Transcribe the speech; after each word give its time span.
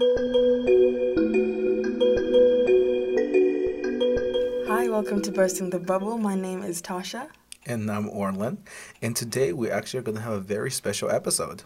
Hi, 0.00 0.04
welcome 4.88 5.20
to 5.22 5.32
Bursting 5.32 5.70
the 5.70 5.80
Bubble. 5.80 6.16
My 6.18 6.36
name 6.36 6.62
is 6.62 6.80
Tasha. 6.80 7.26
And 7.66 7.90
I'm 7.90 8.08
Orlin. 8.08 8.58
And 9.02 9.16
today 9.16 9.52
we 9.52 9.68
actually 9.68 9.98
are 9.98 10.04
going 10.04 10.14
to 10.18 10.22
have 10.22 10.34
a 10.34 10.40
very 10.40 10.70
special 10.70 11.10
episode. 11.10 11.64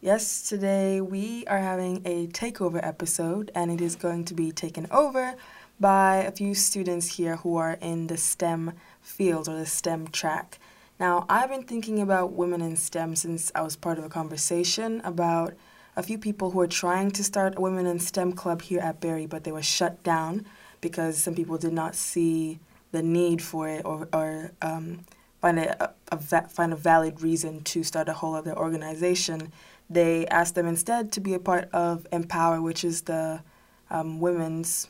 Yes, 0.00 0.48
today 0.48 1.00
we 1.00 1.44
are 1.48 1.58
having 1.58 2.02
a 2.04 2.28
takeover 2.28 2.78
episode, 2.80 3.50
and 3.56 3.72
it 3.72 3.80
is 3.80 3.96
going 3.96 4.24
to 4.26 4.34
be 4.34 4.52
taken 4.52 4.86
over 4.92 5.34
by 5.80 6.18
a 6.18 6.30
few 6.30 6.54
students 6.54 7.16
here 7.16 7.38
who 7.38 7.56
are 7.56 7.76
in 7.80 8.06
the 8.06 8.18
STEM 8.18 8.74
field 9.00 9.48
or 9.48 9.56
the 9.56 9.66
STEM 9.66 10.06
track. 10.08 10.60
Now, 11.00 11.26
I've 11.28 11.50
been 11.50 11.64
thinking 11.64 12.00
about 12.00 12.34
women 12.34 12.62
in 12.62 12.76
STEM 12.76 13.16
since 13.16 13.50
I 13.52 13.62
was 13.62 13.74
part 13.74 13.98
of 13.98 14.04
a 14.04 14.08
conversation 14.08 15.00
about 15.00 15.54
a 15.96 16.02
few 16.02 16.18
people 16.18 16.50
who 16.50 16.60
are 16.60 16.66
trying 16.66 17.10
to 17.12 17.24
start 17.24 17.54
a 17.56 17.60
women 17.60 17.86
in 17.86 17.98
STEM 17.98 18.32
club 18.32 18.62
here 18.62 18.80
at 18.80 19.00
Berry, 19.00 19.26
but 19.26 19.44
they 19.44 19.52
were 19.52 19.62
shut 19.62 20.02
down 20.02 20.46
because 20.80 21.18
some 21.18 21.34
people 21.34 21.58
did 21.58 21.72
not 21.72 21.94
see 21.94 22.58
the 22.92 23.02
need 23.02 23.42
for 23.42 23.68
it 23.68 23.84
or, 23.84 24.08
or 24.12 24.52
um, 24.62 25.04
find, 25.40 25.58
a, 25.58 25.84
a, 25.84 25.94
a 26.12 26.48
find 26.48 26.72
a 26.72 26.76
valid 26.76 27.20
reason 27.20 27.62
to 27.64 27.82
start 27.82 28.08
a 28.08 28.12
whole 28.12 28.34
other 28.34 28.56
organization. 28.56 29.52
They 29.90 30.26
asked 30.28 30.54
them 30.54 30.66
instead 30.66 31.12
to 31.12 31.20
be 31.20 31.34
a 31.34 31.38
part 31.38 31.68
of 31.72 32.06
Empower, 32.12 32.62
which 32.62 32.84
is 32.84 33.02
the 33.02 33.42
um, 33.90 34.20
women's, 34.20 34.88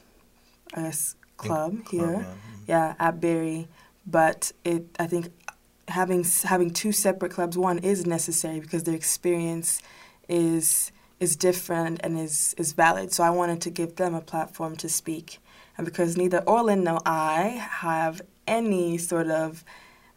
I 0.75 0.83
guess, 0.83 1.16
club 1.37 1.84
Club, 1.84 1.89
here, 1.91 2.27
yeah. 2.66 2.95
yeah, 2.95 2.95
at 2.98 3.20
Berry. 3.20 3.66
But 4.06 4.53
it, 4.64 4.84
I 4.98 5.06
think, 5.06 5.30
having 5.89 6.25
having 6.45 6.70
two 6.70 6.92
separate 6.92 7.33
clubs, 7.33 7.59
one 7.59 7.78
is 7.78 8.06
necessary 8.06 8.61
because 8.61 8.84
their 8.84 8.95
experience 8.95 9.83
is 10.29 10.93
is 11.21 11.37
different 11.37 12.01
and 12.03 12.19
is 12.19 12.55
is 12.59 12.73
valid. 12.73 13.12
So 13.12 13.23
I 13.23 13.31
wanted 13.31 13.61
to 13.62 13.71
give 13.71 13.97
them 13.97 14.15
a 14.15 14.21
platform 14.21 14.77
to 14.77 14.89
speak, 14.89 15.39
and 15.77 15.85
because 15.85 16.17
neither 16.17 16.39
Orlin 16.47 16.84
nor 16.84 17.01
I 17.06 17.67
have 17.84 18.23
any 18.47 18.98
sort 18.98 19.29
of 19.29 19.64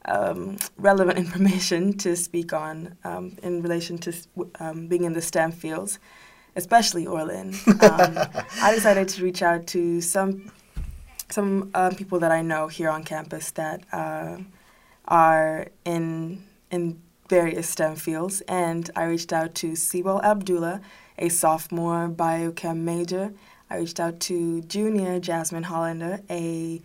um, 0.06 0.58
relevant 0.78 1.18
information 1.26 1.94
to 1.98 2.16
speak 2.16 2.54
on 2.54 2.98
um, 3.04 3.38
in 3.44 3.62
relation 3.62 3.98
to 4.00 4.14
um, 4.60 4.88
being 4.88 5.04
in 5.04 5.14
the 5.14 5.22
STEM 5.22 5.52
fields, 5.52 6.00
especially 6.56 7.06
Orlin. 7.08 7.54
Um, 7.68 8.18
I 8.62 8.74
decided 8.74 9.08
to 9.10 9.24
reach 9.24 9.42
out 9.42 9.68
to 9.68 10.02
some 10.02 10.52
some 11.30 11.72
um, 11.74 11.96
people 11.96 12.20
that 12.20 12.32
I 12.32 12.42
know 12.42 12.68
here 12.68 12.90
on 12.90 13.04
campus 13.04 13.52
that 13.52 13.84
uh, 13.92 14.38
are 15.08 15.68
in 15.86 16.44
in 16.72 17.02
various 17.30 17.70
STEM 17.70 17.96
fields, 17.96 18.42
and 18.48 18.90
I 18.96 19.06
reached 19.06 19.34
out 19.34 19.56
to 19.56 19.72
Sebal 19.72 20.24
Abdulla, 20.24 20.82
a 21.18 21.30
sophomore 21.30 22.08
biochem 22.10 22.78
major. 22.80 23.34
I 23.70 23.78
reached 23.78 24.00
out 24.00 24.20
to 24.22 24.62
junior 24.62 25.20
Jasmine 25.20 25.64
Hollender, 25.64 26.22
a 26.30 26.82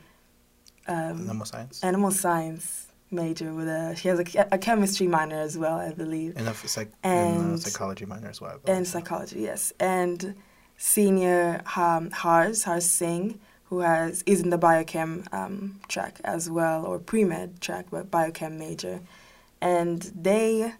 um, 0.87 1.21
Animal 1.29 1.47
science. 1.47 1.85
animal 1.85 2.11
science 2.11 2.87
major 3.13 3.53
with 3.53 3.69
a 3.69 3.95
she 3.97 4.09
has 4.09 4.19
a, 4.21 4.49
a 4.53 4.59
chemistry 4.59 5.07
minor 5.07 5.39
as 5.41 5.59
well, 5.59 5.77
I 5.79 5.93
believe, 5.93 6.37
And 6.37 6.49
a 6.49 6.55
psych- 6.55 6.93
and, 7.03 7.37
uh, 7.37 7.41
and- 7.51 7.61
psychology 7.61 8.07
minor 8.07 8.29
as 8.29 8.41
well. 8.41 8.59
And 8.67 8.87
psychology, 8.87 9.41
yes, 9.41 9.73
and 9.79 10.35
senior 10.77 11.61
um, 11.77 12.11
Hars 12.13 12.65
Hars 12.65 12.87
Singh, 12.91 13.39
who 13.65 13.81
has 13.81 14.23
is 14.27 14.41
in 14.41 14.51
the 14.51 14.59
biochem 14.59 15.33
um, 15.35 15.81
track 15.89 16.19
as 16.25 16.49
well, 16.49 16.87
or 16.87 16.99
pre 16.99 17.25
med 17.25 17.61
track, 17.61 17.87
but 17.91 18.11
biochem 18.11 18.57
major, 18.59 19.01
and 19.61 20.03
they 20.15 20.75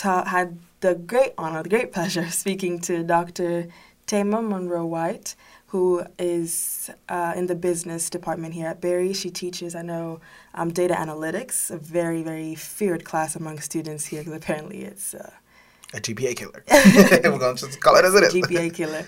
had 0.00 0.58
the 0.80 0.94
great 0.94 1.32
honor, 1.38 1.62
the 1.62 1.68
great 1.68 1.92
pleasure 1.96 2.22
of 2.22 2.34
speaking 2.34 2.80
to 2.80 3.02
Dr. 3.02 3.68
Thema 4.06 4.42
Monroe 4.42 4.86
White, 4.86 5.34
who 5.68 6.04
is 6.18 6.90
uh, 7.08 7.32
in 7.34 7.46
the 7.46 7.54
business 7.54 8.08
department 8.10 8.54
here 8.54 8.68
at 8.68 8.80
Berry. 8.80 9.12
She 9.12 9.30
teaches, 9.30 9.74
I 9.74 9.82
know, 9.82 10.20
um, 10.54 10.70
data 10.72 10.94
analytics, 10.94 11.70
a 11.70 11.78
very, 11.78 12.22
very 12.22 12.54
feared 12.54 13.04
class 13.04 13.34
among 13.34 13.60
students 13.60 14.06
here 14.06 14.20
because 14.20 14.36
apparently 14.36 14.82
it's 14.82 15.14
uh, 15.14 15.30
a 15.92 15.98
GPA 15.98 16.36
killer. 16.36 16.64
We're 17.30 17.38
going 17.38 17.56
to 17.56 17.66
just 17.66 17.80
call 17.80 17.96
it 17.96 18.04
as 18.04 18.14
it 18.14 18.24
is. 18.24 18.34
GPA 18.34 18.74
killer. 18.74 19.04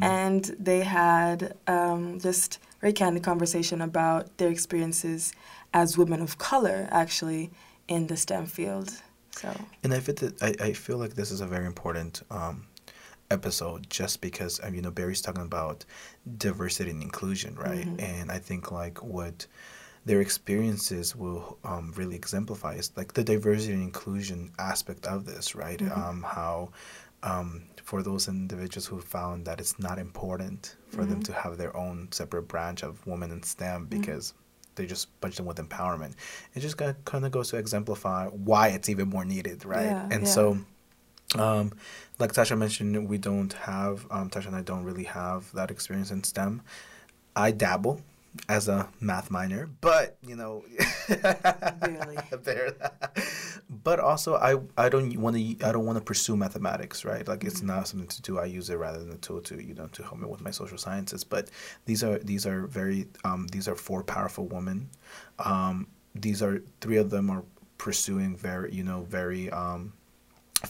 And 0.00 0.44
they 0.60 0.80
had 0.80 1.56
um, 1.66 2.20
just 2.20 2.60
very 2.80 2.92
candid 2.92 3.24
conversation 3.24 3.80
about 3.80 4.36
their 4.38 4.48
experiences 4.48 5.32
as 5.74 5.98
women 5.98 6.20
of 6.20 6.38
color, 6.38 6.88
actually, 6.92 7.50
in 7.88 8.06
the 8.06 8.16
STEM 8.16 8.46
field. 8.46 8.92
So, 9.32 9.50
And 9.82 9.94
I 9.94 10.00
feel 10.00 10.14
that 10.16 10.42
I, 10.42 10.66
I 10.66 10.72
feel 10.72 10.98
like 10.98 11.14
this 11.14 11.30
is 11.30 11.40
a 11.40 11.46
very 11.46 11.66
important 11.66 12.22
um, 12.30 12.66
episode 13.30 13.88
just 13.88 14.20
because 14.20 14.60
um, 14.62 14.74
you 14.74 14.82
know 14.82 14.90
Berry's 14.90 15.22
talking 15.22 15.42
about 15.42 15.84
diversity 16.36 16.90
and 16.90 17.02
inclusion, 17.02 17.54
right? 17.56 17.86
And 17.98 18.30
I 18.30 18.38
think 18.38 18.70
like 18.70 19.02
what 19.02 19.46
their 20.04 20.20
experiences 20.20 21.16
will 21.16 21.58
um, 21.64 21.92
really 21.96 22.16
exemplify 22.16 22.74
is 22.74 22.92
like 22.96 23.14
the 23.14 23.24
diversity 23.24 23.72
and 23.72 23.82
inclusion 23.82 24.52
aspect 24.58 25.06
of 25.06 25.24
this, 25.24 25.54
right? 25.54 25.80
Um, 25.92 26.22
how 26.22 26.70
um, 27.22 27.64
for 27.82 28.02
those 28.02 28.28
individuals 28.28 28.86
who 28.86 29.00
found 29.00 29.46
that 29.46 29.60
it's 29.60 29.78
not 29.78 29.98
important 29.98 30.76
for 30.88 31.04
them 31.04 31.22
to 31.22 31.32
have 31.32 31.56
their 31.56 31.76
own 31.76 32.08
separate 32.10 32.48
branch 32.48 32.82
of 32.82 33.06
women 33.06 33.30
in 33.30 33.42
STEM 33.42 33.86
because 33.86 34.34
they 34.74 34.86
just 34.86 35.08
bunch 35.20 35.36
them 35.36 35.46
with 35.46 35.56
empowerment. 35.58 36.14
It 36.54 36.60
just 36.60 36.76
kind 36.76 37.24
of 37.24 37.30
goes 37.30 37.50
to 37.50 37.56
exemplify 37.56 38.28
why 38.28 38.68
it's 38.68 38.88
even 38.88 39.08
more 39.08 39.24
needed, 39.24 39.64
right? 39.64 39.86
Yeah, 39.86 40.08
and 40.10 40.22
yeah. 40.22 40.28
so, 40.28 40.58
um, 41.38 41.72
like 42.18 42.32
Tasha 42.32 42.56
mentioned, 42.56 43.08
we 43.08 43.18
don't 43.18 43.52
have 43.54 44.06
um, 44.10 44.30
Tasha 44.30 44.46
and 44.46 44.56
I 44.56 44.62
don't 44.62 44.84
really 44.84 45.04
have 45.04 45.50
that 45.52 45.70
experience 45.70 46.10
in 46.10 46.24
STEM. 46.24 46.62
I 47.34 47.50
dabble 47.50 48.00
as 48.48 48.68
a 48.68 48.88
math 49.00 49.30
minor, 49.30 49.68
but 49.80 50.16
you 50.26 50.36
know, 50.36 50.64
Barely. 51.08 52.16
Barely. 52.44 52.74
but 53.68 54.00
also 54.00 54.36
I 54.36 54.56
I 54.76 54.88
don't 54.88 55.16
want 55.18 55.36
to 55.36 55.66
I 55.66 55.72
don't 55.72 55.84
want 55.84 55.98
to 55.98 56.04
pursue 56.04 56.36
mathematics, 56.36 57.04
right? 57.04 57.26
Like 57.26 57.44
it's 57.44 57.62
not 57.62 57.88
something 57.88 58.08
to 58.08 58.22
do. 58.22 58.38
I 58.38 58.44
use 58.46 58.70
it 58.70 58.76
rather 58.76 58.98
than 58.98 59.12
a 59.12 59.16
tool 59.18 59.40
to 59.42 59.62
you 59.62 59.74
know 59.74 59.86
to 59.88 60.02
help 60.02 60.18
me 60.18 60.26
with 60.26 60.40
my 60.40 60.50
social 60.50 60.78
sciences. 60.78 61.24
But 61.24 61.50
these 61.84 62.02
are 62.02 62.18
these 62.18 62.46
are 62.46 62.66
very 62.66 63.06
um, 63.24 63.48
these 63.48 63.68
are 63.68 63.76
four 63.76 64.02
powerful 64.02 64.46
women. 64.46 64.88
Um, 65.38 65.86
these 66.14 66.42
are 66.42 66.62
three 66.80 66.96
of 66.98 67.10
them 67.10 67.30
are 67.30 67.44
pursuing 67.78 68.36
very 68.36 68.72
you 68.72 68.84
know 68.84 69.02
very 69.02 69.50
um, 69.50 69.92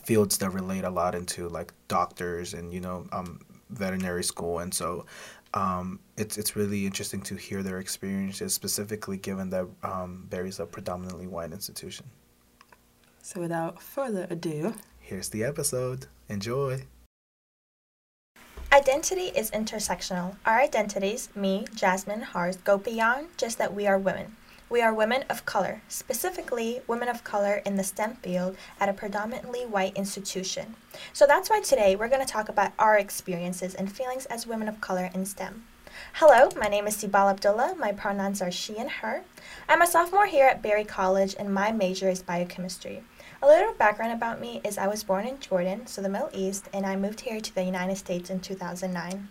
fields 0.05 0.39
that 0.39 0.51
relate 0.51 0.85
a 0.85 0.91
lot 0.91 1.15
into 1.15 1.49
like 1.49 1.73
doctors 1.89 2.55
and 2.55 2.73
you 2.73 2.81
know 2.81 3.07
um, 3.13 3.41
veterinary 3.71 4.25
school 4.25 4.59
and 4.61 4.73
so 4.73 5.05
um, 5.55 6.01
it's 6.17 6.39
it's 6.39 6.57
really 6.57 6.87
interesting 6.87 7.21
to 7.23 7.35
hear 7.37 7.63
their 7.63 7.79
experiences 7.79 8.55
specifically 8.55 9.17
given 9.17 9.51
that 9.51 9.67
um, 9.83 10.27
Berry's 10.31 10.61
a 10.61 10.67
predominantly 10.67 11.27
white 11.27 11.53
institution. 11.53 12.07
so 13.23 13.41
without 13.41 13.83
further 13.83 14.27
ado, 14.31 14.75
Here's 14.99 15.29
the 15.29 15.45
episode. 15.45 16.07
Enjoy. 16.29 16.87
Identity 18.73 19.31
is 19.37 19.51
intersectional. 19.51 20.37
Our 20.47 20.61
identities, 20.61 21.29
me, 21.35 21.67
Jasmine, 21.75 22.23
Hars, 22.23 22.57
go 22.57 22.79
beyond 22.79 23.27
just 23.37 23.59
that 23.59 23.75
we 23.75 23.87
are 23.87 23.99
women. 23.99 24.37
We 24.73 24.81
are 24.81 24.95
women 24.95 25.27
of 25.29 25.45
color, 25.45 25.83
specifically 25.89 26.81
women 26.87 27.11
of 27.11 27.25
color 27.25 27.57
in 27.67 27.77
the 27.77 27.85
STEM 27.85 28.15
field 28.23 28.57
at 28.81 28.89
a 28.89 28.95
predominantly 28.95 29.67
white 29.67 29.95
institution. 29.99 30.77
So 31.13 31.27
that's 31.27 31.51
why 31.51 31.61
today 31.61 31.95
we're 31.95 32.09
going 32.09 32.25
to 32.25 32.33
talk 32.33 32.49
about 32.49 32.73
our 32.79 32.97
experiences 32.97 33.75
and 33.75 33.93
feelings 33.93 34.25
as 34.25 34.47
women 34.47 34.69
of 34.69 34.81
color 34.81 35.11
in 35.13 35.27
STEM. 35.27 35.65
Hello, 36.15 36.49
my 36.59 36.69
name 36.69 36.87
is 36.87 36.97
Sebal 36.97 37.31
Abdulla. 37.31 37.75
My 37.79 37.93
pronouns 37.93 38.41
are 38.41 38.51
she 38.51 38.79
and 38.79 38.89
her. 38.89 39.25
I'm 39.69 39.83
a 39.83 39.87
sophomore 39.87 40.25
here 40.25 40.47
at 40.47 40.63
Berry 40.63 40.85
College 40.85 41.37
and 41.39 41.53
my 41.53 41.71
major 41.71 42.09
is 42.09 42.23
biochemistry. 42.23 43.03
A 43.43 43.47
little 43.47 43.75
background 43.75 44.15
about 44.15 44.41
me 44.41 44.63
is 44.65 44.79
I 44.79 44.87
was 44.87 45.05
born 45.05 45.27
in 45.27 45.39
Jordan, 45.39 45.87
so 45.87 46.01
the 46.01 46.09
Middle 46.09 46.31
East, 46.33 46.71
and 46.73 46.87
I 46.87 46.97
moved 46.97 47.21
here 47.21 47.43
to 47.43 47.55
the 47.55 47.65
United 47.65 47.97
States 47.97 48.31
in 48.31 48.41
2009. 48.41 49.29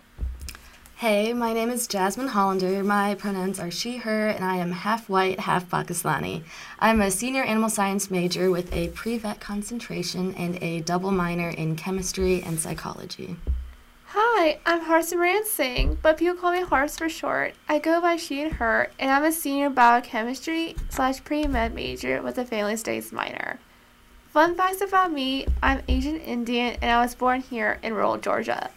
Hey, 1.01 1.33
my 1.33 1.51
name 1.51 1.71
is 1.71 1.87
Jasmine 1.87 2.27
Hollender. 2.27 2.85
My 2.85 3.15
pronouns 3.15 3.59
are 3.59 3.71
she, 3.71 3.97
her, 3.97 4.27
and 4.27 4.45
I 4.45 4.57
am 4.57 4.71
half 4.71 5.09
white, 5.09 5.39
half 5.39 5.67
Pakistani. 5.67 6.43
I'm 6.77 7.01
a 7.01 7.09
senior 7.09 7.41
animal 7.41 7.71
science 7.71 8.11
major 8.11 8.51
with 8.51 8.71
a 8.71 8.89
pre 8.89 9.17
vet 9.17 9.39
concentration 9.39 10.35
and 10.35 10.61
a 10.61 10.81
double 10.81 11.09
minor 11.09 11.49
in 11.49 11.75
chemistry 11.75 12.43
and 12.43 12.59
psychology. 12.59 13.35
Hi, 14.09 14.59
I'm 14.63 14.85
Harsimran 14.85 15.43
Singh, 15.45 15.97
but 16.03 16.19
people 16.19 16.35
call 16.35 16.51
me 16.51 16.61
Hars 16.61 16.95
for 16.95 17.09
short. 17.09 17.55
I 17.67 17.79
go 17.79 17.99
by 17.99 18.17
she 18.17 18.43
and 18.43 18.53
her, 18.53 18.91
and 18.99 19.09
I'm 19.09 19.23
a 19.23 19.31
senior 19.31 19.71
biochemistry 19.71 20.75
slash 20.89 21.23
pre-med 21.23 21.73
major 21.73 22.21
with 22.21 22.37
a 22.37 22.45
family 22.45 22.77
studies 22.77 23.11
minor. 23.11 23.59
Fun 24.29 24.55
facts 24.55 24.81
about 24.81 25.11
me, 25.11 25.47
I'm 25.63 25.81
Asian 25.87 26.17
Indian 26.21 26.77
and 26.79 26.91
I 26.91 27.01
was 27.01 27.15
born 27.15 27.41
here 27.41 27.79
in 27.81 27.95
rural 27.95 28.17
Georgia. 28.17 28.69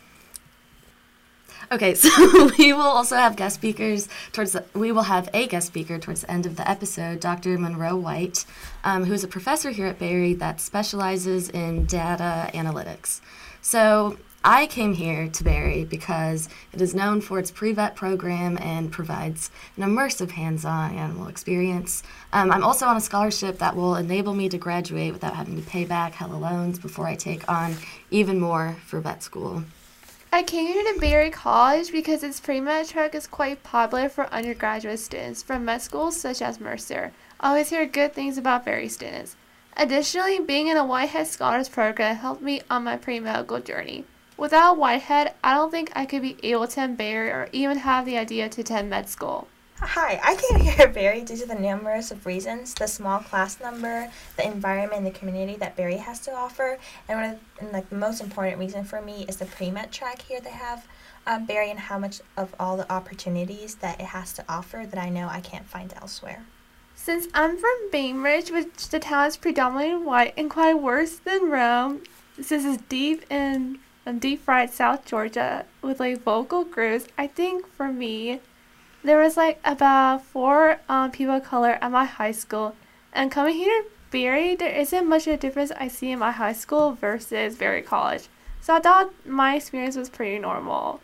Okay, 1.73 1.95
so 1.95 2.51
we 2.59 2.73
will 2.73 2.83
also 2.83 3.17
have 3.17 3.37
guest 3.37 3.57
speakers 3.57 4.09
towards 4.33 4.53
the, 4.53 4.65
we 4.75 4.93
will 4.93 5.03
have 5.03 5.29
a 5.33 5.47
guest 5.47 5.69
speaker 5.69 5.99
towards 5.99 6.23
the 6.23 6.31
end 6.31 6.47
of 6.47 6.57
the 6.57 6.69
episode, 6.69 7.21
Dr. 7.21 7.59
Monroe 7.59 7.97
White, 7.97 8.45
um, 8.83 9.05
who 9.05 9.13
is 9.13 9.25
a 9.25 9.29
professor 9.29 9.71
here 9.71 9.87
at 9.87 9.99
Berry 9.99 10.35
that 10.35 10.61
specializes 10.61 11.49
in 11.51 11.87
data 11.87 12.51
analytics. 12.55 13.21
So 13.63 14.19
I 14.47 14.67
came 14.67 14.93
here 14.93 15.29
to 15.29 15.43
Berry 15.43 15.87
because 15.87 16.51
it 16.75 16.83
is 16.83 16.95
known 16.95 17.23
for 17.23 17.39
its 17.39 17.51
pre-vet 17.51 17.97
program 17.97 18.59
and 18.61 18.93
provides 18.93 19.51
an 19.79 19.85
immersive 19.85 20.33
hands-on 20.33 20.95
animal 20.95 21.29
experience. 21.29 22.03
Um, 22.31 22.53
I'm 22.53 22.63
also 22.63 22.85
on 22.85 22.99
a 22.99 23.01
scholarship 23.01 23.59
that 23.61 23.75
will 23.75 23.97
enable 23.97 24.35
me 24.35 24.51
to 24.51 24.59
graduate 24.59 25.15
without 25.15 25.35
having 25.35 25.57
to 25.57 25.63
pay 25.63 25.87
back 25.87 26.13
hella 26.13 26.37
loans 26.37 26.79
before 26.79 27.07
I 27.07 27.15
take 27.15 27.51
on 27.51 27.77
even 28.11 28.39
more 28.39 28.77
for 28.85 29.01
vet 29.01 29.23
school. 29.23 29.65
I 30.35 30.43
came 30.43 30.67
here 30.67 30.93
to 30.93 30.99
Berry 30.99 31.31
College 31.31 31.93
because 31.93 32.25
its 32.25 32.41
pre-med 32.41 32.89
track 32.89 33.15
is 33.15 33.29
quite 33.29 33.63
popular 33.63 34.09
for 34.09 34.27
undergraduate 34.35 34.99
students 34.99 35.45
from 35.45 35.65
med 35.65 35.81
schools 35.81 36.17
such 36.17 36.43
as 36.43 36.59
Mercer. 36.59 37.13
I 37.39 37.51
always 37.51 37.71
hear 37.71 37.87
good 37.87 38.15
things 38.15 38.37
about 38.37 38.65
Berry 38.65 38.89
students. 38.89 39.37
Additionally, 39.77 40.41
being 40.41 40.67
in 40.67 40.77
a 40.77 40.85
Whitehead 40.85 41.29
Scholars 41.29 41.69
Program 41.69 42.17
helped 42.17 42.43
me 42.43 42.63
on 42.69 42.83
my 42.83 42.97
pre-medical 42.97 43.61
journey. 43.61 44.07
Without 44.37 44.77
Whitehead, 44.77 45.35
I 45.45 45.55
don't 45.55 45.71
think 45.71 45.93
I 45.95 46.05
could 46.05 46.23
be 46.23 46.37
able 46.43 46.67
to 46.67 46.73
attend 46.73 46.99
Berry 46.99 47.31
or 47.31 47.49
even 47.53 47.79
have 47.79 48.05
the 48.05 48.19
idea 48.19 48.49
to 48.49 48.63
attend 48.63 48.91
med 48.91 49.09
school. 49.09 49.47
Hi, 49.87 50.19
I 50.25 50.35
came 50.37 50.61
here 50.61 50.89
Berry 50.95 51.21
due 51.21 51.37
to 51.37 51.47
the 51.47 51.55
numerous 51.55 52.11
of 52.11 52.25
reasons, 52.25 52.73
the 52.73 52.89
small 52.89 53.19
class 53.19 53.61
number, 53.61 54.11
the 54.35 54.47
environment, 54.47 55.05
and 55.05 55.07
the 55.07 55.11
community 55.11 55.57
that 55.57 55.77
Berry 55.77 55.99
has 55.99 56.21
to 56.21 56.33
offer, 56.33 56.79
and 57.07 57.21
one 57.21 57.31
of 57.31 57.41
and 57.61 57.71
like 57.71 57.91
the 57.91 57.97
most 57.97 58.23
important 58.23 58.59
reason 58.59 58.85
for 58.85 59.03
me 59.03 59.27
is 59.29 59.37
the 59.37 59.45
pre-med 59.45 59.93
track 59.93 60.23
here 60.23 60.41
they 60.41 60.51
have 60.51 60.87
um, 61.27 61.45
Berry 61.45 61.71
and 61.71 61.79
how 61.79 61.99
much 61.99 62.23
of 62.35 62.55
all 62.59 62.79
the 62.79 62.91
opportunities 62.91 63.75
that 63.77 64.01
it 64.01 64.07
has 64.07 64.33
to 64.33 64.45
offer 64.49 64.87
that 64.89 64.99
I 64.99 65.11
know 65.11 65.29
I 65.29 65.41
can't 65.41 65.67
find 65.67 65.93
elsewhere. 66.01 66.47
Since 66.95 67.29
I'm 67.35 67.59
from 67.59 67.91
Bainbridge, 67.93 68.51
which 68.51 68.89
the 68.89 68.99
town 68.99 69.27
is 69.27 69.37
predominantly 69.37 70.03
white 70.03 70.33
and 70.39 70.49
quite 70.49 70.81
worse 70.81 71.17
than 71.17 71.51
Rome, 71.51 72.05
this 72.39 72.51
is 72.53 72.79
deep 72.89 73.31
in 73.31 73.81
and 74.07 74.19
deep 74.19 74.43
fried 74.43 74.71
South 74.71 75.05
Georgia 75.05 75.67
with 75.83 76.01
like 76.01 76.23
vocal 76.23 76.65
grooves. 76.65 77.07
I 77.19 77.27
think 77.27 77.67
for 77.67 77.93
me, 77.93 78.41
there 79.05 79.21
was 79.21 79.37
like 79.37 79.61
about 79.65 80.25
four 80.25 80.81
um, 80.89 81.11
people 81.11 81.37
of 81.37 81.45
color 81.45 81.79
at 81.81 81.91
my 81.93 82.07
high 82.07 82.33
school, 82.33 82.75
and 83.13 83.31
coming 83.31 83.55
here 83.55 83.83
to 83.83 83.89
Berry, 84.11 84.57
there 84.57 84.75
isn't 84.75 85.09
much 85.09 85.27
of 85.27 85.35
a 85.35 85.37
difference 85.37 85.71
I 85.73 85.89
see 85.89 86.11
in 86.11 86.19
my 86.19 86.31
high 86.31 86.53
school 86.55 86.93
versus 86.93 87.57
Berry 87.57 87.83
College. 87.83 88.29
So 88.61 88.75
I 88.75 88.81
thought 88.81 89.13
my 89.27 89.57
experience 89.57 89.97
was 89.97 90.09
pretty 90.09 90.39
normal. 90.39 91.01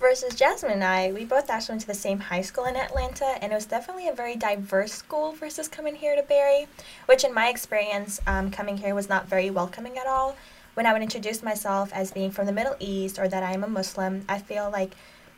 Versus 0.00 0.34
Jasmine 0.34 0.70
and 0.70 0.84
I, 0.84 1.10
we 1.10 1.24
both 1.24 1.50
actually 1.50 1.72
went 1.72 1.80
to 1.82 1.86
the 1.88 1.94
same 1.94 2.20
high 2.20 2.42
school 2.42 2.64
in 2.64 2.76
Atlanta, 2.76 3.36
and 3.42 3.52
it 3.52 3.54
was 3.54 3.66
definitely 3.66 4.08
a 4.08 4.12
very 4.12 4.36
diverse 4.36 4.92
school 4.92 5.32
versus 5.32 5.68
coming 5.68 5.96
here 5.96 6.14
to 6.16 6.22
Berry, 6.22 6.68
which 7.06 7.24
in 7.24 7.34
my 7.34 7.48
experience, 7.48 8.20
um, 8.26 8.50
coming 8.50 8.78
here 8.78 8.94
was 8.94 9.08
not 9.08 9.28
very 9.28 9.50
welcoming 9.50 9.98
at 9.98 10.06
all 10.06 10.36
when 10.78 10.86
I 10.86 10.92
would 10.92 11.02
introduce 11.02 11.42
myself 11.42 11.92
as 11.92 12.12
being 12.12 12.30
from 12.30 12.46
the 12.46 12.52
Middle 12.52 12.76
East 12.78 13.18
or 13.18 13.26
that 13.26 13.42
I 13.42 13.50
am 13.52 13.64
a 13.64 13.68
Muslim, 13.68 14.24
I 14.28 14.38
feel 14.38 14.70
like 14.70 14.92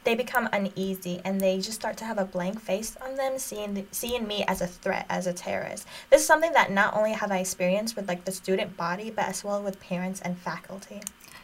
they 0.04 0.14
become 0.14 0.48
uneasy 0.52 1.20
and 1.24 1.40
they 1.40 1.56
just 1.56 1.72
start 1.72 1.96
to 1.96 2.04
have 2.04 2.18
a 2.18 2.24
blank 2.24 2.60
face 2.60 2.96
on 3.02 3.16
them 3.16 3.38
seeing 3.38 3.74
the, 3.74 3.84
seeing 3.90 4.26
me 4.26 4.44
as 4.48 4.60
a 4.60 4.66
threat 4.66 5.06
as 5.08 5.26
a 5.26 5.32
terrorist 5.32 5.86
this 6.10 6.20
is 6.20 6.26
something 6.26 6.52
that 6.52 6.70
not 6.70 6.94
only 6.96 7.12
have 7.12 7.30
i 7.30 7.38
experienced 7.38 7.96
with 7.96 8.08
like 8.08 8.24
the 8.24 8.32
student 8.32 8.76
body 8.76 9.10
but 9.10 9.26
as 9.26 9.44
well 9.44 9.62
with 9.62 9.78
parents 9.80 10.20
and 10.20 10.38
faculty 10.38 11.00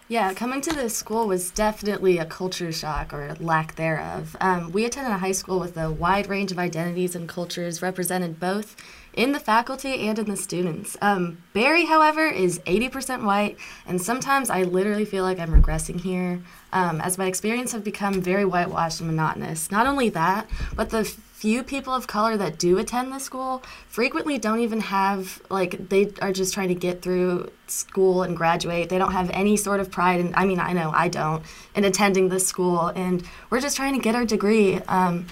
yeah, 0.08 0.34
coming 0.34 0.60
to 0.60 0.72
this 0.72 0.96
school 0.96 1.26
was 1.26 1.50
definitely 1.50 2.18
a 2.18 2.24
culture 2.24 2.70
shock 2.70 3.12
or 3.12 3.34
lack 3.40 3.74
thereof. 3.74 4.36
Um, 4.40 4.70
we 4.70 4.84
attended 4.84 5.12
a 5.12 5.18
high 5.18 5.32
school 5.32 5.58
with 5.58 5.76
a 5.76 5.90
wide 5.90 6.28
range 6.28 6.52
of 6.52 6.60
identities 6.60 7.16
and 7.16 7.28
cultures 7.28 7.82
represented 7.82 8.38
both 8.38 8.76
in 9.16 9.32
the 9.32 9.40
faculty 9.40 10.06
and 10.06 10.18
in 10.18 10.26
the 10.26 10.36
students. 10.36 10.96
Um, 11.00 11.42
Berry, 11.54 11.86
however, 11.86 12.26
is 12.26 12.58
80% 12.60 13.24
white, 13.24 13.56
and 13.86 14.00
sometimes 14.00 14.50
I 14.50 14.62
literally 14.62 15.06
feel 15.06 15.24
like 15.24 15.38
I'm 15.38 15.50
regressing 15.50 16.00
here, 16.00 16.42
um, 16.72 17.00
as 17.00 17.16
my 17.16 17.26
experience 17.26 17.72
have 17.72 17.82
become 17.82 18.20
very 18.20 18.44
whitewashed 18.44 19.00
and 19.00 19.08
monotonous. 19.08 19.70
Not 19.70 19.86
only 19.86 20.10
that, 20.10 20.48
but 20.74 20.90
the 20.90 21.04
few 21.36 21.62
people 21.62 21.92
of 21.92 22.06
color 22.06 22.34
that 22.38 22.58
do 22.58 22.78
attend 22.78 23.12
the 23.12 23.18
school 23.18 23.62
frequently 23.88 24.38
don't 24.38 24.60
even 24.60 24.80
have 24.80 25.42
like 25.50 25.90
they 25.90 26.10
are 26.22 26.32
just 26.32 26.54
trying 26.54 26.68
to 26.68 26.74
get 26.74 27.02
through 27.02 27.50
school 27.66 28.22
and 28.22 28.34
graduate 28.34 28.88
they 28.88 28.96
don't 28.96 29.12
have 29.12 29.28
any 29.34 29.54
sort 29.54 29.78
of 29.78 29.90
pride 29.90 30.18
and 30.18 30.34
i 30.34 30.46
mean 30.46 30.58
i 30.58 30.72
know 30.72 30.90
i 30.94 31.08
don't 31.08 31.42
in 31.74 31.84
attending 31.84 32.30
this 32.30 32.46
school 32.46 32.86
and 32.96 33.22
we're 33.50 33.60
just 33.60 33.76
trying 33.76 33.92
to 33.92 34.00
get 34.00 34.14
our 34.14 34.24
degree 34.24 34.76
um, 34.88 35.26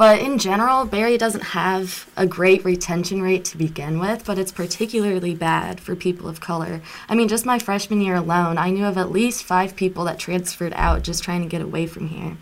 but 0.00 0.18
in 0.22 0.38
general, 0.38 0.86
Berry 0.86 1.18
doesn't 1.18 1.42
have 1.42 2.08
a 2.16 2.26
great 2.26 2.64
retention 2.64 3.20
rate 3.20 3.44
to 3.44 3.58
begin 3.58 4.00
with, 4.00 4.24
but 4.24 4.38
it's 4.38 4.50
particularly 4.50 5.34
bad 5.34 5.78
for 5.78 5.94
people 5.94 6.26
of 6.26 6.40
color. 6.40 6.80
I 7.10 7.14
mean, 7.14 7.28
just 7.28 7.44
my 7.44 7.58
freshman 7.58 8.00
year 8.00 8.14
alone, 8.14 8.56
I 8.56 8.70
knew 8.70 8.86
of 8.86 8.96
at 8.96 9.12
least 9.12 9.44
five 9.44 9.76
people 9.76 10.04
that 10.04 10.18
transferred 10.18 10.72
out 10.74 11.02
just 11.02 11.22
trying 11.22 11.42
to 11.42 11.48
get 11.50 11.60
away 11.60 11.86
from 11.86 12.08
here. 12.08 12.38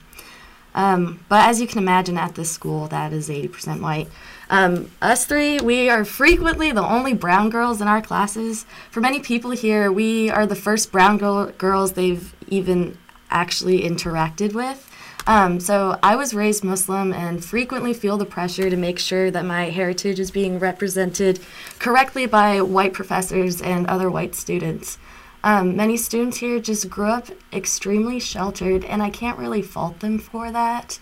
Um, 0.73 1.25
but 1.29 1.49
as 1.49 1.61
you 1.61 1.67
can 1.67 1.79
imagine, 1.79 2.17
at 2.17 2.37
this 2.37 2.49
school, 2.49 2.87
that 2.87 3.13
is 3.13 3.29
80% 3.29 3.81
white. 3.81 4.07
Um, 4.49 4.93
us 5.03 5.27
three, 5.27 5.59
we 5.59 5.91
are 5.91 6.05
frequently 6.05 6.71
the 6.71 6.87
only 6.87 7.13
brown 7.13 7.51
girls 7.51 7.81
in 7.81 7.89
our 7.89 8.01
classes. 8.01 8.67
For 8.93 9.01
many 9.01 9.19
people 9.19 9.51
here, 9.51 9.91
we 9.91 10.31
are 10.31 10.47
the 10.47 10.55
first 10.55 10.93
brown 10.93 11.19
girl- 11.19 11.51
girls 11.59 11.95
they've 11.95 12.33
even 12.47 12.97
actually 13.31 13.81
interacted 13.81 14.53
with. 14.53 14.89
Um, 15.29 15.61
so 15.61 15.99
I 16.03 16.17
was 16.17 16.33
raised 16.33 16.65
Muslim 16.65 17.13
and 17.13 17.45
frequently 17.45 17.93
feel 17.93 18.17
the 18.17 18.25
pressure 18.25 18.71
to 18.71 18.77
make 18.79 18.99
sure 18.99 19.31
that 19.31 19.45
my 19.45 19.69
heritage 19.69 20.19
is 20.19 20.31
being 20.31 20.59
represented 20.59 21.39
correctly 21.79 22.25
by 22.25 22.63
white 22.63 22.95
professors 22.95 23.61
and 23.61 23.87
other 23.87 24.11
white 24.11 24.35
students. 24.35 24.97
Um, 25.45 25.77
many 25.77 25.99
students 25.99 26.39
here 26.39 26.59
just 26.61 26.89
grew 26.89 27.09
up 27.09 27.29
extremely 27.53 28.19
sheltered, 28.19 28.87
and 28.87 29.03
I 29.03 29.11
can't 29.11 29.39
really 29.39 29.61
fault 29.61 30.01
them 30.01 30.19
for 30.19 30.51
that. 30.51 30.99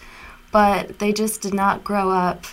But 0.51 0.99
they 0.99 1.13
just 1.13 1.41
did 1.41 1.55
not 1.55 1.85
grow 1.85 2.11
up 2.11 2.47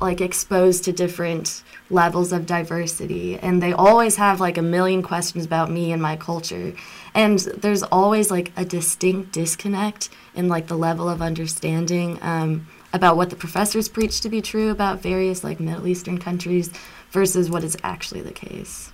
like 0.00 0.20
exposed 0.20 0.82
to 0.84 0.92
different 0.92 1.62
levels 1.90 2.32
of 2.32 2.44
diversity, 2.44 3.38
and 3.38 3.62
they 3.62 3.72
always 3.72 4.16
have 4.16 4.40
like 4.40 4.58
a 4.58 4.62
million 4.62 5.00
questions 5.00 5.46
about 5.46 5.70
me 5.70 5.92
and 5.92 6.02
my 6.02 6.16
culture. 6.16 6.72
And 7.14 7.38
there's 7.38 7.82
always 7.82 8.30
like 8.30 8.52
a 8.56 8.64
distinct 8.64 9.32
disconnect 9.32 10.08
in 10.34 10.48
like 10.48 10.68
the 10.68 10.76
level 10.76 11.08
of 11.08 11.20
understanding 11.20 12.18
um, 12.22 12.68
about 12.92 13.16
what 13.16 13.30
the 13.30 13.36
professors 13.36 13.88
preach 13.88 14.20
to 14.20 14.28
be 14.28 14.40
true 14.40 14.70
about 14.70 15.02
various 15.02 15.42
like 15.42 15.60
Middle 15.60 15.86
Eastern 15.86 16.18
countries 16.18 16.70
versus 17.10 17.50
what 17.50 17.64
is 17.64 17.76
actually 17.82 18.22
the 18.22 18.32
case. 18.32 18.92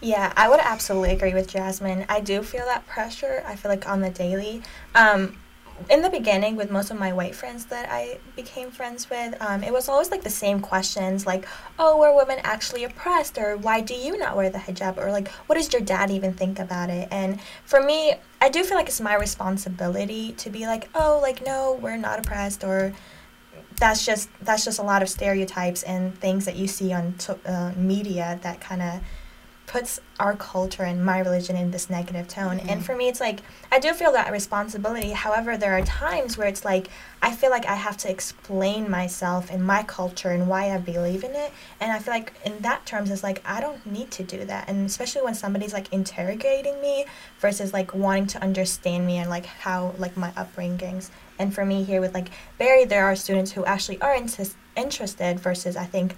Yeah, 0.00 0.32
I 0.36 0.48
would 0.48 0.60
absolutely 0.60 1.10
agree 1.10 1.32
with 1.32 1.48
Jasmine. 1.48 2.06
I 2.08 2.20
do 2.20 2.42
feel 2.42 2.64
that 2.66 2.86
pressure. 2.88 3.44
I 3.46 3.54
feel 3.54 3.70
like 3.70 3.88
on 3.88 4.00
the 4.00 4.10
daily. 4.10 4.62
Um, 4.96 5.36
in 5.90 6.02
the 6.02 6.10
beginning 6.10 6.56
with 6.56 6.70
most 6.70 6.90
of 6.90 6.98
my 6.98 7.12
white 7.12 7.34
friends 7.34 7.66
that 7.66 7.88
I 7.90 8.18
became 8.36 8.70
friends 8.70 9.10
with, 9.10 9.34
um, 9.40 9.62
it 9.62 9.72
was 9.72 9.88
always 9.88 10.10
like 10.10 10.22
the 10.22 10.30
same 10.30 10.60
questions 10.60 11.26
like, 11.26 11.46
oh, 11.78 11.98
were 11.98 12.14
women 12.14 12.38
actually 12.42 12.84
oppressed? 12.84 13.38
Or 13.38 13.56
why 13.56 13.80
do 13.80 13.94
you 13.94 14.16
not 14.18 14.36
wear 14.36 14.50
the 14.50 14.58
hijab? 14.58 14.96
Or 14.98 15.10
like, 15.10 15.28
what 15.46 15.56
does 15.56 15.72
your 15.72 15.82
dad 15.82 16.10
even 16.10 16.32
think 16.32 16.58
about 16.58 16.90
it? 16.90 17.08
And 17.10 17.40
for 17.64 17.82
me, 17.82 18.14
I 18.40 18.48
do 18.48 18.62
feel 18.64 18.76
like 18.76 18.88
it's 18.88 19.00
my 19.00 19.16
responsibility 19.16 20.32
to 20.32 20.50
be 20.50 20.66
like, 20.66 20.88
oh, 20.94 21.18
like, 21.22 21.44
no, 21.44 21.78
we're 21.80 21.96
not 21.96 22.18
oppressed. 22.18 22.64
Or 22.64 22.92
that's 23.76 24.06
just 24.06 24.28
that's 24.42 24.64
just 24.64 24.78
a 24.78 24.82
lot 24.82 25.02
of 25.02 25.08
stereotypes 25.08 25.82
and 25.82 26.16
things 26.18 26.44
that 26.44 26.56
you 26.56 26.68
see 26.68 26.92
on 26.92 27.14
uh, 27.46 27.72
media 27.76 28.38
that 28.42 28.60
kind 28.60 28.82
of 28.82 29.00
puts 29.72 29.98
our 30.20 30.36
culture 30.36 30.82
and 30.82 31.02
my 31.02 31.18
religion 31.18 31.56
in 31.56 31.70
this 31.70 31.88
negative 31.88 32.28
tone. 32.28 32.58
Mm-hmm. 32.58 32.68
And 32.68 32.84
for 32.84 32.94
me, 32.94 33.08
it's 33.08 33.20
like, 33.20 33.40
I 33.70 33.78
do 33.78 33.94
feel 33.94 34.12
that 34.12 34.30
responsibility. 34.30 35.12
However, 35.12 35.56
there 35.56 35.72
are 35.72 35.82
times 35.82 36.36
where 36.36 36.46
it's 36.46 36.62
like, 36.62 36.88
I 37.22 37.34
feel 37.34 37.48
like 37.48 37.64
I 37.64 37.76
have 37.76 37.96
to 37.98 38.10
explain 38.10 38.90
myself 38.90 39.50
and 39.50 39.64
my 39.64 39.82
culture 39.84 40.28
and 40.28 40.46
why 40.46 40.74
I 40.74 40.76
believe 40.76 41.24
in 41.24 41.30
it. 41.30 41.52
And 41.80 41.90
I 41.90 42.00
feel 42.00 42.12
like, 42.12 42.34
in 42.44 42.58
that 42.58 42.84
terms, 42.84 43.10
it's 43.10 43.22
like, 43.22 43.40
I 43.46 43.62
don't 43.62 43.84
need 43.86 44.10
to 44.10 44.22
do 44.22 44.44
that. 44.44 44.68
And 44.68 44.84
especially 44.84 45.22
when 45.22 45.34
somebody's 45.34 45.72
like 45.72 45.90
interrogating 45.90 46.78
me 46.82 47.06
versus 47.38 47.72
like 47.72 47.94
wanting 47.94 48.26
to 48.26 48.42
understand 48.42 49.06
me 49.06 49.16
and 49.16 49.30
like 49.30 49.46
how, 49.46 49.94
like 49.96 50.18
my 50.18 50.32
upbringings. 50.32 51.08
And 51.38 51.54
for 51.54 51.64
me, 51.64 51.82
here 51.82 52.02
with 52.02 52.12
like 52.12 52.28
Berry, 52.58 52.84
there 52.84 53.06
are 53.06 53.16
students 53.16 53.52
who 53.52 53.64
actually 53.64 53.98
are 54.02 54.14
inter- 54.14 54.44
interested 54.76 55.40
versus 55.40 55.76
I 55.78 55.86
think 55.86 56.14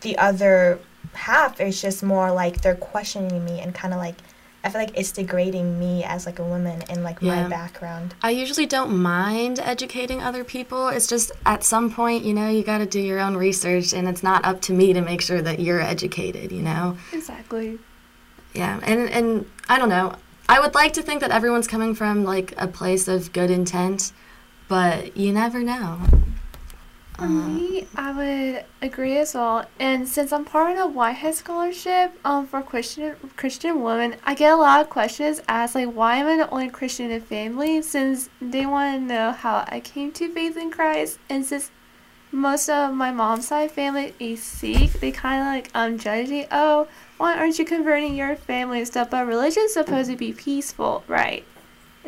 the 0.00 0.16
other 0.18 0.78
half 1.12 1.60
is 1.60 1.80
just 1.80 2.02
more 2.02 2.30
like 2.32 2.60
they're 2.62 2.74
questioning 2.74 3.44
me 3.44 3.60
and 3.60 3.74
kind 3.74 3.92
of 3.92 3.98
like 3.98 4.16
I 4.62 4.68
feel 4.68 4.82
like 4.82 4.96
it's 4.96 5.10
degrading 5.12 5.78
me 5.78 6.04
as 6.04 6.26
like 6.26 6.38
a 6.38 6.44
woman 6.44 6.82
and 6.90 7.02
like 7.02 7.22
yeah. 7.22 7.44
my 7.44 7.48
background. 7.48 8.14
I 8.22 8.30
usually 8.30 8.66
don't 8.66 8.98
mind 8.98 9.58
educating 9.58 10.22
other 10.22 10.44
people. 10.44 10.88
It's 10.88 11.06
just 11.06 11.32
at 11.46 11.64
some 11.64 11.90
point, 11.90 12.24
you 12.24 12.34
know, 12.34 12.50
you 12.50 12.62
got 12.62 12.78
to 12.78 12.86
do 12.86 13.00
your 13.00 13.20
own 13.20 13.36
research 13.38 13.94
and 13.94 14.06
it's 14.06 14.22
not 14.22 14.44
up 14.44 14.60
to 14.62 14.74
me 14.74 14.92
to 14.92 15.00
make 15.00 15.22
sure 15.22 15.40
that 15.40 15.60
you're 15.60 15.80
educated, 15.80 16.52
you 16.52 16.60
know. 16.60 16.98
Exactly. 17.12 17.78
Yeah, 18.52 18.80
and 18.82 19.08
and 19.10 19.50
I 19.68 19.78
don't 19.78 19.88
know. 19.88 20.16
I 20.48 20.60
would 20.60 20.74
like 20.74 20.94
to 20.94 21.02
think 21.02 21.20
that 21.20 21.30
everyone's 21.30 21.68
coming 21.68 21.94
from 21.94 22.24
like 22.24 22.52
a 22.58 22.66
place 22.66 23.06
of 23.08 23.32
good 23.32 23.50
intent, 23.50 24.12
but 24.68 25.16
you 25.16 25.32
never 25.32 25.62
know. 25.62 26.00
For 27.20 27.28
me, 27.28 27.86
I 27.94 28.12
would 28.12 28.64
agree 28.80 29.18
as 29.18 29.34
well. 29.34 29.66
And 29.78 30.08
since 30.08 30.32
I'm 30.32 30.46
part 30.46 30.72
of 30.72 30.78
the 30.78 30.86
Whitehead 30.86 31.34
Scholarship 31.34 32.18
um, 32.24 32.46
for 32.46 32.62
Christian 32.62 33.14
Christian 33.36 33.82
women, 33.82 34.16
I 34.24 34.34
get 34.34 34.54
a 34.54 34.56
lot 34.56 34.80
of 34.80 34.88
questions 34.88 35.42
asked 35.46 35.74
like, 35.74 35.92
why 35.92 36.16
am 36.16 36.26
I 36.26 36.38
the 36.38 36.48
only 36.48 36.70
Christian 36.70 37.10
in 37.10 37.20
the 37.20 37.26
family? 37.26 37.82
Since 37.82 38.30
they 38.40 38.64
want 38.64 38.96
to 38.96 39.04
know 39.04 39.32
how 39.32 39.66
I 39.68 39.80
came 39.80 40.12
to 40.12 40.32
faith 40.32 40.56
in 40.56 40.70
Christ, 40.70 41.18
and 41.28 41.44
since 41.44 41.70
most 42.32 42.70
of 42.70 42.94
my 42.94 43.12
mom's 43.12 43.48
side 43.48 43.70
family 43.70 44.14
is 44.18 44.42
Sikh, 44.42 44.92
they 44.92 45.12
kind 45.12 45.42
of 45.42 45.46
like 45.48 45.70
um 45.74 45.98
judge 45.98 46.30
me. 46.30 46.46
Oh, 46.50 46.88
why 47.18 47.36
aren't 47.36 47.58
you 47.58 47.66
converting 47.66 48.14
your 48.14 48.34
family 48.34 48.78
and 48.78 48.86
stuff? 48.86 49.10
But 49.10 49.26
religion's 49.26 49.74
supposed 49.74 50.08
to 50.08 50.16
be 50.16 50.32
peaceful, 50.32 51.04
right? 51.06 51.44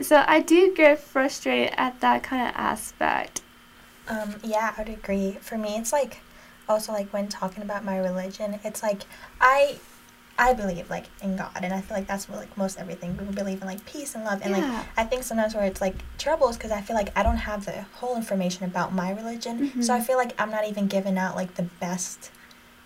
So 0.00 0.24
I 0.26 0.40
do 0.40 0.74
get 0.74 1.00
frustrated 1.00 1.74
at 1.76 2.00
that 2.00 2.22
kind 2.22 2.48
of 2.48 2.54
aspect. 2.56 3.41
Um, 4.08 4.34
yeah, 4.42 4.74
I 4.76 4.82
would 4.82 4.92
agree. 4.92 5.38
For 5.40 5.56
me, 5.56 5.76
it's 5.76 5.92
like 5.92 6.18
also 6.68 6.92
like 6.92 7.12
when 7.12 7.28
talking 7.28 7.62
about 7.62 7.84
my 7.84 7.98
religion, 7.98 8.58
it's 8.64 8.82
like 8.82 9.02
I 9.40 9.78
I 10.38 10.54
believe 10.54 10.88
like 10.90 11.06
in 11.22 11.36
God, 11.36 11.50
and 11.62 11.72
I 11.72 11.80
feel 11.80 11.96
like 11.96 12.06
that's 12.06 12.28
what 12.28 12.38
like 12.38 12.56
most 12.56 12.78
everything 12.78 13.16
we 13.16 13.24
believe 13.32 13.60
in 13.60 13.66
like 13.66 13.84
peace 13.84 14.14
and 14.14 14.24
love, 14.24 14.40
and 14.42 14.50
Yeah. 14.52 14.58
like 14.78 14.86
I 14.96 15.04
think 15.04 15.22
sometimes 15.22 15.54
where 15.54 15.64
it's 15.64 15.80
like 15.80 15.94
trouble 16.18 16.48
is 16.48 16.56
because 16.56 16.72
I 16.72 16.80
feel 16.80 16.96
like 16.96 17.16
I 17.16 17.22
don't 17.22 17.36
have 17.36 17.64
the 17.66 17.82
whole 17.94 18.16
information 18.16 18.64
about 18.64 18.92
my 18.92 19.10
religion, 19.10 19.82
so 19.82 19.94
I 19.94 19.98
Mhm. 20.00 20.06
feel 20.06 20.16
like 20.16 20.40
I'm 20.40 20.50
not 20.50 20.66
even 20.66 20.86
giving 20.88 21.16
out 21.18 21.36
like 21.36 21.54
the 21.54 21.64
best 21.64 22.30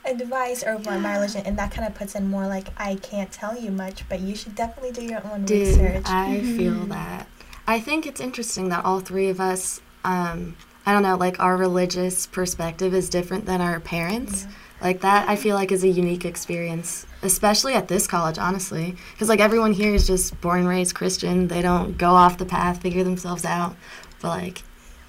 advice 0.04 0.62
or 0.62 0.78
my, 0.80 0.98
my 0.98 1.14
religion, 1.14 1.42
and 1.46 1.58
that 1.58 1.72
kind 1.72 1.86
of 1.86 1.94
puts 1.94 2.14
in 2.14 2.28
more 2.28 2.46
like 2.46 2.68
I 2.76 2.96
can't 2.96 3.32
tell 3.32 3.56
you 3.58 3.70
much, 3.70 4.08
but 4.08 4.20
you 4.20 4.36
should 4.36 4.54
definitely 4.54 4.92
do 4.92 5.02
your 5.02 5.26
own 5.26 5.44
Dude, 5.44 5.60
research. 5.66 6.04
I 6.06 6.42
feel 6.42 6.86
Mhm. 6.86 6.88
that. 6.90 7.26
I 7.66 7.80
think 7.80 8.06
it's 8.06 8.20
interesting 8.20 8.68
that 8.68 8.84
all 8.84 9.00
three 9.00 9.28
of 9.28 9.40
us, 9.40 9.80
um, 10.04 10.56
I 10.86 10.92
don't 10.92 11.02
know, 11.02 11.16
like 11.16 11.40
our 11.40 11.56
religious 11.56 12.26
perspective 12.26 12.94
is 12.94 13.08
different 13.10 13.44
than 13.46 13.60
our 13.60 13.80
parents. 13.80 14.46
Like 14.80 15.00
that, 15.00 15.28
I 15.28 15.34
feel 15.36 15.56
like 15.56 15.72
is 15.72 15.82
a 15.82 15.88
unique 15.88 16.24
experience, 16.24 17.06
especially 17.22 17.72
at 17.74 17.88
this 17.88 18.06
college, 18.06 18.38
honestly. 18.38 18.94
Because 19.12 19.28
like 19.28 19.40
everyone 19.40 19.72
here 19.72 19.92
is 19.94 20.06
just 20.06 20.40
born 20.40 20.60
and 20.60 20.68
raised 20.68 20.94
Christian. 20.94 21.48
They 21.48 21.60
don't 21.62 21.98
go 21.98 22.10
off 22.10 22.38
the 22.38 22.44
path, 22.44 22.82
figure 22.82 23.02
themselves 23.02 23.44
out. 23.44 23.74
But 24.20 24.28
like, 24.28 24.62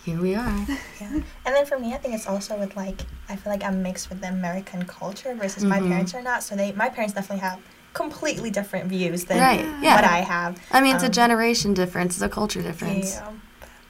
here 0.04 0.20
we 0.20 0.36
are. 0.36 0.66
Yeah. 1.00 1.12
And 1.46 1.56
then 1.56 1.66
for 1.68 1.78
me, 1.78 1.94
I 1.94 1.98
think 1.98 2.16
it's 2.16 2.26
also 2.26 2.58
with 2.58 2.76
like 2.76 3.02
I 3.30 3.36
feel 3.36 3.54
like 3.54 3.64
I'm 3.64 3.84
mixed 3.84 4.10
with 4.10 4.20
the 4.22 4.30
American 4.30 4.84
culture 4.86 5.36
versus 5.36 5.64
my 5.64 5.80
Mhm. 5.80 5.90
parents 5.90 6.16
are 6.16 6.24
not. 6.24 6.42
So 6.42 6.56
they 6.56 6.72
my 6.72 6.90
parents 6.90 7.14
definitely 7.14 7.42
have 7.42 7.60
completely 7.94 8.50
different 8.50 8.88
views 8.90 9.26
than 9.26 9.38
Right, 9.40 9.64
yeah. 9.84 9.94
what 9.96 10.04
I 10.06 10.22
have. 10.22 10.60
I 10.72 10.82
mean, 10.82 10.96
it's 10.96 11.04
a 11.04 11.08
Um, 11.08 11.12
generation 11.12 11.76
difference, 11.76 12.16
it's 12.16 12.24
a 12.24 12.30
culture 12.30 12.64
difference. 12.64 13.14
Yeah. 13.14 13.30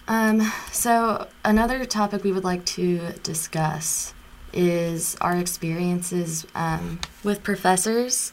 Um, 0.07 0.51
so 0.71 1.27
another 1.43 1.85
topic 1.85 2.23
we 2.23 2.31
would 2.31 2.43
like 2.43 2.65
to 2.65 3.11
discuss 3.23 4.13
is 4.53 5.15
our 5.21 5.35
experiences 5.37 6.45
um, 6.55 6.99
with 7.23 7.43
professors. 7.43 8.31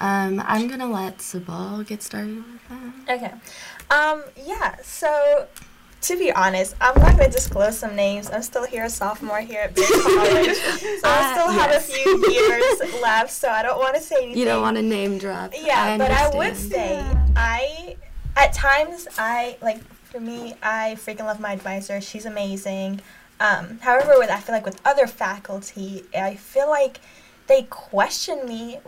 Um, 0.00 0.42
I'm 0.46 0.68
gonna 0.68 0.88
let 0.90 1.18
Sebal 1.18 1.86
get 1.86 2.02
started 2.02 2.36
with 2.36 2.68
that. 3.06 3.16
Okay. 3.16 3.32
Um. 3.90 4.24
Yeah. 4.36 4.76
So. 4.82 5.46
To 6.04 6.16
be 6.16 6.32
honest, 6.32 6.74
I'm 6.80 6.98
not 6.98 7.18
going 7.18 7.28
to 7.30 7.36
disclose 7.36 7.78
some 7.78 7.94
names. 7.94 8.30
I'm 8.30 8.40
still 8.40 8.64
here, 8.64 8.84
a 8.84 8.88
sophomore 8.88 9.40
here 9.40 9.60
at 9.64 9.74
Big 9.74 9.86
College, 9.86 10.56
so 10.56 11.00
I 11.04 11.04
Uh, 11.04 11.34
still 11.34 11.50
have 11.50 11.72
a 11.72 11.78
few 11.78 12.32
years 12.32 13.02
left. 13.02 13.30
So 13.30 13.50
I 13.50 13.62
don't 13.62 13.78
want 13.78 13.96
to 13.96 14.00
say 14.00 14.16
anything. 14.16 14.38
You 14.38 14.46
don't 14.46 14.62
want 14.62 14.78
to 14.78 14.82
name 14.82 15.18
drop. 15.18 15.52
Yeah, 15.54 15.98
but 15.98 16.10
I 16.10 16.34
would 16.34 16.56
say 16.56 16.94
Yeah. 16.94 17.26
I 17.36 17.96
at 18.34 18.54
times 18.54 19.08
I 19.18 19.58
like 19.60 19.80
for 20.10 20.20
me 20.20 20.54
I 20.62 20.96
freaking 20.98 21.26
love 21.26 21.40
my 21.40 21.52
advisor. 21.52 22.00
She's 22.00 22.26
amazing. 22.26 23.00
Um, 23.38 23.78
however, 23.80 24.14
with 24.18 24.30
I 24.30 24.38
feel 24.40 24.54
like 24.54 24.66
with 24.66 24.80
other 24.84 25.06
faculty, 25.06 26.04
I 26.14 26.34
feel 26.34 26.68
like 26.68 27.00
they 27.46 27.62
question 27.62 28.46
me, 28.46 28.78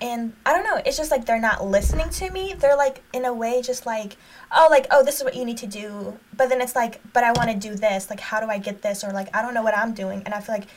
and 0.00 0.32
I 0.46 0.54
don't 0.54 0.64
know. 0.64 0.80
It's 0.86 0.96
just 0.96 1.10
like 1.10 1.26
they're 1.26 1.40
not 1.40 1.66
listening 1.66 2.08
to 2.10 2.30
me. 2.30 2.54
They're 2.54 2.76
like 2.76 3.02
in 3.12 3.24
a 3.26 3.34
way 3.34 3.60
just 3.60 3.84
like, 3.84 4.16
oh, 4.50 4.68
like 4.70 4.86
oh, 4.90 5.04
this 5.04 5.18
is 5.18 5.24
what 5.24 5.34
you 5.34 5.44
need 5.44 5.58
to 5.58 5.66
do. 5.66 6.18
But 6.34 6.48
then 6.48 6.60
it's 6.62 6.74
like, 6.74 7.00
but 7.12 7.22
I 7.22 7.32
want 7.32 7.50
to 7.50 7.56
do 7.56 7.74
this. 7.74 8.08
Like, 8.08 8.20
how 8.20 8.40
do 8.40 8.46
I 8.46 8.58
get 8.58 8.80
this? 8.80 9.04
Or 9.04 9.12
like, 9.12 9.34
I 9.36 9.42
don't 9.42 9.54
know 9.54 9.62
what 9.62 9.76
I'm 9.76 9.92
doing. 9.92 10.22
And 10.24 10.32
I 10.32 10.40
feel 10.40 10.54
like 10.54 10.68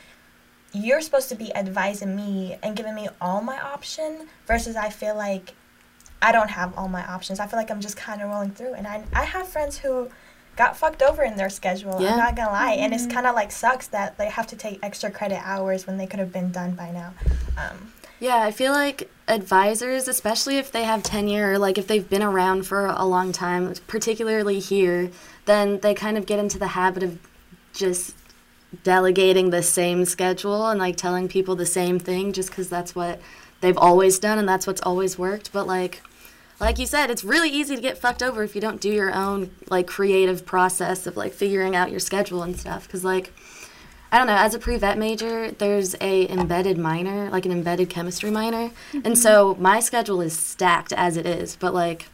you're 0.74 1.00
supposed 1.00 1.28
to 1.30 1.34
be 1.34 1.54
advising 1.54 2.14
me 2.16 2.56
and 2.62 2.76
giving 2.76 2.94
me 2.94 3.08
all 3.20 3.40
my 3.42 3.60
option 3.60 4.28
versus 4.46 4.76
I 4.76 4.90
feel 4.90 5.14
like 5.16 5.54
I 6.22 6.32
don't 6.32 6.50
have 6.50 6.76
all 6.78 6.88
my 6.88 7.04
options. 7.06 7.40
I 7.40 7.46
feel 7.46 7.58
like 7.58 7.70
I'm 7.70 7.80
just 7.80 7.96
kind 7.96 8.22
of 8.22 8.30
rolling 8.30 8.52
through, 8.52 8.74
and 8.74 8.86
I 8.86 9.02
I 9.12 9.24
have 9.24 9.48
friends 9.48 9.78
who 9.78 10.08
got 10.56 10.76
fucked 10.76 11.02
over 11.02 11.22
in 11.22 11.36
their 11.36 11.50
schedule. 11.50 11.96
Yeah. 12.00 12.12
I'm 12.12 12.18
not 12.18 12.36
gonna 12.36 12.50
lie, 12.52 12.72
and 12.72 12.94
it's 12.94 13.06
Mhm. 13.06 13.12
kind 13.12 13.26
of 13.26 13.34
like 13.34 13.50
sucks 13.50 13.86
that 13.88 14.16
they 14.18 14.28
have 14.28 14.46
to 14.48 14.56
take 14.56 14.78
extra 14.82 15.10
credit 15.10 15.40
hours 15.44 15.86
when 15.86 15.96
they 15.98 16.06
could 16.06 16.20
have 16.20 16.32
been 16.32 16.52
done 16.52 16.72
by 16.72 16.90
now. 16.90 17.14
Um, 17.58 17.92
Yeah, 18.20 18.36
I 18.36 18.52
feel 18.52 18.70
like 18.72 19.10
advisors, 19.26 20.06
especially 20.06 20.56
if 20.56 20.70
they 20.70 20.84
have 20.84 21.02
tenure 21.02 21.52
or 21.52 21.58
like 21.58 21.76
if 21.76 21.88
they've 21.88 22.08
been 22.08 22.22
around 22.22 22.66
for 22.68 22.86
a 22.86 23.04
long 23.04 23.32
time, 23.32 23.74
particularly 23.88 24.60
here, 24.60 25.10
then 25.46 25.80
they 25.80 25.92
kind 25.92 26.16
of 26.16 26.24
get 26.24 26.38
into 26.38 26.56
the 26.56 26.68
habit 26.68 27.02
of 27.02 27.18
just 27.72 28.14
delegating 28.84 29.50
the 29.50 29.62
same 29.62 30.04
schedule 30.04 30.68
and 30.68 30.78
like 30.78 30.96
telling 30.96 31.28
people 31.28 31.56
the 31.56 31.66
same 31.66 31.98
thing 31.98 32.32
just 32.32 32.50
because 32.50 32.68
that's 32.68 32.94
what 32.94 33.20
they've 33.60 33.76
always 33.78 34.18
done 34.20 34.38
and 34.38 34.48
that's 34.48 34.66
what's 34.68 34.82
always 34.82 35.18
worked. 35.18 35.52
But 35.52 35.66
like, 35.66 36.00
like 36.62 36.78
you 36.78 36.86
said, 36.86 37.10
it's 37.10 37.24
really 37.24 37.50
easy 37.50 37.74
to 37.74 37.82
get 37.82 37.98
fucked 37.98 38.22
over 38.22 38.44
if 38.44 38.54
you 38.54 38.60
don't 38.60 38.80
do 38.80 38.88
your 38.88 39.12
own 39.12 39.50
like 39.68 39.88
creative 39.88 40.46
process 40.46 41.08
of 41.08 41.16
like 41.16 41.32
figuring 41.32 41.74
out 41.74 41.90
your 41.90 41.98
schedule 41.98 42.44
and 42.44 42.56
stuff. 42.58 42.86
Because 42.86 43.04
like, 43.04 43.32
I 44.12 44.18
don't 44.18 44.28
know, 44.28 44.36
as 44.36 44.54
a 44.54 44.60
pre-vet 44.60 44.96
major, 44.96 45.50
there's 45.50 45.96
a 46.00 46.30
embedded 46.30 46.78
minor, 46.78 47.28
like 47.30 47.46
an 47.46 47.52
embedded 47.52 47.90
chemistry 47.90 48.30
minor. 48.30 48.70
And 48.92 49.02
mm-hmm. 49.02 49.14
so 49.14 49.56
my 49.58 49.80
schedule 49.80 50.20
is 50.20 50.38
stacked 50.38 50.92
as 50.92 51.16
it 51.16 51.26
is, 51.26 51.56
but 51.56 51.74
like 51.74 52.06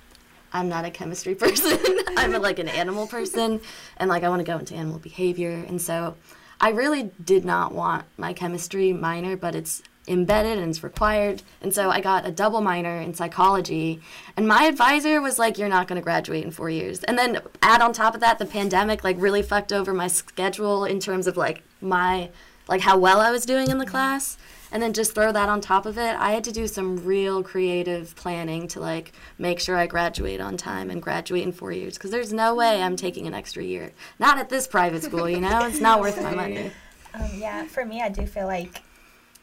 I'm 0.51 0.71
not 0.71 0.87
a 0.87 0.91
chemistry 0.91 1.35
person. 1.37 1.79
I'm 2.17 2.35
a, 2.35 2.39
like 2.39 2.59
an 2.59 2.69
animal 2.69 3.07
person 3.07 3.61
and 3.99 4.09
like 4.09 4.23
I 4.23 4.31
want 4.31 4.41
to 4.41 4.51
go 4.51 4.57
into 4.59 4.75
animal 4.75 4.99
behavior. 4.99 5.63
And 5.69 5.81
so 5.81 6.17
I 6.59 6.71
really 6.71 7.11
did 7.23 7.45
not 7.45 7.73
want 7.75 8.07
my 8.17 8.33
chemistry 8.33 8.95
minor, 8.95 9.37
but 9.37 9.55
it's 9.55 9.83
embedded 10.09 10.59
and 10.59 10.71
it's 10.71 10.83
required. 10.83 11.43
And 11.61 11.73
so 11.73 11.91
I 11.91 12.01
got 12.01 12.27
a 12.27 12.31
double 12.31 12.61
minor 12.61 13.01
in 13.01 13.15
psychology. 13.15 14.01
And 14.37 14.49
my 14.49 14.65
advisor 14.65 15.21
was 15.21 15.39
like, 15.39 15.59
You're 15.59 15.69
not 15.69 15.87
going 15.87 16.01
to 16.01 16.05
graduate 16.05 16.45
in 16.45 16.51
four 16.51 16.71
years. 16.71 17.05
And 17.05 17.19
then 17.19 17.41
add 17.63 17.81
on 17.81 17.93
top 17.93 18.15
of 18.15 18.21
that, 18.21 18.39
the 18.39 18.47
pandemic 18.47 19.05
like 19.05 19.17
really 19.19 19.43
fucked 19.43 19.73
over 19.73 19.93
my 19.93 20.09
schedule 20.09 20.85
in 20.85 21.01
terms 21.01 21.27
of 21.27 21.37
like 21.37 21.63
my, 21.81 22.31
like 22.69 22.81
how 22.81 22.99
well 22.99 23.21
I 23.21 23.31
was 23.31 23.47
doing 23.47 23.71
in 23.71 23.79
the 23.79 23.87
class. 23.87 24.39
And 24.71 24.83
then 24.83 24.93
just 24.93 25.15
throw 25.15 25.33
that 25.33 25.49
on 25.49 25.63
top 25.63 25.87
of 25.87 25.97
it. 25.97 26.15
I 26.19 26.33
had 26.33 26.45
to 26.45 26.53
do 26.53 26.67
some 26.67 27.03
real 27.03 27.43
creative 27.43 28.15
planning 28.17 28.69
to 28.69 28.81
like 28.81 29.13
make 29.39 29.61
sure 29.61 29.77
I 29.77 29.87
graduate 29.87 30.41
on 30.43 30.59
time 30.59 30.91
and 30.91 31.01
graduate 31.01 31.43
in 31.43 31.53
four 31.53 31.73
years. 31.73 31.95
Because 31.95 32.11
there's 32.11 32.35
no 32.35 32.55
way 32.55 32.83
I'm 32.83 32.97
taking 32.97 33.27
an 33.27 33.33
extra 33.33 33.63
year. 33.63 33.93
Not 34.19 34.37
at 34.37 34.51
this 34.51 34.67
private 34.67 35.03
school, 35.03 35.29
you 35.29 35.41
know? 35.41 35.65
It's 35.65 35.81
not 35.81 36.01
worth 36.01 36.23
my 36.23 36.35
money. 36.35 36.71
um, 37.15 37.31
yeah, 37.37 37.65
for 37.65 37.87
me, 37.87 38.03
I 38.03 38.11
do 38.11 38.27
feel 38.27 38.47
like 38.47 38.83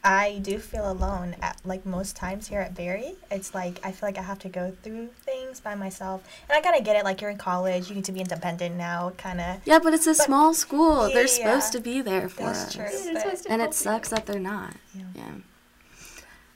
I 0.05 0.39
do 0.43 0.59
feel 0.59 0.89
alone 0.91 1.35
at 1.41 1.57
like 1.65 1.83
most 1.85 2.15
times 2.15 2.47
here 2.47 2.59
at 2.61 2.75
Berry. 2.75 3.15
It's 3.31 3.55
like 3.55 3.79
I 3.83 3.91
feel 3.91 4.07
like 4.07 4.19
I 4.19 4.21
have 4.21 4.37
to 4.39 4.49
go 4.49 4.71
through 4.83 5.07
things 5.25 5.59
by 5.59 5.73
myself, 5.73 6.23
and 6.47 6.55
I 6.55 6.61
kind 6.61 6.77
of 6.77 6.85
get 6.85 6.95
it. 6.95 7.03
Like 7.03 7.21
you're 7.21 7.31
in 7.31 7.37
college, 7.39 7.89
you 7.89 7.95
need 7.95 8.05
to 8.05 8.11
be 8.11 8.19
independent 8.19 8.75
now, 8.75 9.13
kind 9.17 9.41
of. 9.41 9.61
Yeah, 9.65 9.79
but 9.79 9.95
it's 9.95 10.05
a 10.05 10.13
small 10.13 10.53
school. 10.53 11.09
Yeah, 11.09 11.15
They're 11.15 11.27
supposed 11.27 11.73
yeah. 11.73 11.79
to 11.79 11.83
be 11.83 12.01
there 12.01 12.29
for 12.29 12.43
That's 12.43 12.65
us. 12.67 12.73
true. 12.75 12.83
Yeah, 12.85 12.89
they're 13.03 13.13
but- 13.13 13.21
supposed 13.23 13.43
to 13.45 13.51
And 13.51 13.61
it 13.63 13.73
sucks 13.73 14.09
that 14.09 14.27
they're 14.27 14.39
not. 14.39 14.75
Yeah. 14.93 15.03
Yeah. 15.15 15.31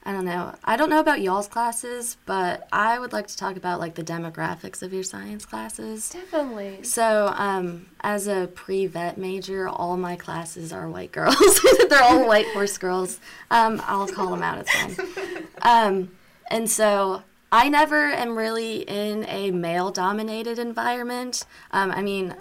I 0.10 0.12
don't 0.12 0.25
know. 0.25 0.56
I 0.66 0.75
don't 0.75 0.89
know 0.89 1.01
about 1.01 1.22
y'all's 1.22 1.48
classes, 1.48 2.18
but 2.25 2.68
I 2.72 2.98
would 2.98 3.13
like 3.13 3.28
to 3.28 3.38
talk 3.38 3.58
about 3.58 3.80
like 3.80 3.94
the 3.94 4.04
demographics 4.04 4.82
of 4.82 4.92
your 4.92 5.04
science 5.04 5.46
classes. 5.46 6.10
Definitely. 6.10 6.82
So, 6.82 7.32
um, 7.38 7.86
as 8.01 8.28
a 8.28 8.50
pre-vet 8.56 9.20
major, 9.20 9.70
all 9.70 9.98
my 9.98 10.16
classes 10.16 10.74
are 10.74 10.89
white 10.89 11.12
girls. 11.12 11.62
They're 11.89 12.01
all 12.01 12.28
white 12.28 12.48
horse 12.54 12.80
girls. 12.80 13.20
Um, 13.51 13.84
I'll 13.86 14.08
call 14.08 14.32
them 14.32 14.42
out. 14.42 14.58
It's 14.58 14.72
fine. 14.72 15.48
Um, 15.62 16.12
and 16.50 16.68
so 16.68 17.22
I 17.51 17.70
never 17.70 18.08
am 18.08 18.36
really 18.36 18.78
in 18.78 19.28
a 19.28 19.51
male-dominated 19.51 20.58
environment. 20.58 21.46
Um, 21.70 21.92
I 21.92 22.01
mean, 22.01 22.36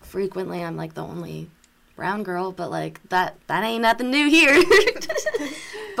frequently 0.00 0.64
I'm 0.64 0.78
like 0.78 0.94
the 0.94 1.04
only 1.04 1.50
brown 1.96 2.22
girl, 2.22 2.50
but 2.50 2.70
like 2.70 3.06
that 3.10 3.36
that 3.46 3.62
ain't 3.62 3.82
nothing 3.82 4.10
new 4.10 4.30
here. 4.30 4.54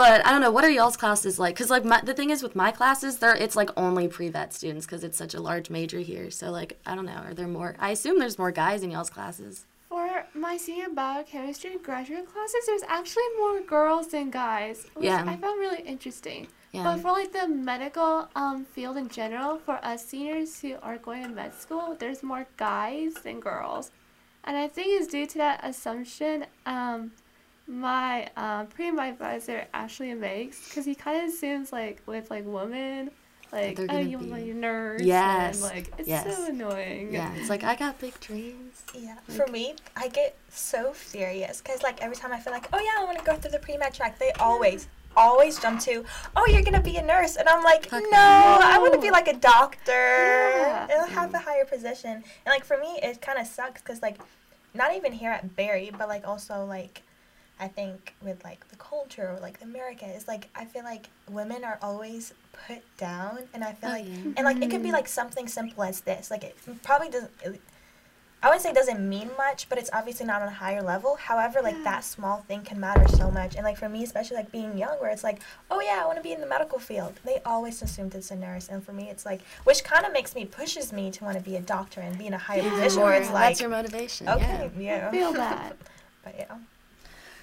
but 0.00 0.24
I 0.24 0.30
don't 0.30 0.40
know. 0.40 0.50
What 0.50 0.64
are 0.64 0.70
y'all's 0.70 0.96
classes 0.96 1.38
like? 1.38 1.54
Because 1.54 1.68
like 1.68 1.84
my, 1.84 2.00
the 2.00 2.14
thing 2.14 2.30
is 2.30 2.42
with 2.42 2.56
my 2.56 2.70
classes, 2.70 3.18
there 3.18 3.34
it's 3.34 3.54
like 3.54 3.68
only 3.76 4.08
pre-vet 4.08 4.54
students 4.54 4.86
because 4.86 5.04
it's 5.04 5.18
such 5.18 5.34
a 5.34 5.40
large 5.40 5.68
major 5.68 5.98
here. 5.98 6.30
So 6.30 6.50
like 6.50 6.80
I 6.86 6.94
don't 6.94 7.04
know. 7.04 7.20
Are 7.26 7.34
there 7.34 7.46
more? 7.46 7.76
I 7.78 7.90
assume 7.90 8.18
there's 8.18 8.38
more 8.38 8.50
guys 8.50 8.82
in 8.82 8.90
y'all's 8.90 9.10
classes. 9.10 9.66
For 9.90 10.24
my 10.32 10.56
senior 10.56 10.88
biochemistry 10.88 11.76
graduate 11.82 12.32
classes, 12.32 12.64
there's 12.66 12.84
actually 12.88 13.28
more 13.36 13.60
girls 13.60 14.06
than 14.08 14.30
guys, 14.30 14.86
which 14.94 15.04
Yeah. 15.04 15.22
I 15.26 15.36
found 15.36 15.60
really 15.60 15.82
interesting. 15.82 16.48
Yeah. 16.72 16.84
But 16.84 17.00
for 17.00 17.12
like 17.12 17.32
the 17.32 17.46
medical 17.48 18.28
um, 18.34 18.64
field 18.64 18.96
in 18.96 19.10
general, 19.10 19.58
for 19.58 19.84
us 19.84 20.06
seniors 20.06 20.60
who 20.60 20.76
are 20.82 20.96
going 20.96 21.24
to 21.24 21.28
med 21.28 21.52
school, 21.52 21.94
there's 21.98 22.22
more 22.22 22.46
guys 22.56 23.12
than 23.22 23.38
girls. 23.38 23.90
And 24.44 24.56
I 24.56 24.66
think 24.66 24.98
it's 24.98 25.08
due 25.08 25.26
to 25.26 25.38
that 25.38 25.60
assumption 25.62 26.46
um, 26.64 27.10
my 27.70 28.28
uh, 28.36 28.64
pre-med 28.64 29.12
advisor 29.12 29.64
Ashley 29.72 30.12
makes 30.14 30.68
because 30.68 30.84
he 30.84 30.94
kind 30.94 31.22
of 31.22 31.32
assumes 31.32 31.72
like 31.72 32.02
with 32.04 32.28
like 32.30 32.44
women 32.44 33.10
like 33.52 33.78
oh 33.88 33.98
you 33.98 34.18
want 34.18 34.32
be- 34.32 34.38
to 34.40 34.44
be 34.44 34.50
a 34.50 34.54
nurse 34.54 35.02
Yes, 35.02 35.54
and 35.54 35.62
like 35.62 35.92
it's 35.98 36.08
yes. 36.08 36.36
so 36.36 36.46
annoying 36.46 37.12
Yeah, 37.12 37.32
it's 37.36 37.48
like 37.48 37.62
I 37.64 37.74
got 37.76 37.98
big 38.00 38.18
dreams. 38.20 38.82
Yeah, 38.94 39.16
for 39.28 39.46
me, 39.48 39.74
I 39.96 40.08
get 40.08 40.36
so 40.50 40.92
furious 40.92 41.60
because 41.60 41.82
like 41.82 42.00
every 42.02 42.16
time 42.16 42.32
I 42.32 42.40
feel 42.40 42.52
like, 42.52 42.66
oh 42.72 42.78
yeah, 42.80 43.00
I 43.00 43.04
want 43.04 43.18
to 43.18 43.24
go 43.24 43.34
through 43.36 43.52
the 43.52 43.58
pre 43.60 43.76
med 43.76 43.94
track, 43.94 44.18
they 44.18 44.30
always, 44.40 44.88
always 45.16 45.58
jump 45.60 45.80
to, 45.82 46.04
oh 46.36 46.46
you're 46.48 46.62
gonna 46.62 46.80
be 46.82 46.96
a 46.96 47.02
nurse, 47.02 47.36
and 47.36 47.48
I'm 47.48 47.62
like, 47.64 47.86
Fuck 47.86 48.02
no, 48.04 48.10
no. 48.10 48.58
I 48.62 48.78
want 48.80 48.94
to 48.94 49.00
be 49.00 49.10
like 49.10 49.26
a 49.28 49.34
doctor, 49.36 49.92
Yeah. 49.92 50.86
and 50.90 51.10
have 51.12 51.32
a 51.34 51.38
higher 51.38 51.64
position. 51.64 52.12
And 52.12 52.46
like 52.46 52.64
for 52.64 52.78
me, 52.78 52.98
it 53.02 53.20
kind 53.20 53.38
of 53.38 53.46
sucks 53.48 53.80
because 53.82 54.00
like, 54.02 54.18
not 54.74 54.94
even 54.94 55.12
here 55.12 55.30
at 55.32 55.56
Berry, 55.56 55.90
but 55.96 56.08
like 56.08 56.26
also 56.26 56.64
like. 56.64 57.02
I 57.60 57.68
think 57.68 58.14
with 58.22 58.42
like 58.42 58.66
the 58.68 58.76
culture 58.76 59.28
or 59.36 59.40
like 59.40 59.60
America, 59.62 60.06
it's 60.08 60.26
like 60.26 60.48
I 60.54 60.64
feel 60.64 60.82
like 60.84 61.08
women 61.30 61.62
are 61.64 61.78
always 61.82 62.32
put 62.66 62.82
down, 62.96 63.40
and 63.54 63.62
I 63.62 63.72
feel 63.74 63.90
Oh, 63.90 63.92
like 63.92 64.06
yeah. 64.06 64.32
and 64.36 64.44
like 64.44 64.62
it 64.62 64.70
could 64.70 64.82
be 64.82 64.92
like 64.92 65.06
something 65.08 65.46
simple 65.46 65.82
as 65.82 66.00
this. 66.00 66.30
Like 66.30 66.44
it 66.44 66.56
probably 66.82 67.10
doesn't. 67.10 67.30
It, 67.44 67.60
I 68.42 68.46
wouldn't 68.46 68.62
say 68.62 68.72
doesn't 68.72 69.06
mean 69.06 69.30
much, 69.36 69.68
but 69.68 69.76
it's 69.76 69.90
obviously 69.92 70.24
not 70.24 70.40
on 70.40 70.48
a 70.48 70.52
higher 70.52 70.80
level. 70.80 71.16
However, 71.16 71.60
like 71.60 71.84
that 71.84 72.02
small 72.04 72.38
thing 72.48 72.62
can 72.62 72.80
matter 72.80 73.06
so 73.08 73.30
much. 73.30 73.54
And 73.54 73.64
like 73.64 73.76
for 73.76 73.86
me, 73.90 74.02
especially 74.02 74.38
like 74.38 74.50
being 74.50 74.78
young, 74.78 74.98
where 74.98 75.10
it's 75.10 75.22
like, 75.22 75.40
oh 75.70 75.82
yeah, 75.82 76.00
I 76.02 76.06
want 76.06 76.16
to 76.16 76.22
be 76.22 76.32
in 76.32 76.40
the 76.40 76.46
medical 76.46 76.78
field. 76.78 77.20
They 77.26 77.42
always 77.44 77.82
assumed 77.82 78.14
it's 78.14 78.30
a 78.30 78.36
nurse, 78.36 78.70
and 78.70 78.82
for 78.82 78.94
me, 78.94 79.10
it's 79.10 79.26
like, 79.26 79.42
which 79.64 79.84
kind 79.84 80.06
of 80.06 80.14
makes 80.14 80.34
me 80.34 80.46
pushes 80.46 80.90
me 80.90 81.10
to 81.10 81.24
want 81.24 81.36
to 81.36 81.44
be 81.44 81.56
a 81.56 81.60
doctor 81.60 82.00
and 82.00 82.16
be 82.16 82.26
in 82.28 82.32
a 82.32 82.38
higher 82.38 82.62
position 82.62 83.02
where 83.02 83.12
it's 83.20 83.28
like, 83.30 83.48
that's 83.50 83.60
your 83.60 83.68
motivation. 83.68 84.26
okay, 84.26 84.70
yeah. 84.78 84.82
yeah, 84.82 85.10
feel 85.10 85.32
that 85.44 85.76
but 86.24 86.34
yeah. 86.38 86.56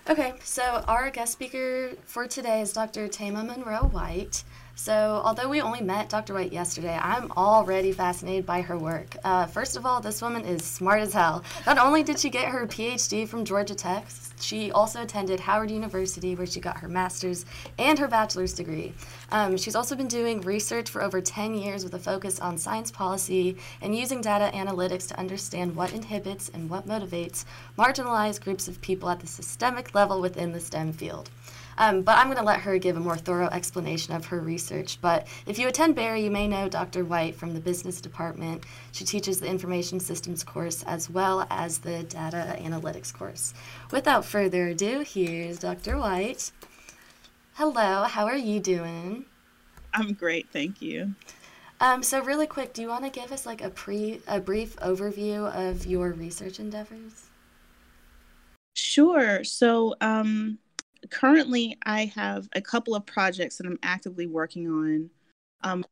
Okay, 0.10 0.36
so 0.42 0.86
our 0.88 1.10
guest 1.10 1.34
speaker 1.34 1.92
for 2.06 2.28
today 2.28 2.62
is 2.62 2.72
Dr. 2.72 3.10
Thema 3.10 3.44
Monroe 3.44 3.90
White. 3.92 4.46
So, 4.80 5.22
although 5.26 5.50
we 5.50 5.60
only 5.60 5.82
met 5.82 6.08
Dr. 6.08 6.36
White 6.36 6.54
yesterday, 6.54 6.98
I'm 7.02 7.32
already 7.32 7.92
fascinated 7.92 8.46
by 8.46 8.62
her 8.62 8.78
work. 8.78 9.18
Uh, 9.24 9.48
first 9.48 9.76
of 9.76 9.88
all, 9.88 10.00
this 10.00 10.22
woman 10.22 10.46
is 10.46 10.64
smart 10.64 11.02
as 11.02 11.14
hell. 11.14 11.44
Not 11.66 11.80
only 11.80 12.04
did 12.04 12.20
she 12.20 12.30
get 12.30 12.50
her 12.50 12.68
PhD 12.68 13.28
from 13.28 13.44
Georgia 13.44 13.74
Tech, 13.74 14.06
she 14.40 14.72
also 14.72 15.02
attended 15.02 15.40
Howard 15.40 15.72
University, 15.72 16.36
where 16.36 16.46
she 16.46 16.60
got 16.60 16.78
her 16.78 16.88
master's 16.88 17.44
and 17.80 17.98
her 17.98 18.08
bachelor's 18.08 18.54
degree. 18.54 18.94
Um, 19.32 19.58
she's 19.58 19.76
also 19.76 19.96
been 19.96 20.08
doing 20.08 20.42
research 20.42 20.92
for 20.92 21.02
over 21.02 21.22
10 21.22 21.56
years 21.56 21.84
with 21.84 21.96
a 21.96 22.00
focus 22.00 22.40
on 22.40 22.60
science 22.60 22.92
policy 22.92 23.58
and 23.82 23.98
using 23.98 24.22
data 24.22 24.56
analytics 24.56 25.08
to 25.08 25.20
understand 25.20 25.76
what 25.76 25.92
inhibits 25.92 26.50
and 26.50 26.70
what 26.70 26.88
motivates 26.88 27.46
marginalized 27.80 28.44
groups 28.44 28.68
of 28.68 28.80
people 28.82 29.10
at 29.10 29.22
the 29.22 29.28
systemic 29.28 29.96
level 29.96 30.22
within 30.22 30.52
the 30.52 30.60
STEM 30.60 30.94
field. 30.94 31.32
Um, 31.78 32.02
but 32.02 32.18
I'm 32.18 32.28
going 32.28 32.38
to 32.38 32.44
let 32.44 32.62
her 32.62 32.78
give 32.78 32.98
a 32.98 33.00
more 33.00 33.18
thorough 33.18 33.50
explanation 33.50 34.16
of 34.16 34.26
her 34.28 34.40
research. 34.40 35.00
But 35.02 35.28
if 35.46 35.60
you 35.60 35.68
attend 35.68 35.96
Berry, 35.96 36.24
you 36.24 36.32
may 36.32 36.48
know 36.48 36.68
Dr. 36.68 37.06
White 37.06 37.36
from 37.36 37.54
the 37.54 37.60
business 37.60 38.02
department. 38.02 38.64
She 38.92 39.06
teaches 39.06 39.40
the 39.40 39.48
information 39.48 40.00
systems 40.00 40.44
course 40.44 40.84
as 40.84 41.10
well 41.10 41.46
as 41.50 41.80
the 41.80 42.04
data 42.04 42.56
analytics 42.60 43.14
course. 43.14 43.54
Without 43.92 44.26
further 44.26 44.70
ado, 44.70 45.02
here's 45.08 45.60
Dr. 45.60 45.98
White. 45.98 46.52
Hello, 47.54 48.04
how 48.04 48.26
are 48.26 48.38
you 48.38 48.60
doing? 48.60 49.26
I'm 49.94 50.14
great, 50.14 50.50
thank 50.52 50.82
you. 50.82 51.16
Um, 51.80 52.02
so 52.02 52.24
really 52.24 52.48
quick, 52.48 52.74
do 52.74 52.82
you 52.82 52.88
want 52.88 53.04
to 53.04 53.10
give 53.10 53.32
us 53.32 53.46
like 53.46 53.62
a 53.62 53.70
pre 53.70 54.22
a 54.28 54.40
brief 54.40 54.76
overview 54.78 55.52
of 55.54 55.86
your 55.86 56.12
research 56.12 56.60
endeavors? 56.60 57.28
Sure. 58.74 59.44
So, 59.44 59.96
um, 60.02 60.60
currently, 61.10 61.78
I 61.86 62.06
have 62.16 62.48
a 62.54 62.62
couple 62.62 62.96
of 62.96 63.06
projects 63.06 63.58
that 63.58 63.68
I'm 63.68 63.80
actively 63.84 64.28
working 64.28 64.68
on. 64.68 65.10
Um, 65.64 65.86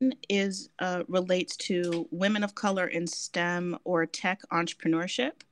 one 0.00 0.14
is 0.28 0.70
uh, 0.78 1.04
relates 1.08 1.56
to 1.56 2.08
women 2.10 2.42
of 2.42 2.54
color 2.54 2.86
in 2.86 3.06
STEM 3.06 3.78
or 3.84 4.06
tech 4.06 4.40
entrepreneurship. 4.52 5.42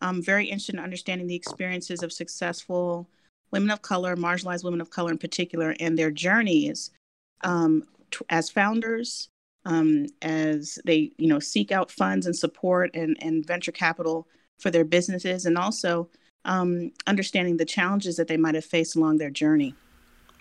I'm 0.00 0.22
very 0.22 0.46
interested 0.46 0.74
in 0.74 0.82
understanding 0.82 1.26
the 1.26 1.34
experiences 1.34 2.02
of 2.02 2.12
successful 2.12 3.08
women 3.50 3.70
of 3.70 3.82
color, 3.82 4.16
marginalized 4.16 4.64
women 4.64 4.80
of 4.80 4.90
color 4.90 5.10
in 5.10 5.18
particular, 5.18 5.74
and 5.80 5.98
their 5.98 6.10
journeys 6.10 6.90
um, 7.42 7.84
t- 8.10 8.24
as 8.28 8.50
founders, 8.50 9.30
um, 9.64 10.06
as 10.22 10.78
they 10.84 11.12
you 11.16 11.28
know 11.28 11.38
seek 11.38 11.72
out 11.72 11.90
funds 11.90 12.26
and 12.26 12.36
support 12.36 12.90
and, 12.94 13.16
and 13.20 13.46
venture 13.46 13.72
capital 13.72 14.28
for 14.58 14.70
their 14.70 14.84
businesses, 14.84 15.46
and 15.46 15.56
also 15.56 16.08
um, 16.46 16.92
understanding 17.06 17.58
the 17.58 17.64
challenges 17.66 18.16
that 18.16 18.28
they 18.28 18.36
might 18.38 18.54
have 18.54 18.64
faced 18.64 18.96
along 18.96 19.18
their 19.18 19.30
journey. 19.30 19.74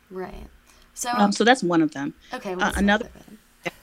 Right. 0.09 0.47
So 0.93 1.09
Um, 1.11 1.31
so 1.33 1.43
that's 1.43 1.63
one 1.63 1.81
of 1.81 1.91
them. 1.91 2.13
okay, 2.33 2.53
uh, 2.53 2.71
another- 2.77 3.09
the 3.63 3.71
other 3.71 3.79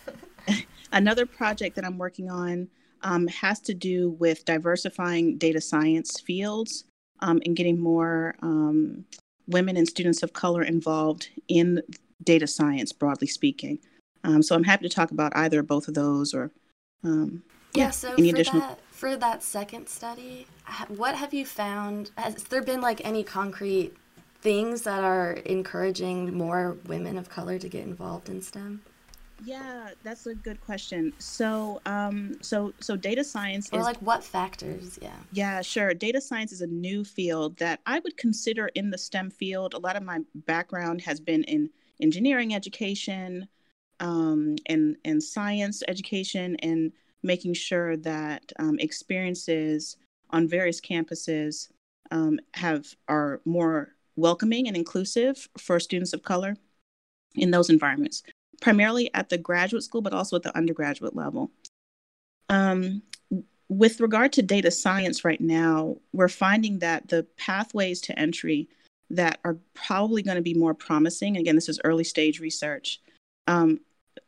one? 0.47 0.63
Another 0.95 1.25
project 1.25 1.75
that 1.77 1.85
I'm 1.87 1.97
working 1.99 2.31
on 2.31 2.69
um, 3.03 3.27
has 3.29 3.61
to 3.61 3.73
do 3.75 4.11
with 4.11 4.45
diversifying 4.45 5.39
data 5.39 5.61
science 5.61 6.21
fields 6.21 6.85
um, 7.21 7.41
and 7.47 7.57
getting 7.57 7.79
more 7.81 8.35
um, 8.43 9.05
women 9.49 9.77
and 9.79 9.89
students 9.89 10.23
of 10.23 10.35
color 10.35 10.63
involved 10.63 11.29
in 11.49 11.83
data 12.23 12.47
science, 12.47 12.93
broadly 12.93 13.27
speaking. 13.27 13.79
Um, 14.23 14.43
so 14.43 14.55
I'm 14.55 14.65
happy 14.65 14.87
to 14.89 14.95
talk 14.95 15.11
about 15.11 15.33
either 15.35 15.63
both 15.63 15.89
of 15.89 15.95
those 15.95 16.33
or. 16.35 16.51
Um, 17.03 17.43
Yeah, 17.75 17.91
so 17.91 18.13
any 18.19 18.29
for 18.31 18.37
additional- 18.37 18.61
that 18.61 18.79
for 19.03 19.17
that 19.17 19.43
second 19.43 19.89
study, 19.89 20.47
what 20.87 21.17
have 21.17 21.35
you 21.35 21.45
found? 21.45 22.13
Has 22.17 22.45
there 22.45 22.63
been 22.63 22.81
like 22.81 23.05
any 23.05 23.25
concrete 23.25 23.97
things 24.43 24.83
that 24.83 25.03
are 25.03 25.33
encouraging 25.45 26.33
more 26.33 26.77
women 26.87 27.19
of 27.19 27.29
color 27.29 27.59
to 27.59 27.69
get 27.69 27.83
involved 27.83 28.29
in 28.29 28.41
STEM? 28.41 28.81
yeah, 29.45 29.89
that's 30.05 30.27
a 30.27 30.37
good 30.37 30.61
question. 30.61 31.13
So, 31.19 31.81
um, 31.85 32.37
so, 32.43 32.73
so 32.79 32.95
data 32.95 33.25
science 33.25 33.69
Or 33.73 33.81
is 33.81 33.85
like 33.85 33.97
what 33.97 34.23
factors? 34.23 35.01
Yeah. 35.03 35.17
Yeah, 35.33 35.63
sure. 35.63 35.95
Data 35.95 36.21
science 36.21 36.53
is 36.53 36.61
a 36.61 36.69
new 36.69 37.05
field 37.05 37.57
that 37.57 37.81
I 37.85 37.99
would 37.99 38.17
consider 38.17 38.69
in 38.77 38.91
the 38.91 38.99
STEM 38.99 39.31
field. 39.31 39.75
A 39.75 39.79
lot 39.79 39.97
of 39.97 40.05
my 40.05 40.21
background 40.47 41.01
has 41.01 41.19
been 41.19 41.43
in 41.43 41.71
engineering 42.01 42.55
education 42.55 43.49
um, 43.99 44.55
and 44.67 44.95
and 45.05 45.21
science 45.21 45.83
education, 45.89 46.55
and 46.63 46.93
making 47.23 47.55
sure 47.55 47.97
that 47.99 48.53
um, 48.59 48.79
experiences 48.79 49.97
on 50.31 50.49
various 50.49 50.81
campuses 50.81 51.69
um, 52.11 52.39
have 52.55 52.87
are 53.09 53.41
more 53.45 53.95
welcoming 54.17 54.69
and 54.69 54.77
inclusive 54.77 55.49
for 55.59 55.81
students 55.81 56.13
of 56.13 56.23
color 56.23 56.57
in 57.35 57.51
those 57.51 57.71
environments, 57.71 58.23
primarily 58.61 59.11
at 59.15 59.29
the 59.29 59.39
graduate 59.39 59.83
school, 59.83 60.03
but 60.03 60.13
also 60.13 60.37
at 60.37 60.43
the 60.43 60.57
undergraduate 60.57 61.17
level. 61.17 61.51
Um, 62.49 63.03
with 63.69 64.01
regard 64.01 64.33
to 64.35 64.43
data 64.43 64.71
science 64.71 65.25
right 65.25 65.41
now, 65.41 65.97
we're 66.13 66.29
finding 66.29 66.81
that 66.81 67.09
the 67.09 67.27
pathways 67.39 68.03
to 68.03 68.19
entry 68.19 68.69
that 69.09 69.39
are 69.45 69.57
probably 69.75 70.23
going 70.23 70.37
to 70.37 70.43
be 70.43 70.55
more 70.55 70.75
promising, 70.75 71.37
again, 71.37 71.55
this 71.55 71.69
is 71.69 71.81
early 71.85 72.05
stage 72.05 72.41
research, 72.41 73.01
um, 73.47 73.81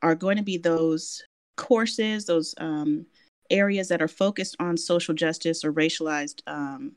are 0.02 0.14
going 0.14 0.36
to 0.36 0.42
be 0.42 0.56
those 0.56 1.22
courses, 1.56 2.26
those 2.26 2.54
um, 2.58 3.06
areas 3.50 3.88
that 3.88 4.02
are 4.02 4.08
focused 4.08 4.56
on 4.58 4.76
social 4.76 5.14
justice 5.14 5.64
or 5.64 5.72
racialized 5.72 6.40
um, 6.46 6.92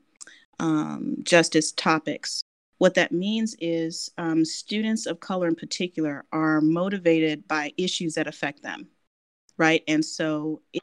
um, 0.58 1.16
justice 1.22 1.72
topics. 1.72 2.42
What 2.78 2.94
that 2.94 3.12
means 3.12 3.56
is 3.60 4.10
um, 4.18 4.44
students 4.44 5.06
of 5.06 5.20
color 5.20 5.48
in 5.48 5.56
particular 5.56 6.24
are 6.32 6.60
motivated 6.60 7.46
by 7.48 7.72
issues 7.76 8.14
that 8.14 8.28
affect 8.28 8.62
them, 8.62 8.88
right? 9.56 9.82
And 9.88 10.04
so 10.04 10.62
it 10.72 10.82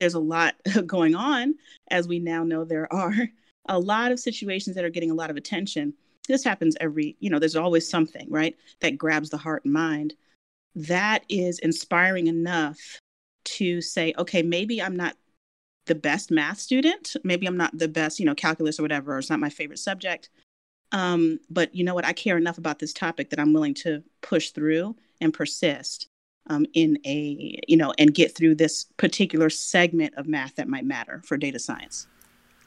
there's 0.00 0.14
a 0.14 0.20
lot 0.20 0.54
going 0.86 1.14
on, 1.14 1.54
as 1.90 2.08
we 2.08 2.18
now 2.18 2.44
know 2.44 2.64
there 2.64 2.92
are 2.92 3.14
a 3.68 3.78
lot 3.78 4.12
of 4.12 4.20
situations 4.20 4.76
that 4.76 4.84
are 4.84 4.90
getting 4.90 5.10
a 5.10 5.14
lot 5.14 5.30
of 5.30 5.36
attention. 5.36 5.92
This 6.26 6.44
happens 6.44 6.76
every, 6.80 7.16
you 7.20 7.30
know, 7.30 7.38
there's 7.38 7.56
always 7.56 7.88
something, 7.88 8.26
right, 8.30 8.56
that 8.80 8.98
grabs 8.98 9.30
the 9.30 9.36
heart 9.36 9.64
and 9.64 9.72
mind. 9.72 10.14
That 10.86 11.24
is 11.28 11.58
inspiring 11.58 12.26
enough 12.28 12.78
to 13.44 13.80
say, 13.80 14.14
okay, 14.18 14.42
maybe 14.42 14.80
I'm 14.80 14.96
not 14.96 15.16
the 15.86 15.94
best 15.94 16.30
math 16.30 16.60
student. 16.60 17.16
Maybe 17.24 17.46
I'm 17.46 17.56
not 17.56 17.76
the 17.76 17.88
best, 17.88 18.20
you 18.20 18.26
know, 18.26 18.34
calculus 18.34 18.78
or 18.78 18.82
whatever, 18.82 19.14
or 19.14 19.18
it's 19.18 19.30
not 19.30 19.40
my 19.40 19.50
favorite 19.50 19.78
subject. 19.78 20.28
Um, 20.92 21.40
but 21.50 21.74
you 21.74 21.84
know 21.84 21.94
what? 21.94 22.04
I 22.04 22.12
care 22.12 22.36
enough 22.36 22.58
about 22.58 22.78
this 22.78 22.92
topic 22.92 23.30
that 23.30 23.40
I'm 23.40 23.52
willing 23.52 23.74
to 23.74 24.02
push 24.22 24.50
through 24.50 24.96
and 25.20 25.34
persist 25.34 26.08
um, 26.48 26.66
in 26.74 26.98
a 27.04 27.60
you 27.68 27.76
know 27.76 27.92
and 27.98 28.14
get 28.14 28.34
through 28.34 28.54
this 28.54 28.84
particular 28.96 29.50
segment 29.50 30.14
of 30.16 30.26
math 30.26 30.56
that 30.56 30.68
might 30.68 30.84
matter 30.84 31.22
for 31.24 31.36
data 31.36 31.58
science 31.58 32.06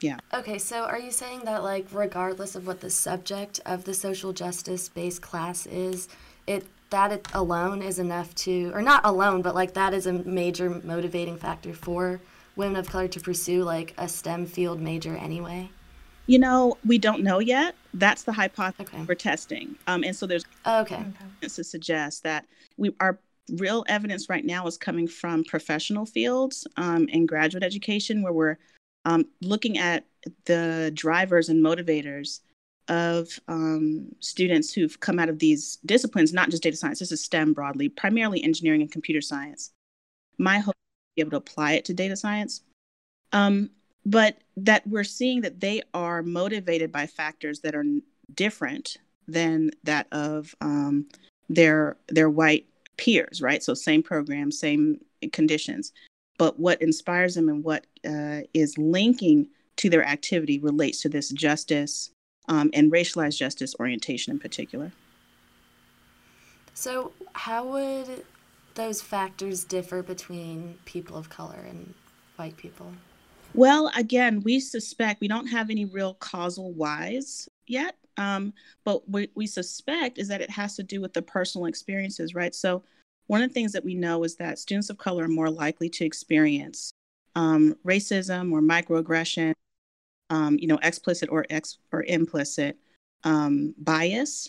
Yeah. 0.00 0.18
Okay, 0.32 0.58
so 0.58 0.82
are 0.84 0.98
you 0.98 1.10
saying 1.10 1.40
that 1.44 1.62
like 1.62 1.86
regardless 1.92 2.54
of 2.54 2.66
what 2.66 2.80
the 2.80 2.90
subject 2.90 3.60
of 3.66 3.84
the 3.84 3.94
social 3.94 4.32
justice 4.32 4.88
based 4.88 5.22
class 5.22 5.66
is, 5.66 6.08
it 6.46 6.64
that 6.92 7.26
alone 7.34 7.82
is 7.82 7.98
enough 7.98 8.34
to 8.36 8.70
or 8.74 8.80
not 8.82 9.00
alone, 9.04 9.42
but 9.42 9.54
like 9.54 9.74
that 9.74 9.92
is 9.92 10.06
a 10.06 10.12
major 10.12 10.70
motivating 10.84 11.36
factor 11.36 11.72
for 11.72 12.20
women 12.54 12.76
of 12.76 12.88
color 12.88 13.08
to 13.08 13.20
pursue 13.20 13.64
like 13.64 13.94
a 13.98 14.08
STEM 14.08 14.46
field 14.46 14.80
major 14.80 15.16
anyway? 15.16 15.70
You 16.26 16.38
know, 16.38 16.78
we 16.86 16.98
don't 16.98 17.22
know 17.22 17.40
yet. 17.40 17.74
That's 17.94 18.22
the 18.22 18.32
hypothesis 18.32 18.94
Okay. 18.94 19.04
we're 19.08 19.14
testing. 19.16 19.74
Um, 19.88 20.04
and 20.04 20.14
so 20.14 20.26
there's 20.26 20.44
Oh, 20.64 20.82
okay. 20.82 21.04
evidence 21.20 21.56
to 21.56 21.64
suggest 21.64 22.22
that 22.22 22.46
we 22.76 22.94
our 23.00 23.18
real 23.54 23.84
evidence 23.88 24.28
right 24.28 24.44
now 24.44 24.66
is 24.66 24.76
coming 24.78 25.08
from 25.08 25.42
professional 25.44 26.06
fields 26.06 26.66
um, 26.76 27.08
and 27.12 27.26
graduate 27.26 27.64
education, 27.64 28.22
where 28.22 28.32
we're 28.32 28.56
um, 29.04 29.24
looking 29.40 29.78
at 29.78 30.04
the 30.44 30.92
drivers 30.94 31.48
and 31.48 31.62
motivators 31.64 32.40
of 32.92 33.40
um, 33.48 34.06
students 34.20 34.72
who've 34.72 35.00
come 35.00 35.18
out 35.18 35.30
of 35.30 35.38
these 35.38 35.78
disciplines, 35.86 36.34
not 36.34 36.50
just 36.50 36.62
data 36.62 36.76
science. 36.76 36.98
This 36.98 37.10
is 37.10 37.24
STEM 37.24 37.54
broadly, 37.54 37.88
primarily 37.88 38.44
engineering 38.44 38.82
and 38.82 38.92
computer 38.92 39.22
science. 39.22 39.72
My 40.36 40.58
hope 40.58 40.74
is 40.74 40.74
to 40.74 41.14
be 41.16 41.20
able 41.22 41.30
to 41.30 41.36
apply 41.38 41.72
it 41.72 41.86
to 41.86 41.94
data 41.94 42.16
science. 42.16 42.60
Um, 43.32 43.70
but 44.04 44.36
that 44.58 44.86
we're 44.86 45.04
seeing 45.04 45.40
that 45.40 45.60
they 45.60 45.82
are 45.94 46.22
motivated 46.22 46.92
by 46.92 47.06
factors 47.06 47.60
that 47.60 47.74
are 47.74 47.84
different 48.34 48.98
than 49.26 49.70
that 49.84 50.06
of 50.12 50.54
um, 50.60 51.06
their 51.48 51.96
their 52.08 52.28
white 52.28 52.66
peers, 52.98 53.40
right? 53.40 53.62
So 53.62 53.72
same 53.72 54.02
program, 54.02 54.52
same 54.52 55.00
conditions, 55.32 55.92
but 56.36 56.58
what 56.58 56.82
inspires 56.82 57.36
them 57.36 57.48
and 57.48 57.64
what 57.64 57.86
uh, 58.06 58.40
is 58.52 58.76
linking 58.76 59.48
to 59.76 59.88
their 59.88 60.04
activity 60.04 60.58
relates 60.58 61.00
to 61.02 61.08
this 61.08 61.30
justice 61.30 62.10
um, 62.48 62.70
and 62.72 62.92
racialized 62.92 63.38
justice 63.38 63.74
orientation 63.78 64.32
in 64.32 64.38
particular. 64.38 64.92
So, 66.74 67.12
how 67.34 67.66
would 67.66 68.24
those 68.74 69.02
factors 69.02 69.64
differ 69.64 70.02
between 70.02 70.78
people 70.84 71.16
of 71.16 71.28
color 71.28 71.58
and 71.68 71.94
white 72.36 72.56
people? 72.56 72.92
Well, 73.54 73.90
again, 73.94 74.40
we 74.42 74.60
suspect 74.60 75.20
we 75.20 75.28
don't 75.28 75.46
have 75.46 75.68
any 75.68 75.84
real 75.84 76.14
causal 76.14 76.72
whys 76.72 77.48
yet, 77.66 77.96
um, 78.16 78.54
but 78.84 79.06
what 79.08 79.28
we 79.34 79.46
suspect 79.46 80.18
is 80.18 80.28
that 80.28 80.40
it 80.40 80.50
has 80.50 80.76
to 80.76 80.82
do 80.82 81.00
with 81.00 81.12
the 81.12 81.22
personal 81.22 81.66
experiences, 81.66 82.34
right? 82.34 82.54
So, 82.54 82.82
one 83.26 83.42
of 83.42 83.50
the 83.50 83.54
things 83.54 83.72
that 83.72 83.84
we 83.84 83.94
know 83.94 84.24
is 84.24 84.36
that 84.36 84.58
students 84.58 84.90
of 84.90 84.98
color 84.98 85.24
are 85.24 85.28
more 85.28 85.50
likely 85.50 85.88
to 85.90 86.04
experience 86.04 86.92
um, 87.34 87.76
racism 87.86 88.52
or 88.52 88.60
microaggression, 88.60 89.54
um, 90.32 90.56
you 90.58 90.66
know, 90.66 90.78
explicit 90.82 91.28
or 91.30 91.44
ex 91.50 91.76
or 91.92 92.04
implicit 92.04 92.78
um, 93.22 93.74
bias 93.76 94.48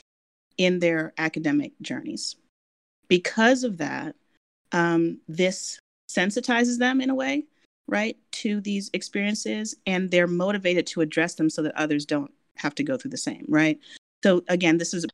in 0.58 0.80
their 0.80 1.13
academic 1.17 1.74
journeys. 1.82 2.38
Because 3.10 3.65
of 3.65 3.78
that, 3.78 4.15
um, 4.72 5.19
this 5.28 5.80
sensitizes 6.10 6.80
them 6.80 7.02
in 7.02 7.10
a 7.10 7.15
way 7.15 7.43
right 7.88 8.17
to 8.32 8.62
these 8.62 8.89
experiences 8.93 9.76
and 9.86 10.10
they're 10.10 10.26
motivated 10.26 10.88
to 10.88 11.02
address 11.02 11.36
them 11.36 11.50
so 11.50 11.62
that 11.62 11.76
others 11.76 12.06
don't 12.06 12.32
have 12.56 12.74
to 12.74 12.84
go 12.84 12.96
through 12.96 13.12
the 13.12 13.17
same 13.17 13.43
right 13.50 13.80
so 14.24 14.41
again 14.48 14.78
this 14.78 14.93
is 14.93 15.06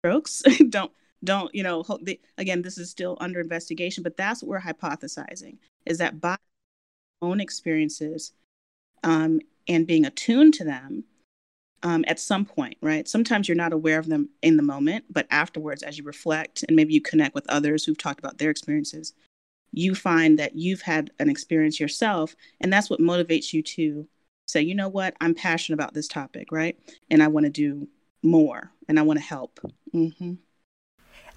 strokes 0.00 0.42
don't 0.70 0.90
don't 1.22 1.54
you 1.54 1.62
know 1.62 1.84
the, 2.02 2.18
again 2.36 2.62
this 2.62 2.78
is 2.78 2.90
still 2.90 3.16
under 3.20 3.38
investigation 3.38 4.02
but 4.02 4.16
that's 4.16 4.42
what 4.42 4.48
we're 4.48 4.60
hypothesizing 4.60 5.56
is 5.84 5.98
that 5.98 6.20
by 6.20 6.36
own 7.22 7.38
experiences 7.40 8.32
um, 9.04 9.40
and 9.68 9.86
being 9.86 10.04
attuned 10.04 10.54
to 10.54 10.64
them 10.64 11.04
um, 11.82 12.04
at 12.08 12.18
some 12.20 12.44
point 12.44 12.76
right? 12.80 13.06
Sometimes 13.06 13.48
you're 13.48 13.56
not 13.56 13.72
aware 13.72 13.98
of 13.98 14.06
them 14.06 14.28
in 14.42 14.56
the 14.56 14.62
moment 14.62 15.04
but 15.10 15.26
afterwards 15.30 15.82
as 15.82 15.98
you 15.98 16.04
reflect 16.04 16.64
and 16.66 16.76
maybe 16.76 16.94
you 16.94 17.00
connect 17.00 17.34
with 17.34 17.48
others 17.48 17.84
who've 17.84 17.98
talked 17.98 18.18
about 18.18 18.38
their 18.38 18.50
experiences 18.50 19.12
you 19.72 19.94
find 19.94 20.38
that 20.38 20.56
you've 20.56 20.82
had 20.82 21.10
an 21.18 21.28
experience 21.28 21.78
yourself 21.78 22.34
and 22.60 22.72
that's 22.72 22.88
what 22.88 23.00
motivates 23.00 23.52
you 23.52 23.62
to 23.62 24.06
say 24.46 24.62
you 24.62 24.74
know 24.74 24.88
what? 24.88 25.14
I'm 25.20 25.34
passionate 25.34 25.76
about 25.76 25.94
this 25.94 26.08
topic 26.08 26.50
right? 26.50 26.78
And 27.10 27.22
i 27.22 27.28
want 27.28 27.44
to 27.44 27.50
do 27.50 27.88
more 28.22 28.72
and 28.88 28.98
i 28.98 29.02
want 29.02 29.18
to 29.18 29.24
help. 29.24 29.60
Hmm 29.92 30.34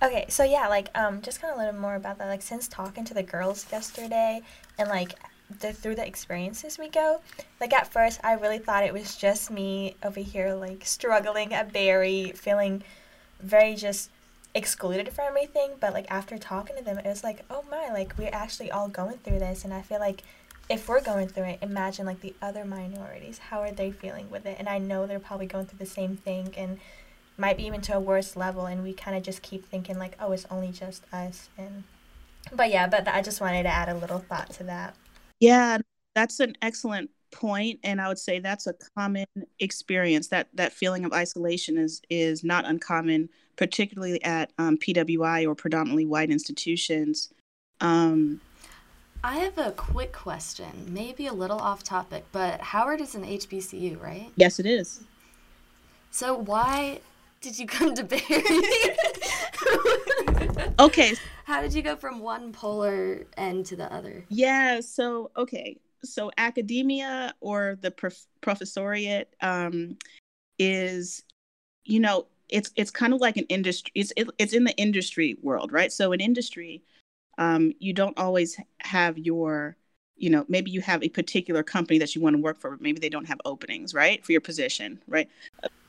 Okay, 0.01 0.25
so 0.29 0.45
yeah, 0.45 0.69
like 0.69 0.87
um, 0.97 1.21
just 1.21 1.41
kind 1.41 1.51
of 1.51 1.59
a 1.59 1.65
little 1.65 1.79
more 1.79 1.95
about 1.95 2.17
that. 2.19 2.27
Like 2.27 2.41
since 2.41 2.69
talking 2.69 3.03
to 3.03 3.13
the 3.13 3.23
girls 3.23 3.65
yesterday, 3.69 4.41
and 4.77 4.87
like 4.87 5.13
the, 5.59 5.73
through 5.73 5.95
the 5.95 6.05
experiences 6.05 6.77
we 6.77 6.89
go, 6.89 7.21
like 7.59 7.73
at 7.73 7.91
first 7.91 8.19
I 8.23 8.33
really 8.33 8.59
thought 8.59 8.83
it 8.83 8.93
was 8.93 9.15
just 9.15 9.49
me 9.49 9.95
over 10.03 10.19
here 10.19 10.53
like 10.53 10.85
struggling 10.85 11.53
at 11.53 11.73
Berry, 11.73 12.31
feeling 12.35 12.83
very 13.41 13.75
just 13.75 14.09
excluded 14.53 15.11
from 15.11 15.25
everything. 15.27 15.71
But 15.79 15.93
like 15.93 16.09
after 16.09 16.37
talking 16.37 16.77
to 16.77 16.83
them, 16.83 16.99
it 16.99 17.05
was 17.05 17.23
like, 17.23 17.43
oh 17.49 17.63
my, 17.69 17.89
like 17.89 18.13
we're 18.17 18.29
actually 18.33 18.71
all 18.71 18.87
going 18.87 19.17
through 19.17 19.39
this, 19.39 19.63
and 19.63 19.73
I 19.73 19.81
feel 19.81 19.99
like 19.99 20.23
if 20.69 20.87
we're 20.87 21.01
going 21.01 21.27
through 21.27 21.45
it, 21.45 21.59
imagine 21.61 22.05
like 22.05 22.21
the 22.21 22.35
other 22.41 22.63
minorities, 22.63 23.39
how 23.39 23.61
are 23.61 23.71
they 23.71 23.91
feeling 23.91 24.29
with 24.29 24.45
it? 24.45 24.57
And 24.59 24.69
I 24.69 24.77
know 24.77 25.07
they're 25.07 25.19
probably 25.19 25.47
going 25.47 25.65
through 25.65 25.79
the 25.79 25.85
same 25.85 26.15
thing, 26.15 26.53
and 26.55 26.79
might 27.37 27.57
be 27.57 27.65
even 27.65 27.81
to 27.81 27.95
a 27.95 27.99
worse 27.99 28.35
level. 28.35 28.65
And 28.65 28.83
we 28.83 28.93
kind 28.93 29.17
of 29.17 29.23
just 29.23 29.41
keep 29.41 29.65
thinking 29.65 29.97
like 29.97 30.15
oh 30.19 30.31
it's 30.31 30.45
only 30.51 30.71
just 30.71 31.03
us. 31.13 31.49
And 31.57 31.83
but 32.53 32.69
yeah 32.69 32.87
but 32.87 33.07
i 33.07 33.21
just 33.21 33.41
wanted 33.41 33.63
to 33.63 33.69
add 33.69 33.89
a 33.89 33.93
little 33.93 34.19
thought 34.19 34.49
to 34.49 34.63
that 34.63 34.95
yeah 35.39 35.77
that's 36.15 36.39
an 36.39 36.55
excellent 36.61 37.09
point 37.31 37.79
and 37.83 38.01
i 38.01 38.07
would 38.07 38.17
say 38.17 38.39
that's 38.39 38.67
a 38.67 38.73
common 38.97 39.25
experience 39.59 40.27
that 40.29 40.47
that 40.53 40.73
feeling 40.73 41.05
of 41.05 41.13
isolation 41.13 41.77
is 41.77 42.01
is 42.09 42.43
not 42.43 42.65
uncommon 42.65 43.29
particularly 43.55 44.21
at 44.23 44.51
um, 44.57 44.77
pwi 44.77 45.47
or 45.47 45.55
predominantly 45.55 46.05
white 46.05 46.29
institutions 46.29 47.29
um, 47.81 48.41
I 49.23 49.37
have 49.37 49.57
a 49.57 49.71
quick 49.71 50.13
question, 50.13 50.87
maybe 50.87 51.27
a 51.27 51.33
little 51.33 51.59
off 51.59 51.83
topic, 51.83 52.25
but 52.31 52.61
Howard 52.61 53.01
is 53.01 53.15
an 53.15 53.23
HBCU, 53.23 54.01
right? 54.01 54.31
yes 54.35 54.59
it 54.59 54.65
is 54.65 55.01
So 56.11 56.35
why 56.35 57.01
did 57.41 57.57
you 57.59 57.67
come 57.67 57.95
to 57.95 58.03
Berry? 58.03 58.21
okay 60.79 61.13
How 61.45 61.61
did 61.61 61.73
you 61.73 61.81
go 61.81 61.95
from 61.95 62.19
one 62.19 62.51
polar 62.51 63.25
end 63.37 63.65
to 63.67 63.75
the 63.75 63.91
other? 63.91 64.25
Yeah. 64.29 64.81
So 64.81 65.31
okay. 65.35 65.77
So 66.03 66.31
academia 66.37 67.33
or 67.41 67.77
the 67.81 67.91
prof- 67.91 68.27
professoriate 68.41 69.25
um, 69.41 69.97
is, 70.57 71.23
you 71.83 71.99
know, 71.99 72.27
it's 72.49 72.71
it's 72.75 72.91
kind 72.91 73.13
of 73.13 73.19
like 73.19 73.37
an 73.37 73.45
industry. 73.49 73.91
It's 73.95 74.13
it, 74.15 74.29
it's 74.37 74.53
in 74.53 74.63
the 74.63 74.75
industry 74.77 75.37
world, 75.41 75.71
right? 75.71 75.91
So 75.91 76.11
in 76.11 76.21
industry, 76.21 76.81
um, 77.37 77.73
you 77.79 77.93
don't 77.93 78.17
always 78.17 78.59
have 78.79 79.17
your, 79.17 79.75
you 80.17 80.29
know, 80.29 80.45
maybe 80.47 80.71
you 80.71 80.81
have 80.81 81.03
a 81.03 81.09
particular 81.09 81.63
company 81.63 81.97
that 81.99 82.15
you 82.15 82.21
want 82.21 82.35
to 82.35 82.41
work 82.41 82.59
for, 82.59 82.71
but 82.71 82.81
maybe 82.81 82.99
they 82.99 83.09
don't 83.09 83.25
have 83.25 83.39
openings, 83.45 83.93
right, 83.93 84.23
for 84.25 84.31
your 84.31 84.41
position, 84.41 85.01
right? 85.07 85.29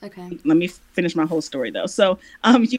Okay. 0.02 0.38
let 0.44 0.56
me 0.56 0.66
finish 0.66 1.14
my 1.14 1.26
whole 1.26 1.42
story 1.42 1.70
though. 1.70 1.86
So, 1.86 2.18
um, 2.44 2.64
you, 2.64 2.78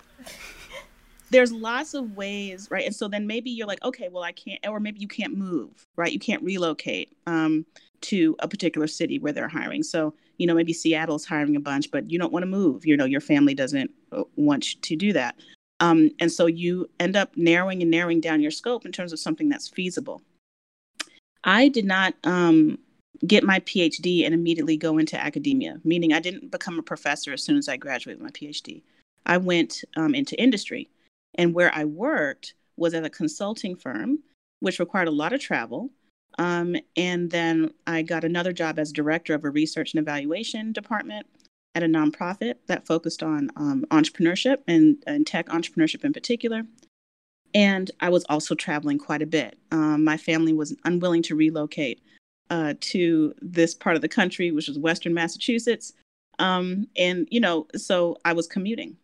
there's 1.32 1.52
lots 1.52 1.94
of 1.94 2.16
ways, 2.16 2.68
right? 2.70 2.86
And 2.86 2.96
so 2.96 3.08
then 3.08 3.26
maybe 3.26 3.50
you're 3.50 3.68
like, 3.68 3.84
okay, 3.84 4.10
well, 4.10 4.24
I 4.24 4.34
can't, 4.34 4.60
or 4.68 4.80
maybe 4.80 5.00
you 5.00 5.08
can't 5.08 5.36
move, 5.36 5.88
right? 5.96 6.12
You 6.12 6.20
can't 6.20 6.44
relocate 6.44 7.16
um, 7.26 7.66
to 8.02 8.36
a 8.40 8.48
particular 8.48 8.88
city 8.88 9.18
where 9.18 9.32
they're 9.32 9.48
hiring. 9.48 9.82
So, 9.82 10.14
you 10.38 10.46
know, 10.46 10.54
maybe 10.54 10.74
Seattle's 10.74 11.26
hiring 11.26 11.56
a 11.56 11.62
bunch, 11.62 11.90
but 11.90 12.12
you 12.12 12.20
don't 12.20 12.34
want 12.34 12.44
to 12.44 12.48
move. 12.48 12.86
You 12.86 12.98
know, 12.98 13.06
your 13.06 13.22
family 13.22 13.54
doesn't 13.54 13.90
uh, 14.12 14.24
want 14.36 14.74
you 14.74 14.82
to 14.82 14.96
do 14.96 15.14
that. 15.14 15.36
Um, 15.80 16.12
and 16.20 16.32
so 16.32 16.46
you 16.46 16.90
end 17.00 17.16
up 17.16 17.36
narrowing 17.38 17.82
and 17.82 17.90
narrowing 17.90 18.20
down 18.20 18.42
your 18.42 18.52
scope 18.52 18.86
in 18.86 18.92
terms 18.92 19.14
of 19.14 19.20
something 19.20 19.48
that's 19.48 19.70
feasible. 19.70 20.22
I 21.44 21.70
did 21.70 21.86
not 21.86 22.14
um, 22.26 22.78
get 23.26 23.44
my 23.44 23.62
PhD 23.62 24.26
and 24.26 24.34
immediately 24.34 24.78
go 24.78 24.98
into 24.98 25.20
academia, 25.20 25.80
meaning 25.84 26.14
I 26.14 26.20
didn't 26.20 26.52
become 26.52 26.78
a 26.78 26.84
professor 26.84 27.32
as 27.32 27.42
soon 27.42 27.58
as 27.58 27.70
I 27.70 27.78
graduated 27.78 28.22
with 28.22 28.32
my 28.32 28.38
PhD. 28.38 28.84
I 29.26 29.38
went 29.38 29.84
um, 29.96 30.14
into 30.14 30.40
industry. 30.40 30.90
And 31.36 31.54
where 31.54 31.74
I 31.74 31.86
worked 31.86 32.54
was 32.78 32.94
at 32.94 33.06
a 33.06 33.10
consulting 33.10 33.76
firm, 33.76 34.20
which 34.60 34.80
required 34.80 35.08
a 35.08 35.12
lot 35.12 35.34
of 35.34 35.40
travel. 35.40 35.90
Um, 36.40 36.76
and 36.96 37.30
then 37.30 37.72
I 37.88 38.02
got 38.02 38.24
another 38.24 38.54
job 38.54 38.80
as 38.80 38.92
director 38.92 39.34
of 39.34 39.44
a 39.44 39.50
research 39.50 39.94
and 39.94 40.02
evaluation 40.02 40.72
department 40.72 41.26
at 41.76 41.84
a 41.84 41.88
nonprofit 41.88 42.56
that 42.68 42.88
focused 42.88 43.24
on 43.24 43.50
um, 43.56 43.86
entrepreneurship 43.92 44.58
and, 44.68 45.02
and 45.08 45.26
tech 45.26 45.48
entrepreneurship 45.48 46.04
in 46.04 46.14
particular. 46.14 46.64
And 47.54 47.92
I 48.00 48.10
was 48.10 48.24
also 48.30 48.56
traveling 48.56 48.98
quite 48.98 49.22
a 49.22 49.26
bit. 49.26 49.58
Um, 49.72 50.04
my 50.04 50.18
family 50.18 50.54
was 50.54 50.76
unwilling 50.86 51.22
to 51.24 51.36
relocate 51.36 52.02
uh, 52.50 52.74
to 52.80 53.34
this 53.42 53.74
part 53.74 53.96
of 53.96 54.02
the 54.02 54.08
country, 54.08 54.52
which 54.52 54.68
was 54.68 54.80
Western 54.80 55.14
Massachusetts. 55.14 55.94
Um, 56.40 56.88
and, 56.96 57.28
you 57.30 57.40
know, 57.40 57.68
so 57.76 58.18
I 58.26 58.34
was 58.34 58.48
commuting. 58.48 58.98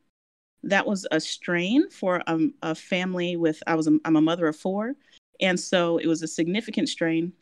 That 0.63 0.85
was 0.85 1.07
a 1.11 1.19
strain 1.19 1.89
for 1.89 2.21
um, 2.27 2.53
a 2.61 2.75
family 2.75 3.37
with, 3.37 3.61
I 3.67 3.75
was, 3.75 3.87
a, 3.87 3.97
I'm 4.05 4.15
a 4.15 4.21
mother 4.21 4.47
of 4.47 4.55
four. 4.55 4.95
And 5.39 5.59
so 5.59 5.97
it 5.97 6.07
was 6.07 6.23
a 6.23 6.27
significant 6.27 6.89
strain. 6.89 7.33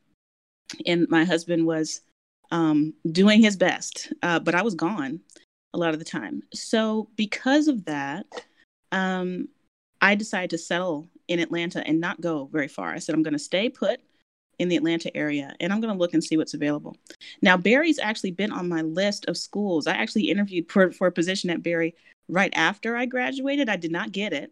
And 0.85 1.07
my 1.09 1.23
husband 1.23 1.65
was 1.65 2.01
um, 2.51 2.93
doing 3.11 3.41
his 3.41 3.55
best, 3.55 4.13
uh, 4.21 4.39
but 4.39 4.55
I 4.55 4.61
was 4.61 4.75
gone 4.75 5.19
a 5.73 5.77
lot 5.77 5.93
of 5.93 5.99
the 5.99 6.05
time. 6.05 6.41
So 6.53 7.09
because 7.15 7.67
of 7.67 7.85
that, 7.85 8.25
um, 8.91 9.47
I 10.01 10.15
decided 10.15 10.51
to 10.51 10.57
settle 10.57 11.07
in 11.27 11.39
Atlanta 11.39 11.85
and 11.87 11.99
not 11.99 12.21
go 12.21 12.45
very 12.51 12.67
far. 12.67 12.93
I 12.93 12.99
said, 12.99 13.15
I'm 13.15 13.23
going 13.23 13.33
to 13.33 13.39
stay 13.39 13.69
put 13.69 13.99
in 14.59 14.69
the 14.69 14.75
Atlanta 14.75 15.15
area, 15.15 15.55
and 15.59 15.71
I'm 15.71 15.81
going 15.81 15.93
to 15.93 15.99
look 15.99 16.13
and 16.13 16.23
see 16.23 16.37
what's 16.37 16.53
available. 16.53 16.95
Now, 17.41 17.57
Berry's 17.57 17.99
actually 17.99 18.31
been 18.31 18.51
on 18.51 18.69
my 18.69 18.81
list 18.81 19.25
of 19.25 19.37
schools. 19.37 19.87
I 19.87 19.93
actually 19.93 20.29
interviewed 20.29 20.71
for, 20.71 20.91
for 20.91 21.07
a 21.07 21.11
position 21.11 21.49
at 21.49 21.63
Berry 21.63 21.95
right 22.27 22.53
after 22.55 22.95
I 22.95 23.05
graduated. 23.05 23.69
I 23.69 23.75
did 23.75 23.91
not 23.91 24.11
get 24.11 24.33
it. 24.33 24.51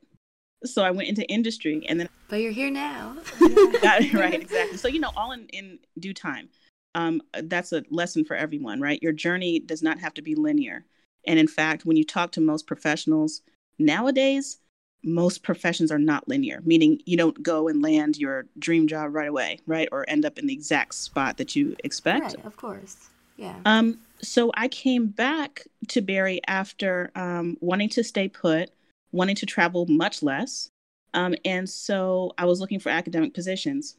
So 0.66 0.84
I 0.84 0.92
went 0.92 1.10
into 1.10 1.24
industry 1.30 1.86
and 1.90 2.00
then. 2.00 2.10
But 2.30 2.38
you're 2.38 2.52
here 2.52 2.72
now. 2.72 3.18
right, 3.42 4.34
exactly. 4.42 4.78
So, 4.78 4.88
you 4.88 5.00
know, 5.00 5.12
all 5.16 5.32
in, 5.32 5.48
in 5.48 5.80
due 6.00 6.14
time. 6.14 6.50
Um, 6.96 7.22
that's 7.44 7.74
a 7.74 7.84
lesson 7.90 8.24
for 8.24 8.36
everyone, 8.36 8.80
right? 8.80 9.02
Your 9.02 9.14
journey 9.14 9.60
does 9.60 9.82
not 9.82 10.00
have 10.00 10.14
to 10.14 10.22
be 10.22 10.36
linear. 10.36 10.86
And 11.26 11.40
in 11.40 11.48
fact, 11.48 11.86
when 11.86 11.98
you 11.98 12.04
talk 12.04 12.32
to 12.34 12.42
most 12.42 12.68
professionals 12.68 13.42
nowadays, 13.80 14.60
most 15.04 15.44
professions 15.44 15.92
are 15.92 16.00
not 16.00 16.28
linear, 16.28 16.62
meaning 16.64 17.02
you 17.06 17.18
don't 17.18 17.42
go 17.44 17.68
and 17.68 17.82
land 17.82 18.18
your 18.18 18.46
dream 18.60 18.88
job 18.88 19.14
right 19.14 19.28
away, 19.28 19.60
right? 19.66 19.90
Or 19.92 20.06
end 20.10 20.26
up 20.26 20.40
in 20.40 20.48
the 20.48 20.54
exact 20.54 20.96
spot 20.96 21.38
that 21.38 21.56
you 21.56 21.76
expect. 21.84 22.36
Right, 22.36 22.46
of 22.46 22.56
course. 22.56 23.10
Yeah. 23.38 23.56
Um, 23.66 24.00
so 24.22 24.52
I 24.56 24.68
came 24.68 25.08
back 25.08 25.68
to 25.90 26.02
Berry 26.02 26.40
after 26.48 27.12
um, 27.16 27.58
wanting 27.60 27.90
to 27.90 28.04
stay 28.04 28.30
put, 28.30 28.72
wanting 29.12 29.36
to 29.36 29.46
travel 29.46 29.86
much 29.88 30.24
less. 30.24 30.70
Um, 31.14 31.36
and 31.46 31.70
so 31.70 32.34
I 32.38 32.46
was 32.46 32.60
looking 32.60 32.80
for 32.80 32.90
academic 32.90 33.34
positions. 33.34 33.98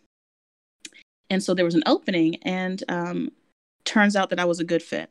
And 1.31 1.43
so 1.43 1.55
there 1.55 1.65
was 1.65 1.75
an 1.75 1.83
opening, 1.87 2.37
and 2.43 2.83
um, 2.89 3.31
turns 3.85 4.17
out 4.17 4.31
that 4.31 4.41
I 4.41 4.45
was 4.45 4.61
a 4.61 4.65
good 4.65 4.83
fit. 4.83 5.11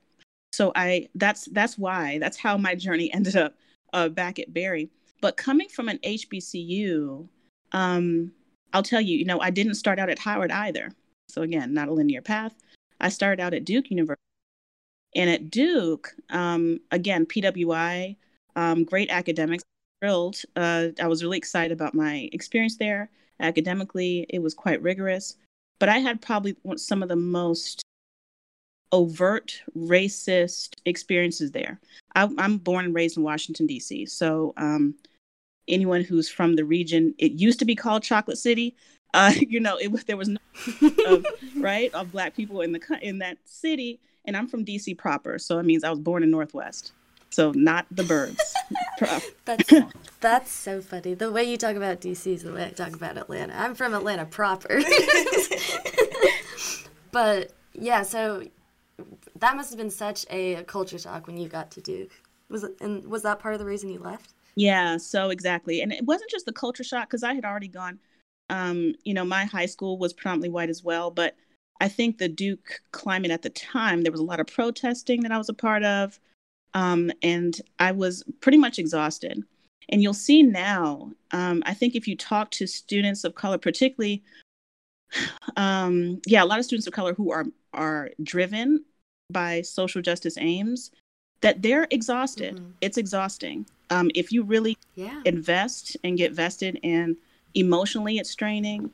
So 0.51 0.71
I 0.75 1.09
that's 1.15 1.45
that's 1.45 1.77
why 1.77 2.19
that's 2.19 2.37
how 2.37 2.57
my 2.57 2.75
journey 2.75 3.11
ended 3.13 3.35
up 3.35 3.55
uh, 3.93 4.09
back 4.09 4.39
at 4.39 4.53
Berry. 4.53 4.89
But 5.23 5.37
coming 5.37 5.69
from 5.69 5.87
an 5.87 5.99
HBCU, 5.99 7.29
um, 7.71 8.33
I'll 8.73 8.83
tell 8.83 8.99
you, 8.99 9.17
you 9.17 9.23
know, 9.23 9.39
I 9.39 9.51
didn't 9.51 9.75
start 9.75 9.97
out 9.97 10.09
at 10.09 10.19
Howard 10.19 10.51
either. 10.51 10.91
So 11.29 11.43
again, 11.43 11.73
not 11.73 11.87
a 11.87 11.93
linear 11.93 12.21
path. 12.21 12.53
I 12.99 13.07
started 13.07 13.41
out 13.41 13.53
at 13.53 13.63
Duke 13.63 13.89
University. 13.89 14.19
And 15.15 15.29
at 15.29 15.49
Duke, 15.49 16.13
um, 16.29 16.81
again, 16.91 17.25
PWI, 17.25 18.17
um, 18.57 18.83
great 18.83 19.09
academics, 19.11 19.63
thrilled. 20.01 20.41
Uh, 20.57 20.89
I 20.99 21.07
was 21.07 21.23
really 21.23 21.37
excited 21.37 21.71
about 21.71 21.95
my 21.95 22.29
experience 22.33 22.75
there. 22.75 23.09
Academically, 23.39 24.25
it 24.27 24.39
was 24.39 24.53
quite 24.53 24.81
rigorous. 24.81 25.37
But 25.79 25.87
I 25.87 25.99
had 25.99 26.21
probably 26.21 26.57
some 26.75 27.01
of 27.01 27.07
the 27.07 27.15
most 27.15 27.81
overt 28.91 29.61
racist 29.73 30.75
experiences 30.85 31.51
there. 31.51 31.79
I, 32.13 32.29
am 32.39 32.57
born 32.57 32.83
and 32.83 32.93
raised 32.93 33.15
in 33.15 33.23
Washington, 33.23 33.67
D.C. 33.67 34.05
So 34.07 34.53
um, 34.57 34.95
anyone 35.67 36.03
who's 36.03 36.29
from 36.29 36.55
the 36.55 36.65
region, 36.65 37.13
it 37.17 37.33
used 37.33 37.59
to 37.59 37.65
be 37.65 37.75
called 37.75 38.03
Chocolate 38.03 38.37
City. 38.37 38.75
Uh, 39.13 39.33
you 39.39 39.59
know, 39.59 39.77
it 39.77 39.91
there 40.07 40.17
was 40.17 40.29
no 40.29 40.39
of, 41.07 41.25
right 41.57 41.93
of 41.93 42.11
black 42.11 42.35
people 42.35 42.61
in 42.61 42.71
the 42.71 42.99
in 43.01 43.19
that 43.19 43.37
city, 43.45 43.99
and 44.25 44.35
I'm 44.35 44.47
from 44.47 44.65
DC 44.65 44.97
proper, 44.97 45.37
so 45.39 45.59
it 45.59 45.63
means 45.63 45.83
I 45.83 45.89
was 45.89 45.99
born 45.99 46.23
in 46.23 46.31
Northwest, 46.31 46.93
so 47.29 47.51
not 47.51 47.85
the 47.91 48.03
burbs. 48.03 48.39
that's 49.45 49.71
that's 50.19 50.51
so 50.51 50.81
funny. 50.81 51.13
The 51.13 51.31
way 51.31 51.43
you 51.43 51.57
talk 51.57 51.75
about 51.75 52.01
DC 52.01 52.27
is 52.27 52.43
the 52.43 52.53
way 52.53 52.65
I 52.65 52.69
talk 52.69 52.93
about 52.93 53.17
Atlanta. 53.17 53.53
I'm 53.57 53.75
from 53.75 53.93
Atlanta 53.93 54.25
proper, 54.25 54.81
but 57.11 57.51
yeah, 57.73 58.03
so 58.03 58.43
that 59.39 59.55
must 59.55 59.69
have 59.71 59.77
been 59.77 59.89
such 59.89 60.25
a 60.29 60.63
culture 60.63 60.97
shock 60.97 61.27
when 61.27 61.37
you 61.37 61.47
got 61.47 61.71
to 61.71 61.81
Duke. 61.81 62.11
Was 62.49 62.63
it, 62.63 62.75
and 62.81 63.05
was 63.07 63.23
that 63.23 63.39
part 63.39 63.53
of 63.53 63.59
the 63.59 63.65
reason 63.65 63.89
you 63.89 63.99
left? 63.99 64.33
Yeah, 64.55 64.97
so 64.97 65.29
exactly. 65.29 65.81
And 65.81 65.91
it 65.91 66.05
wasn't 66.05 66.29
just 66.29 66.45
the 66.45 66.53
culture 66.53 66.83
shock 66.83 67.09
because 67.09 67.23
I 67.23 67.33
had 67.33 67.45
already 67.45 67.67
gone, 67.67 67.99
um, 68.49 68.93
you 69.03 69.13
know, 69.13 69.25
my 69.25 69.45
high 69.45 69.65
school 69.65 69.97
was 69.97 70.13
predominantly 70.13 70.49
white 70.49 70.69
as 70.69 70.83
well. 70.83 71.09
But 71.09 71.35
I 71.81 71.87
think 71.87 72.17
the 72.17 72.29
Duke 72.29 72.81
climate 72.91 73.31
at 73.31 73.41
the 73.41 73.49
time, 73.49 74.03
there 74.03 74.11
was 74.11 74.21
a 74.21 74.25
lot 74.25 74.39
of 74.39 74.47
protesting 74.47 75.21
that 75.21 75.31
I 75.31 75.37
was 75.37 75.49
a 75.49 75.53
part 75.53 75.83
of. 75.83 76.19
Um, 76.75 77.11
and 77.21 77.59
I 77.79 77.91
was 77.91 78.23
pretty 78.41 78.57
much 78.57 78.79
exhausted. 78.79 79.43
And 79.89 80.01
you'll 80.01 80.13
see 80.13 80.43
now, 80.43 81.11
um, 81.31 81.61
I 81.65 81.73
think 81.73 81.95
if 81.95 82.07
you 82.07 82.15
talk 82.15 82.51
to 82.51 82.67
students 82.67 83.23
of 83.23 83.35
color, 83.35 83.57
particularly, 83.57 84.23
um, 85.57 86.21
yeah, 86.25 86.43
a 86.43 86.45
lot 86.45 86.59
of 86.59 86.65
students 86.65 86.87
of 86.87 86.93
color 86.93 87.13
who 87.13 87.31
are 87.31 87.45
are 87.73 88.11
driven 88.21 88.85
by 89.31 89.61
social 89.61 90.01
justice 90.01 90.37
aims, 90.39 90.91
that 91.43 91.61
they're 91.61 91.87
exhausted. 91.91 92.55
Mm-hmm. 92.55 92.71
It's 92.79 92.97
exhausting. 92.97 93.65
Um, 93.89 94.09
if 94.15 94.31
you 94.31 94.43
really 94.43 94.77
yeah. 94.95 95.21
invest 95.25 95.97
and 96.03 96.17
get 96.17 96.31
vested 96.31 96.79
in 96.83 97.17
emotionally, 97.53 98.17
it's 98.17 98.29
straining, 98.29 98.89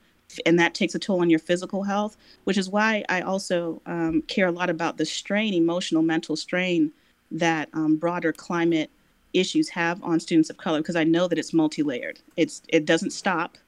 and 0.47 0.57
that 0.59 0.73
takes 0.73 0.95
a 0.95 0.99
toll 0.99 1.21
on 1.21 1.29
your 1.29 1.37
physical 1.37 1.83
health. 1.83 2.17
Which 2.45 2.57
is 2.57 2.67
why 2.67 3.05
I 3.07 3.21
also 3.21 3.83
um, 3.85 4.23
care 4.23 4.47
a 4.47 4.51
lot 4.51 4.71
about 4.71 4.97
the 4.97 5.05
strain, 5.05 5.53
emotional, 5.53 6.01
mental 6.01 6.35
strain 6.35 6.91
that 7.29 7.69
um, 7.73 7.97
broader 7.97 8.33
climate 8.33 8.89
issues 9.31 9.69
have 9.69 10.03
on 10.03 10.19
students 10.19 10.49
of 10.49 10.57
color, 10.57 10.79
because 10.79 10.95
I 10.95 11.03
know 11.03 11.27
that 11.27 11.37
it's 11.37 11.53
multi-layered. 11.53 12.19
It's 12.35 12.63
it 12.67 12.83
doesn't 12.85 13.11
stop 13.11 13.59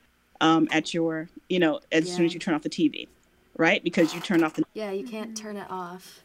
um, 0.41 0.67
at 0.71 0.91
your, 0.91 1.29
you 1.49 1.59
know, 1.59 1.81
as 1.91 2.09
yeah. 2.09 2.15
soon 2.15 2.25
as 2.25 2.33
you 2.33 2.39
turn 2.39 2.55
off 2.55 2.63
the 2.63 2.69
TV, 2.69 3.07
right? 3.57 3.83
Because 3.83 4.15
you 4.15 4.21
turn 4.21 4.43
off 4.43 4.55
the. 4.55 4.63
Yeah, 4.73 4.89
you 4.89 5.05
can't 5.05 5.37
turn 5.37 5.55
it 5.55 5.69
off, 5.69 6.23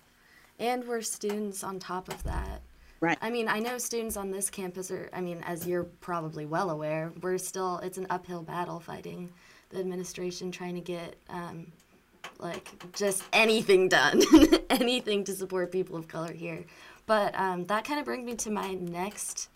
and 0.58 0.86
we're 0.86 1.02
students 1.02 1.62
on 1.62 1.78
top 1.78 2.08
of 2.08 2.22
that. 2.24 2.62
Right. 3.00 3.18
I 3.20 3.30
mean, 3.30 3.48
I 3.48 3.58
know 3.58 3.78
students 3.78 4.16
on 4.16 4.30
this 4.30 4.48
campus 4.48 4.90
are, 4.90 5.10
I 5.12 5.20
mean, 5.20 5.42
as 5.44 5.66
you're 5.66 5.84
probably 5.84 6.46
well 6.46 6.70
aware, 6.70 7.12
we're 7.20 7.38
still, 7.38 7.78
it's 7.78 7.98
an 7.98 8.06
uphill 8.08 8.42
battle 8.42 8.80
fighting 8.80 9.30
the 9.70 9.78
administration 9.78 10.50
trying 10.50 10.74
to 10.76 10.80
get, 10.80 11.16
um, 11.28 11.70
like, 12.38 12.70
just 12.92 13.22
anything 13.32 13.88
done, 13.88 14.22
anything 14.70 15.24
to 15.24 15.34
support 15.34 15.72
people 15.72 15.96
of 15.96 16.08
color 16.08 16.32
here. 16.32 16.64
But 17.06 17.38
um, 17.38 17.66
that 17.66 17.84
kind 17.84 17.98
of 18.00 18.06
brings 18.06 18.24
me 18.24 18.34
to 18.36 18.50
my 18.50 18.74
next 18.74 19.48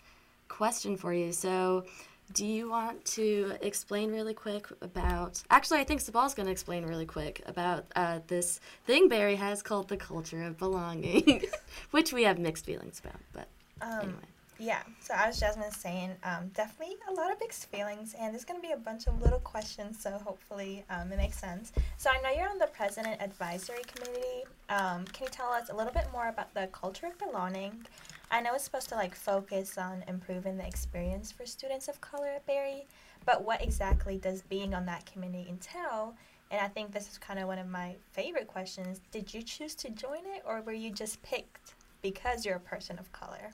question 0.47 0.95
for 0.95 1.13
you. 1.13 1.31
So, 1.31 1.85
do 2.33 2.45
you 2.45 2.69
want 2.69 3.03
to 3.05 3.53
explain 3.61 4.11
really 4.11 4.33
quick 4.33 4.67
about? 4.81 5.41
Actually, 5.49 5.79
I 5.79 5.83
think 5.83 6.01
Sebal's 6.01 6.33
going 6.33 6.45
to 6.45 6.51
explain 6.51 6.85
really 6.85 7.05
quick 7.05 7.41
about 7.45 7.85
uh, 7.95 8.19
this 8.27 8.59
thing 8.85 9.09
Berry 9.09 9.35
has 9.35 9.61
called 9.61 9.87
the 9.87 9.97
culture 9.97 10.43
of 10.43 10.57
belonging, 10.57 11.43
which 11.91 12.13
we 12.13 12.23
have 12.23 12.39
mixed 12.39 12.65
feelings 12.65 12.99
about. 13.03 13.21
But 13.33 13.47
um, 13.81 13.99
anyway. 13.99 14.17
Yeah, 14.59 14.83
so 14.99 15.15
as 15.17 15.39
Jasmine 15.39 15.71
saying, 15.71 16.11
um, 16.23 16.49
definitely 16.53 16.95
a 17.09 17.13
lot 17.13 17.31
of 17.31 17.39
mixed 17.39 17.65
feelings, 17.71 18.13
and 18.19 18.31
there's 18.31 18.45
going 18.45 18.61
to 18.61 18.67
be 18.67 18.73
a 18.73 18.77
bunch 18.77 19.07
of 19.07 19.19
little 19.19 19.39
questions, 19.39 19.99
so 19.99 20.11
hopefully 20.11 20.85
um, 20.91 21.11
it 21.11 21.17
makes 21.17 21.39
sense. 21.39 21.71
So 21.97 22.11
I 22.11 22.21
know 22.21 22.29
you're 22.29 22.47
on 22.47 22.59
the 22.59 22.67
President 22.67 23.19
Advisory 23.19 23.81
Committee. 23.87 24.43
Um, 24.69 25.05
can 25.05 25.25
you 25.25 25.29
tell 25.31 25.49
us 25.49 25.71
a 25.71 25.75
little 25.75 25.91
bit 25.91 26.05
more 26.13 26.27
about 26.27 26.53
the 26.53 26.67
culture 26.71 27.07
of 27.07 27.17
belonging 27.17 27.87
I 28.31 28.39
know 28.39 28.55
it's 28.55 28.63
supposed 28.63 28.87
to 28.89 28.95
like 28.95 29.13
focus 29.13 29.77
on 29.77 30.05
improving 30.07 30.55
the 30.55 30.65
experience 30.65 31.33
for 31.33 31.45
students 31.45 31.89
of 31.89 31.99
color 31.99 32.27
at 32.27 32.45
Berry, 32.45 32.87
but 33.25 33.43
what 33.43 33.61
exactly 33.61 34.17
does 34.17 34.41
being 34.43 34.73
on 34.73 34.85
that 34.85 35.05
committee 35.05 35.45
entail? 35.49 36.15
And 36.49 36.61
I 36.61 36.69
think 36.69 36.93
this 36.93 37.11
is 37.11 37.17
kind 37.17 37.39
of 37.39 37.47
one 37.47 37.59
of 37.59 37.67
my 37.67 37.95
favorite 38.13 38.47
questions. 38.47 39.01
Did 39.11 39.33
you 39.33 39.41
choose 39.41 39.75
to 39.75 39.89
join 39.89 40.19
it 40.19 40.43
or 40.45 40.61
were 40.61 40.71
you 40.71 40.91
just 40.91 41.21
picked 41.23 41.73
because 42.01 42.45
you're 42.45 42.55
a 42.55 42.61
person 42.61 42.97
of 42.99 43.11
color? 43.11 43.51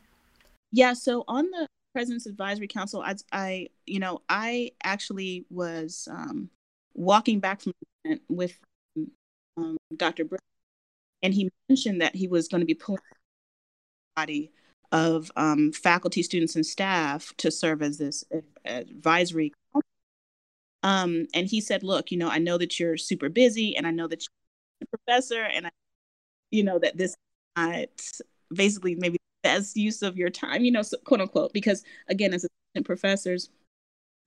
Yeah, 0.72 0.94
so 0.94 1.24
on 1.28 1.50
the 1.50 1.68
President's 1.94 2.28
Advisory 2.28 2.68
Council, 2.68 3.02
I, 3.02 3.16
I 3.32 3.68
you 3.88 4.00
know, 4.00 4.22
I 4.30 4.72
actually 4.84 5.46
was 5.50 6.08
um, 6.12 6.52
walking 6.94 7.40
back 7.40 7.62
from 7.62 7.74
with 8.30 8.56
um, 9.58 9.78
Dr. 9.96 10.26
Briggs, 10.26 10.44
and 11.24 11.34
he 11.34 11.50
mentioned 11.68 12.02
that 12.02 12.16
he 12.16 12.28
was 12.28 12.48
going 12.48 12.62
to 12.62 12.68
be 12.68 12.76
pulling 12.76 13.02
body 14.16 14.52
of 14.92 15.32
um, 15.36 15.72
faculty, 15.72 16.24
students, 16.24 16.56
and 16.56 16.66
staff 16.66 17.34
to 17.38 17.52
serve 17.52 17.82
as 17.82 17.98
this 17.98 18.24
advisory. 18.66 19.54
Um, 20.84 21.28
and 21.34 21.48
he 21.48 21.60
said, 21.62 21.84
"Look, 21.84 22.12
you 22.12 22.18
know, 22.18 22.30
I 22.30 22.38
know 22.38 22.58
that 22.58 22.80
you're 22.80 22.98
super 22.98 23.30
busy, 23.30 23.76
and 23.76 23.86
I 23.88 23.92
know 23.92 24.08
that 24.08 24.24
you're 24.24 24.88
a 24.92 24.98
professor, 24.98 25.44
and 25.44 25.68
I, 25.68 25.72
you 26.52 26.64
know 26.64 26.80
that 26.80 26.98
this 26.98 27.16
not 27.58 27.88
basically 28.54 28.96
maybe 28.96 29.18
the 29.44 29.50
best 29.50 29.76
use 29.76 30.02
of 30.02 30.18
your 30.18 30.30
time, 30.30 30.64
you 30.64 30.72
know, 30.72 30.84
so, 30.84 30.98
quote 31.04 31.22
unquote, 31.22 31.54
because 31.54 31.84
again, 32.08 32.34
as 32.34 32.46
assistant 32.46 32.86
professors, 32.86 33.50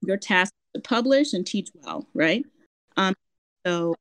your 0.02 0.16
task 0.16 0.52
is 0.74 0.82
to 0.82 0.88
publish 0.88 1.32
and 1.32 1.46
teach 1.46 1.70
well, 1.74 2.06
right? 2.14 2.44
Um, 2.96 3.14
so." 3.66 3.94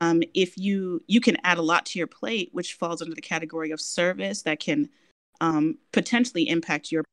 Um, 0.00 0.22
if 0.34 0.58
you 0.58 1.02
you 1.06 1.20
can 1.20 1.38
add 1.44 1.56
a 1.56 1.62
lot 1.62 1.86
to 1.86 1.98
your 1.98 2.08
plate, 2.08 2.50
which 2.52 2.74
falls 2.74 3.00
under 3.00 3.14
the 3.14 3.22
category 3.22 3.70
of 3.70 3.80
service 3.80 4.42
that 4.42 4.60
can 4.60 4.90
um, 5.40 5.78
potentially 5.92 6.48
impact 6.48 6.92
your 6.92 7.04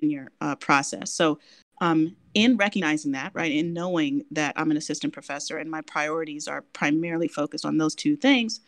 tenure 0.00 0.30
uh, 0.40 0.56
process. 0.56 1.12
So, 1.12 1.38
um, 1.80 2.16
in 2.34 2.56
recognizing 2.56 3.12
that, 3.12 3.32
right, 3.34 3.52
in 3.52 3.72
knowing 3.72 4.24
that 4.30 4.54
I'm 4.56 4.70
an 4.70 4.76
assistant 4.76 5.12
professor 5.12 5.58
and 5.58 5.70
my 5.70 5.80
priorities 5.82 6.48
are 6.48 6.62
primarily 6.72 7.28
focused 7.28 7.64
on 7.64 7.78
those 7.78 7.94
two 7.94 8.16
things, 8.16 8.60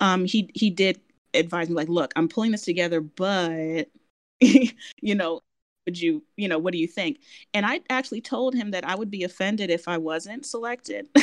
um, 0.00 0.24
he 0.24 0.50
he 0.54 0.70
did 0.70 1.00
advise 1.34 1.68
me 1.68 1.74
like, 1.74 1.88
look, 1.88 2.12
I'm 2.16 2.28
pulling 2.28 2.52
this 2.52 2.62
together, 2.64 3.00
but 3.00 3.88
you 4.40 5.14
know, 5.14 5.40
would 5.86 6.00
you 6.00 6.22
you 6.36 6.48
know 6.48 6.58
what 6.58 6.72
do 6.72 6.78
you 6.78 6.86
think? 6.86 7.20
And 7.54 7.66
i 7.66 7.80
actually 7.90 8.20
told 8.20 8.54
him 8.54 8.70
that 8.70 8.84
i 8.86 8.94
would 8.94 9.10
be 9.10 9.24
offended 9.24 9.70
if 9.70 9.88
i 9.88 9.98
wasn't 9.98 10.46
selected. 10.46 11.08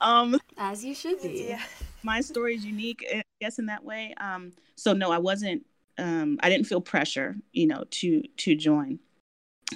Um 0.00 0.38
as 0.56 0.84
you 0.84 0.94
should 0.94 1.20
be. 1.22 1.56
My 2.02 2.20
story 2.20 2.54
is 2.54 2.64
unique 2.64 3.04
i 3.12 3.22
guess 3.40 3.58
in 3.58 3.66
that 3.66 3.84
way. 3.84 4.14
Um 4.18 4.52
so 4.76 4.92
no 4.92 5.10
i 5.10 5.18
wasn't 5.18 5.64
um 5.98 6.38
i 6.42 6.48
didn't 6.48 6.66
feel 6.66 6.80
pressure 6.80 7.36
you 7.52 7.66
know 7.66 7.84
to 7.90 8.22
to 8.36 8.54
join 8.54 8.98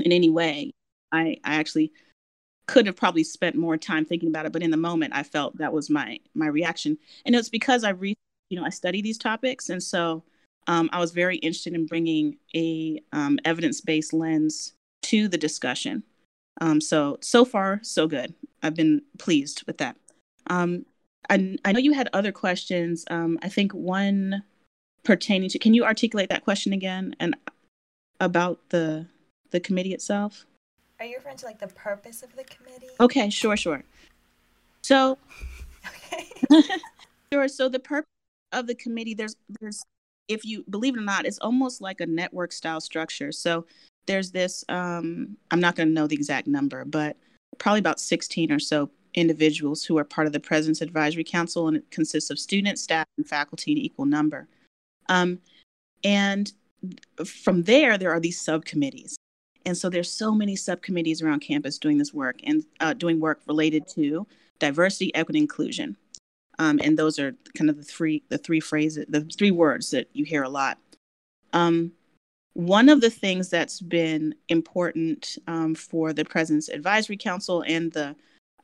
in 0.01 0.13
any 0.13 0.31
way 0.31 0.71
i 1.13 1.37
i 1.45 1.55
actually 1.55 1.93
could 2.67 2.87
have 2.87 2.97
probably 2.97 3.25
spent 3.25 3.57
more 3.57 3.77
time 3.77 4.05
thinking 4.05 4.29
about 4.29 4.47
it 4.47 4.53
but 4.53 4.63
in 4.63 4.71
the 4.71 4.77
moment 4.77 5.15
i 5.15 5.23
felt 5.23 5.57
that 5.59 5.73
was 5.73 5.89
my 5.89 6.19
my 6.35 6.47
reaction 6.47 6.99
and 7.25 7.35
it's 7.35 7.49
because 7.49 7.85
i 7.85 7.91
re 7.91 8.15
you 8.51 8.59
know 8.59 8.65
i 8.65 8.71
study 8.71 9.01
these 9.01 9.19
topics 9.19 9.69
and 9.69 9.83
so 9.83 10.23
um, 10.69 10.91
I 10.93 11.01
was 11.01 11.13
very 11.13 11.39
interested 11.39 11.75
in 11.75 11.87
bringing 11.87 12.37
a 12.55 13.03
um, 13.13 13.39
evidence-based 13.45 14.13
lens 14.13 14.75
to 15.05 15.27
the 15.27 15.39
discussion. 15.39 16.05
Um, 16.61 16.81
so 16.81 17.19
so 17.23 17.45
far 17.45 17.81
so 17.83 18.07
good. 18.07 18.35
I've 18.63 18.75
been 18.75 19.03
pleased 19.19 19.65
with 19.67 19.79
that. 19.79 19.97
Um, 20.49 20.85
I, 21.31 21.57
I 21.65 21.73
know 21.73 21.79
you 21.79 21.93
had 21.93 22.11
other 22.13 22.33
questions. 22.33 23.05
Um, 23.11 23.39
I 23.43 23.49
think 23.49 23.73
one 23.73 24.43
pertaining 25.05 25.49
to. 25.51 25.59
Can 25.59 25.75
you 25.75 25.85
articulate 25.85 26.29
that 26.31 26.45
question 26.45 26.73
again 26.73 27.15
and 27.21 27.37
about 28.21 28.59
the 28.71 29.07
the 29.51 29.61
committee 29.61 29.95
itself? 29.95 30.45
Are 31.01 31.07
you 31.07 31.17
referring 31.17 31.37
to 31.39 31.47
like 31.47 31.59
the 31.59 31.69
purpose 31.69 32.23
of 32.23 32.35
the 32.37 32.45
committee? 32.45 32.89
Okay, 33.01 33.31
sure, 33.31 33.57
sure. 33.57 33.85
So, 34.83 35.19
Okay. 35.87 36.63
sure. 37.33 37.49
So 37.49 37.69
the 37.69 37.79
purpose 37.79 38.09
of 38.53 38.67
the 38.67 38.75
committee, 38.75 39.15
there's 39.15 39.37
there's 39.61 39.83
if 40.29 40.45
you 40.45 40.65
believe 40.69 40.95
it 40.95 41.01
or 41.01 41.05
not, 41.05 41.27
it's 41.27 41.39
almost 41.39 41.81
like 41.81 42.01
a 42.01 42.07
network 42.07 42.53
style 42.53 42.81
structure. 42.81 43.33
So 43.33 43.65
there's 44.07 44.31
this, 44.31 44.63
um, 44.69 45.37
I'm 45.51 45.61
not 45.61 45.75
going 45.75 45.89
to 45.89 45.95
know 45.95 46.07
the 46.07 46.17
exact 46.17 46.47
number, 46.47 46.85
but 46.85 47.17
probably 47.59 47.79
about 47.79 47.99
16 47.99 48.53
or 48.53 48.59
so 48.59 48.91
individuals 49.15 49.85
who 49.85 49.97
are 49.97 50.05
part 50.05 50.27
of 50.27 50.35
the 50.35 50.41
President's 50.41 50.83
Advisory 50.83 51.25
Council, 51.25 51.67
and 51.67 51.79
it 51.79 51.91
consists 51.91 52.29
of 52.29 52.39
students, 52.39 52.83
staff, 52.83 53.07
and 53.17 53.27
faculty 53.27 53.73
in 53.73 53.79
equal 53.79 54.05
number. 54.05 54.49
Um, 55.09 55.41
and 56.05 56.53
from 57.25 57.65
there, 57.65 57.99
there 57.99 58.11
are 58.11 58.21
these 58.21 58.41
subcommittees. 58.41 59.17
And 59.65 59.77
so 59.77 59.91
there's 59.91 60.11
so 60.11 60.33
many 60.33 60.57
subcommittees 60.57 61.21
around 61.21 61.41
campus 61.41 61.79
doing 61.79 61.99
this 61.99 62.15
work 62.15 62.41
and 62.45 62.65
uh, 62.81 62.95
doing 62.95 63.21
work 63.21 63.41
related 63.47 63.87
to 63.89 64.27
diversity, 64.59 65.15
equity, 65.15 65.41
inclusion. 65.41 65.97
Um, 66.59 66.81
and 66.83 66.99
those 66.99 67.19
are 67.19 67.35
kind 67.57 67.71
of 67.71 67.77
the 67.77 67.83
three 67.83 68.23
the 68.31 68.39
three 68.39 68.61
phrases 68.61 69.07
the 69.09 69.21
three 69.21 69.53
words 69.53 69.91
that 69.91 70.09
you 70.13 70.25
hear 70.25 70.43
a 70.43 70.49
lot 70.49 70.79
um, 71.53 71.93
one 72.55 72.89
of 72.89 73.01
the 73.01 73.11
things 73.11 73.49
that's 73.49 73.81
been 73.81 74.35
important 74.49 75.39
um, 75.47 75.75
for 75.75 76.13
the 76.13 76.25
president's 76.25 76.69
advisory 76.69 77.17
council 77.17 77.63
and 77.67 77.93
the 77.93 78.17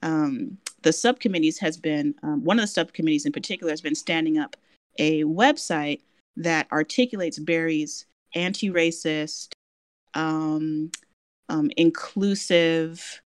um, 0.03 0.59
the 0.83 0.93
subcommittees 0.93 1.59
has 1.59 1.77
been 1.77 2.15
um, 2.23 2.45
one 2.45 2.59
of 2.59 2.65
the 2.65 2.69
subcommittees 2.69 3.27
in 3.27 3.33
particular 3.33 3.73
has 3.73 3.81
been 3.81 3.95
standing 3.95 4.39
up 4.39 4.57
a 4.99 5.23
website 5.25 6.01
that 6.37 6.67
articulates 6.73 7.39
Berry's 7.39 8.07
anti-racist 8.35 9.53
um, 10.15 10.91
inclusive 11.77 13.21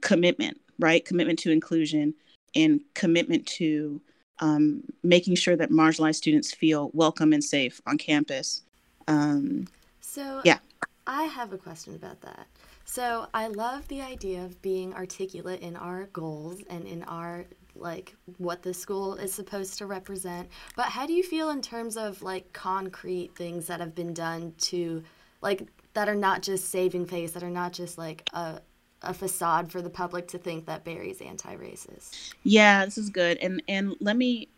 commitment 0.00 0.60
right 0.78 1.04
commitment 1.04 1.38
to 1.38 1.50
inclusion 1.50 2.14
and 2.54 2.80
commitment 2.94 3.46
to 3.46 4.00
um, 4.40 4.82
making 5.02 5.34
sure 5.36 5.56
that 5.56 5.70
marginalized 5.70 6.16
students 6.16 6.52
feel 6.52 6.90
welcome 6.92 7.32
and 7.32 7.42
safe 7.42 7.80
on 7.86 7.96
campus. 7.98 8.62
Um, 9.08 9.66
so, 10.00 10.40
yeah. 10.44 10.58
I 11.06 11.24
have 11.24 11.52
a 11.52 11.58
question 11.58 11.94
about 11.94 12.20
that. 12.22 12.46
So, 12.84 13.28
I 13.32 13.48
love 13.48 13.88
the 13.88 14.02
idea 14.02 14.44
of 14.44 14.60
being 14.62 14.92
articulate 14.94 15.60
in 15.60 15.76
our 15.76 16.06
goals 16.12 16.62
and 16.68 16.86
in 16.86 17.02
our 17.04 17.46
like 17.78 18.14
what 18.38 18.62
the 18.62 18.74
school 18.74 19.14
is 19.14 19.32
supposed 19.32 19.78
to 19.78 19.86
represent. 19.86 20.48
But 20.76 20.86
how 20.86 21.06
do 21.06 21.12
you 21.12 21.22
feel 21.22 21.50
in 21.50 21.62
terms 21.62 21.96
of 21.96 22.22
like 22.22 22.52
concrete 22.52 23.34
things 23.34 23.66
that 23.66 23.80
have 23.80 23.94
been 23.94 24.14
done 24.14 24.54
to 24.58 25.02
like 25.42 25.66
that 25.94 26.08
are 26.08 26.14
not 26.14 26.42
just 26.42 26.70
saving 26.70 27.06
face, 27.06 27.32
that 27.32 27.42
are 27.42 27.50
not 27.50 27.72
just 27.72 27.98
like 27.98 28.28
a 28.32 28.60
a 29.02 29.14
facade 29.14 29.70
for 29.70 29.82
the 29.82 29.90
public 29.90 30.26
to 30.28 30.38
think 30.38 30.66
that 30.66 30.84
Berry's 30.84 31.20
anti-racist. 31.20 32.32
Yeah, 32.42 32.84
this 32.84 32.98
is 32.98 33.10
good. 33.10 33.38
And 33.38 33.62
and 33.68 33.94
let 34.00 34.16
me 34.16 34.48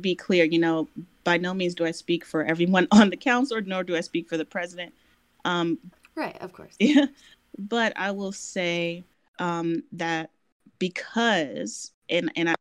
be 0.00 0.14
clear, 0.14 0.44
you 0.44 0.58
know, 0.58 0.88
by 1.24 1.38
no 1.38 1.54
means 1.54 1.74
do 1.74 1.84
I 1.84 1.92
speak 1.92 2.24
for 2.24 2.44
everyone 2.44 2.88
on 2.92 3.10
the 3.10 3.16
council, 3.16 3.60
nor 3.64 3.84
do 3.84 3.96
I 3.96 4.00
speak 4.00 4.28
for 4.28 4.36
the 4.36 4.44
president. 4.44 4.92
Um, 5.44 5.78
right, 6.14 6.36
of 6.40 6.52
course. 6.52 6.74
Yeah, 6.78 7.06
but 7.58 7.92
I 7.96 8.10
will 8.10 8.32
say 8.32 9.04
um, 9.38 9.82
that 9.92 10.30
because 10.78 11.92
and 12.08 12.30
and 12.36 12.48
I've 12.50 12.56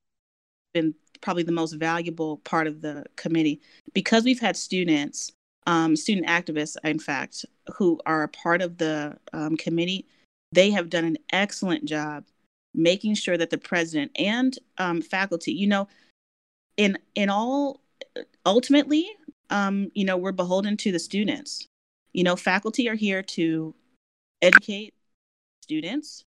been 0.73 0.95
probably 1.21 1.43
the 1.43 1.51
most 1.51 1.73
valuable 1.73 2.37
part 2.37 2.67
of 2.67 2.81
the 2.81 3.05
committee 3.15 3.61
because 3.93 4.23
we've 4.23 4.39
had 4.39 4.57
students, 4.57 5.31
um, 5.65 5.95
student 5.95 6.27
activists, 6.27 6.75
in 6.83 6.99
fact, 6.99 7.45
who 7.75 7.99
are 8.05 8.23
a 8.23 8.27
part 8.27 8.61
of 8.61 8.77
the 8.77 9.17
um, 9.33 9.57
committee 9.57 10.05
they 10.55 10.71
have 10.71 10.89
done 10.89 11.03
an 11.03 11.17
excellent 11.31 11.85
job 11.85 12.23
making 12.73 13.15
sure 13.15 13.37
that 13.37 13.49
the 13.49 13.57
president 13.57 14.11
and 14.17 14.57
um, 14.77 15.01
faculty, 15.01 15.53
you 15.53 15.67
know, 15.67 15.87
in 16.77 16.97
in 17.13 17.29
all 17.29 17.81
ultimately, 18.45 19.07
um, 19.49 19.91
you 19.93 20.05
know, 20.05 20.17
we're 20.17 20.31
beholden 20.31 20.77
to 20.77 20.91
the 20.91 20.99
students. 20.99 21.67
You 22.13 22.23
know, 22.23 22.35
faculty 22.35 22.89
are 22.89 22.95
here 22.95 23.21
to 23.21 23.75
educate 24.41 24.93
students. 25.61 26.23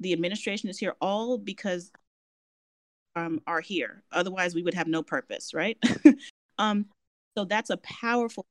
The 0.00 0.12
administration 0.12 0.68
is 0.68 0.78
here 0.78 0.94
all 1.00 1.38
because 1.38 1.90
um, 3.18 3.40
are 3.46 3.60
here. 3.60 4.02
Otherwise, 4.12 4.54
we 4.54 4.62
would 4.62 4.74
have 4.74 4.88
no 4.88 5.02
purpose, 5.02 5.52
right? 5.52 5.78
um, 6.58 6.86
so 7.36 7.44
that's 7.44 7.70
a 7.70 7.76
powerful 7.78 8.46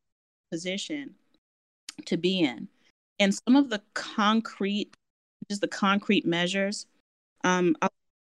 position 0.52 1.16
to 2.06 2.18
be 2.18 2.40
in. 2.42 2.68
And 3.20 3.34
some 3.34 3.56
of 3.56 3.70
the 3.70 3.82
concrete 3.94 4.94
just 5.50 5.62
the 5.62 5.68
concrete 5.68 6.26
measures. 6.26 6.86
Um, 7.44 7.76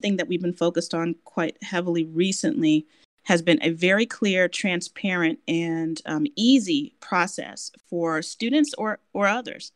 thing 0.02 0.18
that 0.18 0.28
we've 0.28 0.42
been 0.42 0.54
focused 0.54 0.94
on 0.94 1.16
quite 1.26 1.62
heavily 1.62 2.06
recently 2.06 2.88
has 3.24 3.42
been 3.42 3.60
a 3.62 3.70
very 3.70 4.06
clear, 4.06 4.48
transparent, 4.48 5.38
and 5.48 6.02
um, 6.08 6.26
easy 6.36 6.96
process 7.00 7.72
for 7.88 8.22
students 8.22 8.74
or 8.78 9.00
or 9.14 9.28
others 9.28 9.72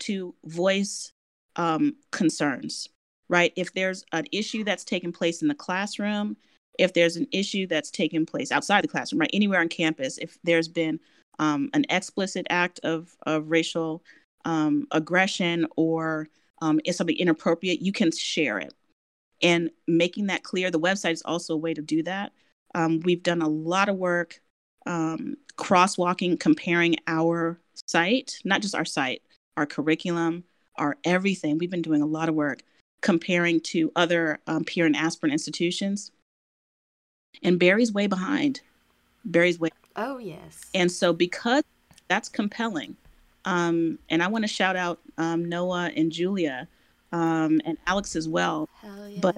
to 0.00 0.34
voice 0.44 1.12
um, 1.56 1.94
concerns. 2.10 2.88
Right? 3.30 3.52
If 3.56 3.72
there's 3.72 4.04
an 4.12 4.26
issue 4.32 4.64
that's 4.64 4.84
taken 4.84 5.12
place 5.12 5.40
in 5.40 5.48
the 5.48 5.54
classroom, 5.54 6.36
if 6.78 6.92
there's 6.92 7.16
an 7.16 7.28
issue 7.30 7.66
that's 7.66 7.90
taken 7.90 8.26
place 8.26 8.50
outside 8.50 8.82
the 8.82 8.88
classroom, 8.88 9.20
right, 9.20 9.30
anywhere 9.32 9.60
on 9.60 9.68
campus, 9.68 10.18
if 10.18 10.36
there's 10.42 10.68
been 10.68 10.98
um, 11.38 11.70
an 11.72 11.84
explicit 11.90 12.46
act 12.50 12.80
of 12.82 13.16
of 13.26 13.50
racial 13.50 14.02
um, 14.44 14.86
aggression 14.90 15.66
or 15.76 16.28
um, 16.60 16.80
is 16.84 16.96
something 16.96 17.16
inappropriate, 17.16 17.80
you 17.80 17.92
can 17.92 18.10
share 18.10 18.58
it. 18.58 18.74
And 19.42 19.70
making 19.86 20.26
that 20.26 20.42
clear, 20.42 20.70
the 20.70 20.80
website 20.80 21.12
is 21.12 21.22
also 21.22 21.54
a 21.54 21.58
way 21.58 21.72
to 21.72 21.82
do 21.82 22.02
that. 22.02 22.32
Um, 22.74 23.00
we've 23.00 23.22
done 23.22 23.42
a 23.42 23.48
lot 23.48 23.88
of 23.88 23.96
work 23.96 24.40
um, 24.86 25.36
crosswalking, 25.56 26.40
comparing 26.40 26.96
our 27.06 27.60
site, 27.86 28.38
not 28.44 28.60
just 28.60 28.74
our 28.74 28.84
site, 28.84 29.22
our 29.56 29.66
curriculum, 29.66 30.44
our 30.76 30.96
everything. 31.04 31.58
We've 31.58 31.70
been 31.70 31.82
doing 31.82 32.02
a 32.02 32.06
lot 32.06 32.28
of 32.28 32.34
work 32.34 32.62
comparing 33.00 33.60
to 33.60 33.90
other 33.96 34.38
um, 34.46 34.64
peer 34.64 34.86
and 34.86 34.96
aspirant 34.96 35.32
institutions. 35.32 36.10
And 37.42 37.58
Berry's 37.58 37.92
way 37.92 38.06
behind. 38.06 38.60
Berry's 39.24 39.58
way. 39.58 39.70
Oh, 39.96 40.18
yes. 40.18 40.60
And 40.74 40.90
so, 40.90 41.12
because 41.12 41.62
that's 42.08 42.28
compelling, 42.28 42.96
um, 43.44 43.98
and 44.08 44.22
I 44.22 44.28
want 44.28 44.44
to 44.44 44.48
shout 44.48 44.76
out 44.76 44.98
um, 45.18 45.48
Noah 45.48 45.90
and 45.96 46.10
Julia 46.12 46.68
um, 47.12 47.60
and 47.64 47.76
Alex 47.86 48.16
as 48.16 48.28
well. 48.28 48.68
Hell 48.80 49.08
yeah. 49.08 49.20
But 49.20 49.36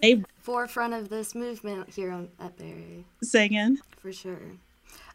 they 0.00 0.22
forefront 0.40 0.94
of 0.94 1.08
this 1.08 1.34
movement 1.34 1.90
here 1.90 2.10
on, 2.10 2.28
at 2.40 2.56
Berry. 2.56 3.04
Say 3.22 3.44
again. 3.44 3.78
For 3.98 4.12
sure. 4.12 4.40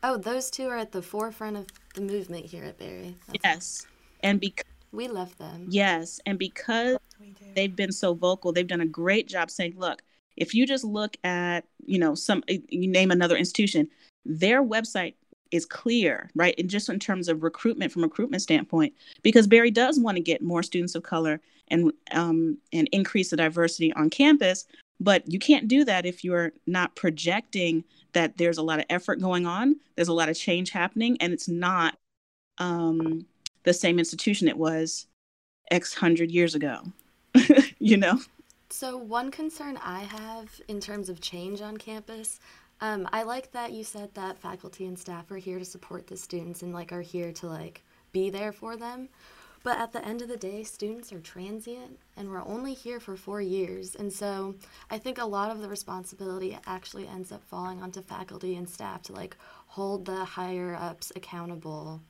Oh, 0.03 0.17
those 0.17 0.49
two 0.51 0.67
are 0.67 0.77
at 0.77 0.91
the 0.91 1.01
forefront 1.01 1.57
of 1.57 1.65
the 1.95 2.01
movement 2.01 2.45
here 2.45 2.63
at 2.63 2.77
Berry. 2.77 3.15
That's 3.27 3.39
yes, 3.43 3.88
and 4.21 4.39
because 4.39 4.65
we 4.91 5.07
love 5.07 5.35
them. 5.38 5.65
Yes, 5.69 6.19
and 6.25 6.38
because 6.38 6.97
they've 7.55 7.76
been 7.76 7.91
so 7.91 8.13
vocal, 8.13 8.51
they've 8.51 8.68
done 8.68 8.82
a 8.82 8.86
great 8.86 9.28
job 9.28 9.49
saying, 9.49 9.76
"Look, 9.78 10.03
if 10.38 10.53
you 10.53 10.66
just 10.66 10.84
look 10.84 11.18
at 11.24 11.66
you 11.86 11.99
know 11.99 12.16
some 12.16 12.43
you 12.47 12.88
name 12.88 13.11
another 13.11 13.38
institution, 13.38 13.89
their 14.26 14.63
website 14.63 15.16
is 15.51 15.66
clear, 15.66 16.30
right? 16.36 16.55
And 16.57 16.70
just 16.70 16.89
in 16.89 16.99
terms 16.99 17.28
of 17.28 17.43
recruitment 17.43 17.91
from 17.91 18.03
recruitment 18.03 18.41
standpoint, 18.41 18.93
because 19.22 19.47
Berry 19.47 19.72
does 19.72 19.99
want 19.99 20.18
to 20.18 20.22
get 20.22 20.41
more 20.41 20.63
students 20.63 20.95
of 20.95 21.03
color 21.03 21.41
and 21.70 21.91
um, 22.11 22.57
and 22.74 22.89
increase 22.91 23.30
the 23.30 23.38
diversity 23.38 23.93
on 23.93 24.09
campus, 24.09 24.66
but 24.99 25.24
you 25.32 25.39
can't 25.39 25.68
do 25.68 25.86
that 25.86 26.05
if 26.05 26.24
you're 26.24 26.51
not 26.68 26.95
projecting 26.95 27.84
that 28.13 28.38
there's 28.38 28.57
a 28.57 28.63
lot 28.63 28.80
of 28.80 28.86
effort 28.89 29.20
going 29.20 29.45
on, 29.45 29.76
there's 29.95 30.07
a 30.07 30.13
lot 30.13 30.30
of 30.30 30.38
change 30.38 30.70
happening, 30.72 31.18
and 31.20 31.34
it's 31.34 31.47
not 31.47 31.97
um, 32.57 33.26
the 33.63 33.74
same 33.74 33.99
institution 33.99 34.47
it 34.47 34.57
was 34.57 35.07
X 35.72 35.93
hundred 35.93 36.32
years 36.32 36.55
ago. 36.55 36.82
you 37.79 37.97
know? 37.97 38.19
So, 38.69 38.97
one 38.97 39.31
concern 39.31 39.77
I 39.77 40.01
have 40.01 40.59
in 40.67 40.79
terms 40.79 41.09
of 41.09 41.21
change 41.21 41.61
on 41.61 41.77
campus, 41.77 42.39
um, 42.81 43.07
I 43.13 43.23
like 43.23 43.51
that 43.51 43.71
you 43.71 43.83
said 43.83 44.13
that 44.15 44.37
faculty 44.37 44.85
and 44.85 44.99
staff 44.99 45.31
are 45.31 45.37
here 45.37 45.59
to 45.59 45.65
support 45.65 46.07
the 46.07 46.17
students 46.17 46.61
and 46.61 46.73
like 46.73 46.91
are 46.91 47.01
here 47.01 47.31
to 47.33 47.47
like 47.47 47.83
be 48.11 48.29
there 48.29 48.51
for 48.51 48.75
them. 48.75 49.09
But 49.63 49.79
at 49.79 49.93
the 49.93 50.05
end 50.05 50.21
of 50.21 50.27
the 50.27 50.37
day, 50.37 50.63
students 50.63 51.11
are 51.11 51.19
transient 51.19 51.97
and 52.15 52.29
we're 52.29 52.45
only 52.45 52.75
here 52.75 52.99
for 52.99 53.17
four 53.17 53.41
years. 53.41 53.95
And 53.95 54.13
so 54.13 54.53
I 54.91 54.99
think 54.99 55.17
a 55.17 55.25
lot 55.25 55.49
of 55.49 55.59
the 55.59 55.67
responsibility 55.67 56.55
actually 56.67 57.07
ends 57.07 57.31
up 57.31 57.43
falling 57.43 57.81
onto 57.81 58.01
faculty 58.01 58.55
and 58.57 58.69
staff 58.69 59.01
to 59.03 59.13
like 59.13 59.35
hold 59.67 60.05
the 60.05 60.23
higher 60.23 60.75
ups 60.79 61.11
accountable 61.15 62.01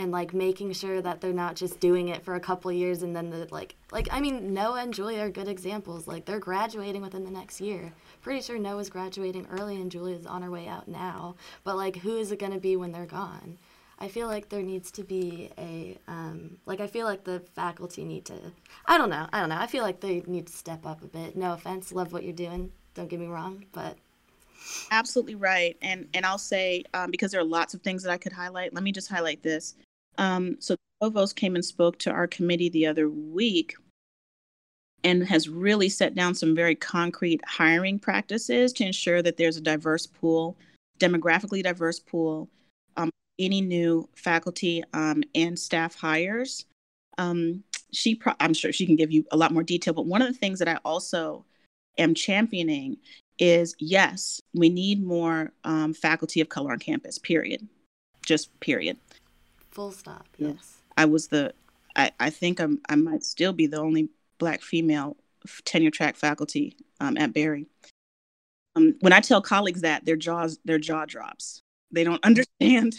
and 0.00 0.10
like 0.10 0.32
making 0.32 0.72
sure 0.72 1.02
that 1.02 1.20
they're 1.20 1.32
not 1.32 1.54
just 1.54 1.78
doing 1.78 2.08
it 2.08 2.24
for 2.24 2.34
a 2.34 2.40
couple 2.40 2.72
years 2.72 3.02
and 3.02 3.14
then 3.14 3.28
the 3.28 3.46
like 3.50 3.76
like 3.92 4.08
I 4.10 4.20
mean 4.20 4.54
Noah 4.54 4.82
and 4.82 4.94
Julia 4.94 5.20
are 5.20 5.30
good 5.30 5.46
examples. 5.46 6.08
Like 6.08 6.24
they're 6.24 6.40
graduating 6.40 7.02
within 7.02 7.24
the 7.24 7.30
next 7.30 7.60
year. 7.60 7.92
Pretty 8.22 8.40
sure 8.40 8.58
Noah's 8.58 8.88
graduating 8.88 9.46
early 9.50 9.76
and 9.76 9.90
Julia's 9.90 10.24
on 10.24 10.40
her 10.40 10.50
way 10.50 10.66
out 10.66 10.88
now. 10.88 11.36
But 11.64 11.76
like 11.76 11.96
who 11.96 12.16
is 12.16 12.32
it 12.32 12.38
going 12.38 12.52
to 12.52 12.58
be 12.58 12.76
when 12.76 12.92
they're 12.92 13.04
gone? 13.04 13.58
I 13.98 14.08
feel 14.08 14.26
like 14.26 14.48
there 14.48 14.62
needs 14.62 14.90
to 14.92 15.04
be 15.04 15.50
a 15.58 15.98
um, 16.08 16.56
like 16.64 16.80
I 16.80 16.86
feel 16.86 17.04
like 17.04 17.24
the 17.24 17.40
faculty 17.54 18.02
need 18.02 18.24
to 18.24 18.34
I 18.86 18.96
don't 18.96 19.10
know 19.10 19.26
I 19.34 19.40
don't 19.40 19.50
know 19.50 19.58
I 19.58 19.66
feel 19.66 19.82
like 19.82 20.00
they 20.00 20.22
need 20.26 20.46
to 20.46 20.52
step 20.52 20.86
up 20.86 21.02
a 21.02 21.08
bit. 21.08 21.36
No 21.36 21.52
offense, 21.52 21.92
love 21.92 22.14
what 22.14 22.24
you're 22.24 22.32
doing. 22.32 22.72
Don't 22.94 23.08
get 23.08 23.20
me 23.20 23.26
wrong, 23.26 23.66
but 23.72 23.98
absolutely 24.90 25.34
right. 25.34 25.76
And 25.82 26.08
and 26.14 26.24
I'll 26.24 26.38
say 26.38 26.84
um, 26.94 27.10
because 27.10 27.32
there 27.32 27.40
are 27.40 27.44
lots 27.44 27.74
of 27.74 27.82
things 27.82 28.02
that 28.02 28.10
I 28.10 28.16
could 28.16 28.32
highlight. 28.32 28.72
Let 28.72 28.82
me 28.82 28.92
just 28.92 29.10
highlight 29.10 29.42
this. 29.42 29.74
Um, 30.18 30.56
so 30.60 30.76
Provost 31.00 31.36
came 31.36 31.54
and 31.54 31.64
spoke 31.64 31.98
to 32.00 32.10
our 32.10 32.26
committee 32.26 32.68
the 32.68 32.86
other 32.86 33.08
week 33.08 33.74
and 35.02 35.26
has 35.26 35.48
really 35.48 35.88
set 35.88 36.14
down 36.14 36.34
some 36.34 36.54
very 36.54 36.74
concrete 36.74 37.40
hiring 37.46 37.98
practices 37.98 38.72
to 38.74 38.84
ensure 38.84 39.22
that 39.22 39.36
there's 39.36 39.56
a 39.56 39.62
diverse 39.62 40.06
pool, 40.06 40.56
demographically 40.98 41.62
diverse 41.62 41.98
pool, 41.98 42.48
um, 42.96 43.10
any 43.38 43.60
new 43.60 44.06
faculty 44.14 44.84
um, 44.92 45.22
and 45.34 45.58
staff 45.58 45.94
hires. 45.94 46.66
Um, 47.16 47.64
she, 47.92 48.14
pro- 48.14 48.34
I'm 48.40 48.54
sure 48.54 48.72
she 48.72 48.86
can 48.86 48.96
give 48.96 49.10
you 49.10 49.24
a 49.32 49.36
lot 49.36 49.52
more 49.52 49.62
detail, 49.62 49.94
but 49.94 50.06
one 50.06 50.22
of 50.22 50.28
the 50.28 50.38
things 50.38 50.58
that 50.58 50.68
I 50.68 50.78
also 50.84 51.44
am 51.98 52.14
championing 52.14 52.98
is 53.38 53.74
yes, 53.78 54.40
we 54.54 54.68
need 54.68 55.02
more 55.02 55.52
um, 55.64 55.94
faculty 55.94 56.42
of 56.42 56.50
color 56.50 56.72
on 56.72 56.78
campus, 56.78 57.18
period. 57.18 57.66
Just 58.24 58.58
period. 58.60 58.98
Full 59.70 59.92
stop. 59.92 60.26
Yes. 60.38 60.82
I 60.96 61.04
was 61.04 61.28
the. 61.28 61.54
I, 61.96 62.10
I 62.20 62.30
think 62.30 62.60
I'm. 62.60 62.80
I 62.88 62.96
might 62.96 63.24
still 63.24 63.52
be 63.52 63.66
the 63.66 63.78
only 63.78 64.08
black 64.38 64.62
female 64.62 65.16
tenure 65.64 65.90
track 65.90 66.16
faculty 66.16 66.76
um, 67.00 67.16
at 67.16 67.32
Berry. 67.32 67.66
Um, 68.76 68.96
when 69.00 69.12
I 69.12 69.20
tell 69.20 69.40
colleagues 69.40 69.82
that, 69.82 70.04
their 70.04 70.16
jaws 70.16 70.58
their 70.64 70.78
jaw 70.78 71.04
drops. 71.04 71.62
They 71.90 72.04
don't 72.04 72.24
understand, 72.24 72.96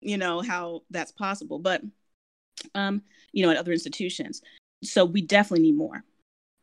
you 0.00 0.18
know, 0.18 0.40
how 0.40 0.82
that's 0.90 1.12
possible. 1.12 1.58
But, 1.58 1.82
um, 2.74 3.02
you 3.32 3.44
know, 3.44 3.50
at 3.50 3.56
other 3.56 3.72
institutions, 3.72 4.42
so 4.82 5.04
we 5.04 5.22
definitely 5.22 5.64
need 5.64 5.76
more. 5.76 6.04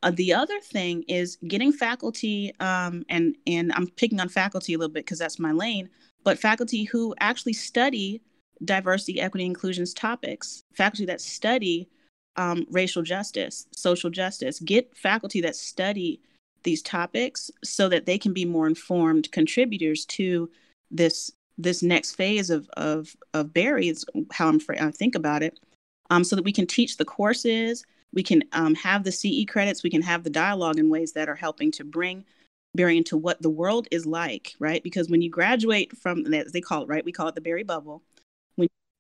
Uh, 0.04 0.12
the 0.12 0.34
other 0.34 0.60
thing 0.60 1.04
is 1.08 1.38
getting 1.48 1.72
faculty, 1.72 2.54
um, 2.60 3.04
and 3.10 3.36
and 3.48 3.72
I'm 3.74 3.88
picking 3.88 4.20
on 4.20 4.30
faculty 4.30 4.74
a 4.74 4.78
little 4.78 4.94
bit 4.94 5.06
because 5.06 5.20
that's 5.20 5.40
my 5.40 5.52
lane, 5.52 5.90
but 6.24 6.38
faculty 6.38 6.84
who 6.84 7.16
actually 7.20 7.54
study 7.54 8.22
diversity, 8.64 9.20
equity, 9.20 9.46
inclusions 9.46 9.94
topics, 9.94 10.64
faculty 10.74 11.06
that 11.06 11.22
study 11.22 11.90
um, 12.38 12.66
racial 12.70 13.02
justice, 13.02 13.68
social 13.72 14.10
justice, 14.10 14.60
get 14.60 14.96
faculty 14.96 15.42
that 15.42 15.56
study 15.56 16.22
these 16.64 16.82
topics 16.82 17.52
so 17.64 17.88
that 17.90 18.06
they 18.06 18.18
can 18.18 18.34
be 18.34 18.46
more 18.46 18.68
informed 18.68 19.32
contributors 19.32 20.06
to 20.06 20.50
this 20.92 21.32
this 21.58 21.82
next 21.82 22.16
phase 22.16 22.50
of 22.50 22.70
of 22.76 23.16
of 23.34 23.54
Berry 23.54 23.88
is 23.88 24.06
how 24.32 24.50
I'm 24.50 24.60
I 24.80 24.92
think 24.92 25.16
about 25.16 25.44
it, 25.44 25.60
um, 26.10 26.24
so 26.24 26.36
that 26.36 26.44
we 26.44 26.52
can 26.52 26.68
teach 26.68 26.98
the 26.98 27.06
courses, 27.06 27.86
we 28.14 28.24
can 28.24 28.44
um, 28.52 28.76
have 28.76 29.04
the 29.04 29.12
CE 29.12 29.46
credits, 29.48 29.84
we 29.84 29.90
can 29.90 30.02
have 30.02 30.24
the 30.24 30.30
dialogue 30.30 30.78
in 30.80 30.90
ways 30.90 31.14
that 31.14 31.30
are 31.30 31.36
helping 31.36 31.72
to 31.72 31.86
bring 31.86 32.26
Berry 32.76 32.98
into 32.98 33.16
what 33.16 33.42
the 33.42 33.50
world 33.50 33.88
is 33.92 34.06
like, 34.06 34.54
right? 34.60 34.84
Because 34.84 35.10
when 35.10 35.22
you 35.22 35.30
graduate 35.30 35.96
from, 35.98 36.34
as 36.34 36.52
they 36.52 36.62
call 36.62 36.84
it, 36.84 36.90
right, 36.90 37.06
we 37.06 37.14
call 37.14 37.30
it 37.30 37.36
the 37.36 37.42
Berry 37.42 37.64
bubble 37.64 38.04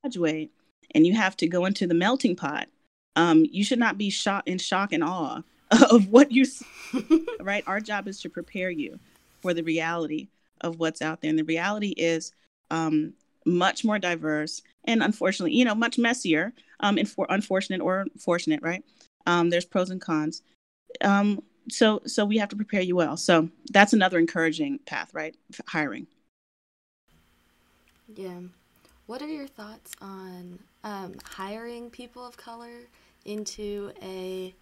graduate 0.05 0.51
and 0.93 1.05
you 1.05 1.15
have 1.15 1.35
to 1.37 1.47
go 1.47 1.65
into 1.65 1.87
the 1.87 1.93
melting 1.93 2.35
pot, 2.35 2.67
um, 3.15 3.45
you 3.51 3.63
should 3.63 3.79
not 3.79 3.97
be 3.97 4.09
shot 4.09 4.47
in 4.47 4.57
shock 4.57 4.93
and 4.93 5.03
awe 5.03 5.41
of 5.91 6.07
what 6.09 6.31
you 6.31 6.45
see, 6.45 6.65
right? 7.41 7.63
Our 7.65 7.79
job 7.79 8.07
is 8.07 8.21
to 8.21 8.29
prepare 8.29 8.69
you 8.69 8.99
for 9.41 9.53
the 9.53 9.63
reality 9.63 10.27
of 10.61 10.79
what's 10.79 11.01
out 11.01 11.21
there. 11.21 11.29
And 11.29 11.39
the 11.39 11.43
reality 11.43 11.93
is 11.97 12.33
um, 12.69 13.13
much 13.45 13.83
more 13.83 13.99
diverse 13.99 14.61
and 14.85 15.01
unfortunately, 15.01 15.53
you 15.53 15.65
know, 15.65 15.75
much 15.75 15.97
messier, 15.97 16.53
um, 16.81 16.97
and 16.97 17.09
for 17.09 17.25
unfortunate 17.29 17.81
or 17.81 18.05
fortunate, 18.19 18.61
right? 18.61 18.83
Um, 19.25 19.49
there's 19.49 19.65
pros 19.65 19.89
and 19.89 19.99
cons. 19.99 20.43
Um, 21.01 21.41
so, 21.69 22.01
so 22.05 22.25
we 22.25 22.37
have 22.37 22.49
to 22.49 22.55
prepare 22.55 22.81
you 22.81 22.95
well. 22.95 23.17
So 23.17 23.49
that's 23.71 23.93
another 23.93 24.19
encouraging 24.19 24.79
path, 24.85 25.11
right? 25.13 25.35
Hiring. 25.67 26.05
Yeah. 28.13 28.41
What 29.07 29.21
are 29.21 29.27
your 29.27 29.47
thoughts 29.47 29.91
on 30.01 30.59
um, 30.83 31.13
hiring 31.23 31.89
people 31.91 32.25
of 32.25 32.37
color 32.37 32.87
into 33.23 33.91
a 34.01 34.53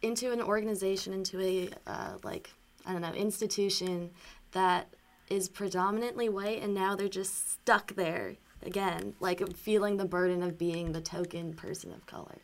into 0.00 0.32
an 0.32 0.40
organization, 0.40 1.12
into 1.12 1.40
a 1.40 1.68
uh, 1.86 2.14
like 2.22 2.50
I 2.86 2.92
don't 2.92 3.02
know 3.02 3.12
institution 3.12 4.10
that 4.52 4.88
is 5.28 5.48
predominantly 5.48 6.28
white, 6.28 6.62
and 6.62 6.74
now 6.74 6.96
they're 6.96 7.08
just 7.08 7.52
stuck 7.52 7.94
there 7.94 8.36
again, 8.62 9.14
like 9.20 9.54
feeling 9.54 9.98
the 9.98 10.04
burden 10.06 10.42
of 10.42 10.56
being 10.56 10.92
the 10.92 11.00
token 11.00 11.52
person 11.52 11.92
of 11.92 12.06
color. 12.06 12.38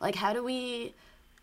Like, 0.00 0.14
how 0.14 0.32
do 0.32 0.44
we 0.44 0.94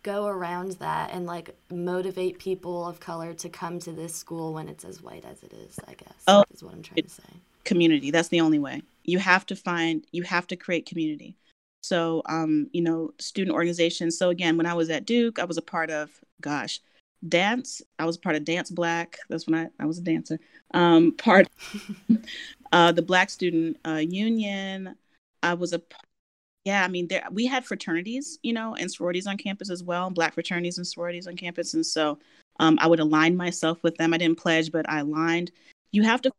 go 0.02 0.26
around 0.26 0.72
that 0.72 1.10
and 1.12 1.26
like 1.26 1.54
motivate 1.70 2.38
people 2.38 2.86
of 2.86 3.00
color 3.00 3.34
to 3.34 3.48
come 3.48 3.78
to 3.80 3.92
this 3.92 4.14
school 4.14 4.54
when 4.54 4.68
it's 4.68 4.84
as 4.84 5.02
white 5.02 5.24
as 5.26 5.42
it 5.42 5.52
is? 5.52 5.78
I 5.86 5.94
guess 5.94 6.22
oh, 6.26 6.44
is 6.50 6.62
what 6.62 6.72
I'm 6.72 6.82
trying 6.82 7.02
to 7.02 7.10
say 7.10 7.22
community. 7.64 8.10
That's 8.10 8.28
the 8.28 8.40
only 8.40 8.58
way. 8.58 8.82
You 9.04 9.18
have 9.18 9.46
to 9.46 9.56
find, 9.56 10.04
you 10.12 10.22
have 10.22 10.46
to 10.48 10.56
create 10.56 10.86
community. 10.86 11.36
So, 11.82 12.22
um, 12.26 12.68
you 12.72 12.80
know, 12.80 13.12
student 13.18 13.54
organizations. 13.54 14.16
So 14.16 14.30
again, 14.30 14.56
when 14.56 14.66
I 14.66 14.74
was 14.74 14.88
at 14.88 15.04
Duke, 15.04 15.38
I 15.38 15.44
was 15.44 15.58
a 15.58 15.62
part 15.62 15.90
of, 15.90 16.10
gosh, 16.40 16.80
dance. 17.28 17.82
I 17.98 18.06
was 18.06 18.16
part 18.16 18.36
of 18.36 18.44
Dance 18.44 18.70
Black. 18.70 19.18
That's 19.28 19.46
when 19.46 19.54
I, 19.54 19.68
I 19.82 19.86
was 19.86 19.98
a 19.98 20.02
dancer. 20.02 20.38
Um, 20.72 21.12
part 21.12 21.48
uh, 22.72 22.92
the 22.92 23.02
Black 23.02 23.30
Student 23.30 23.78
uh, 23.86 23.96
Union. 23.96 24.96
I 25.42 25.54
was 25.54 25.72
a, 25.72 25.82
yeah. 26.64 26.84
I 26.84 26.88
mean, 26.88 27.08
there 27.08 27.26
we 27.30 27.46
had 27.46 27.64
fraternities, 27.64 28.38
you 28.42 28.52
know, 28.52 28.74
and 28.74 28.90
sororities 28.90 29.26
on 29.26 29.36
campus 29.36 29.70
as 29.70 29.82
well. 29.82 30.10
Black 30.10 30.34
fraternities 30.34 30.78
and 30.78 30.86
sororities 30.86 31.26
on 31.26 31.36
campus, 31.36 31.74
and 31.74 31.84
so 31.84 32.18
um, 32.60 32.78
I 32.80 32.86
would 32.86 33.00
align 33.00 33.36
myself 33.36 33.82
with 33.82 33.96
them. 33.96 34.14
I 34.14 34.18
didn't 34.18 34.38
pledge, 34.38 34.72
but 34.72 34.88
I 34.88 35.00
aligned. 35.00 35.50
You 35.92 36.02
have 36.02 36.22
to 36.22 36.32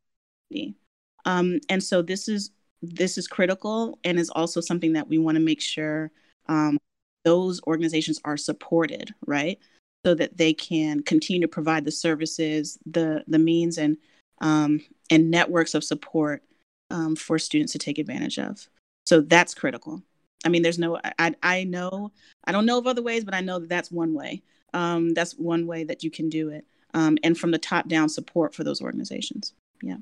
um, 1.26 1.60
and 1.70 1.84
so 1.84 2.02
this 2.02 2.28
is 2.28 2.52
this 2.82 3.18
is 3.18 3.28
critical 3.28 3.98
and 4.04 4.20
is 4.20 4.30
also 4.30 4.62
something 4.62 4.94
that 4.94 5.08
we 5.08 5.18
want 5.18 5.36
to 5.36 5.44
make 5.44 5.62
sure 5.62 6.12
um, 6.48 6.78
those 7.24 7.60
organizations 7.64 8.20
are 8.26 8.38
supported, 8.38 9.14
right? 9.26 9.58
So 10.06 10.14
that 10.14 10.38
they 10.38 10.54
can 10.54 11.02
continue 11.02 11.42
to 11.42 11.48
provide 11.48 11.86
the 11.86 11.92
services, 11.92 12.78
the 12.86 13.24
the 13.28 13.40
means 13.40 13.78
and 13.78 13.98
um, 14.42 14.82
and 15.10 15.32
networks 15.32 15.74
of 15.74 15.84
support 15.84 16.44
um, 16.92 17.16
for 17.16 17.40
students 17.40 17.74
to 17.74 17.80
take 17.80 17.98
advantage 17.98 18.38
of. 18.38 18.68
So 19.06 19.22
that's 19.22 19.54
critical. 19.54 20.02
I 20.46 20.50
mean, 20.50 20.62
there's 20.62 20.78
no, 20.78 21.00
I, 21.18 21.34
I 21.42 21.64
know, 21.64 22.12
I 22.44 22.52
don't 22.52 22.68
know 22.68 22.78
of 22.78 22.86
other 22.86 23.02
ways, 23.02 23.24
but 23.24 23.34
I 23.34 23.42
know 23.42 23.60
that 23.60 23.70
that's 23.70 23.92
one 23.92 24.14
way. 24.14 24.44
Um, 24.74 25.14
that's 25.14 25.34
one 25.34 25.66
way 25.66 25.84
that 25.86 26.04
you 26.04 26.12
can 26.12 26.30
do 26.30 26.50
it. 26.50 26.66
Um, 26.94 27.18
and 27.24 27.38
from 27.38 27.52
the 27.52 27.58
top 27.58 27.88
down 27.88 28.10
support 28.10 28.54
for 28.54 28.64
those 28.64 28.82
organizations. 28.82 29.54
Yeah. 29.82 29.98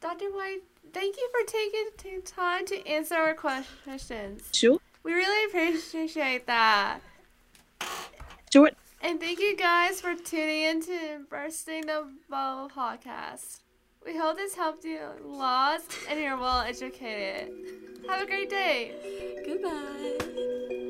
Dr. 0.00 0.26
White, 0.26 0.62
thank 0.92 1.16
you 1.16 1.28
for 1.30 1.50
taking 1.50 2.22
time 2.22 2.66
to 2.66 2.86
answer 2.86 3.14
our 3.14 3.34
questions. 3.34 4.48
Sure. 4.52 4.78
We 5.02 5.12
really 5.12 5.46
appreciate 5.46 6.46
that. 6.46 7.00
Sure. 8.52 8.70
And 9.02 9.20
thank 9.20 9.38
you 9.38 9.56
guys 9.56 10.00
for 10.00 10.14
tuning 10.14 10.62
in 10.62 10.82
to 10.82 11.20
Bursting 11.28 11.86
the 11.86 12.08
Bubble 12.28 12.70
podcast. 12.70 13.60
We 14.04 14.16
hope 14.16 14.36
this 14.36 14.54
helped 14.54 14.84
you 14.84 15.00
lots 15.24 15.96
and 16.08 16.20
you're 16.20 16.38
well 16.38 16.60
educated. 16.60 17.52
Have 18.08 18.22
a 18.22 18.26
great 18.26 18.50
day. 18.50 19.42
Goodbye. 19.44 20.82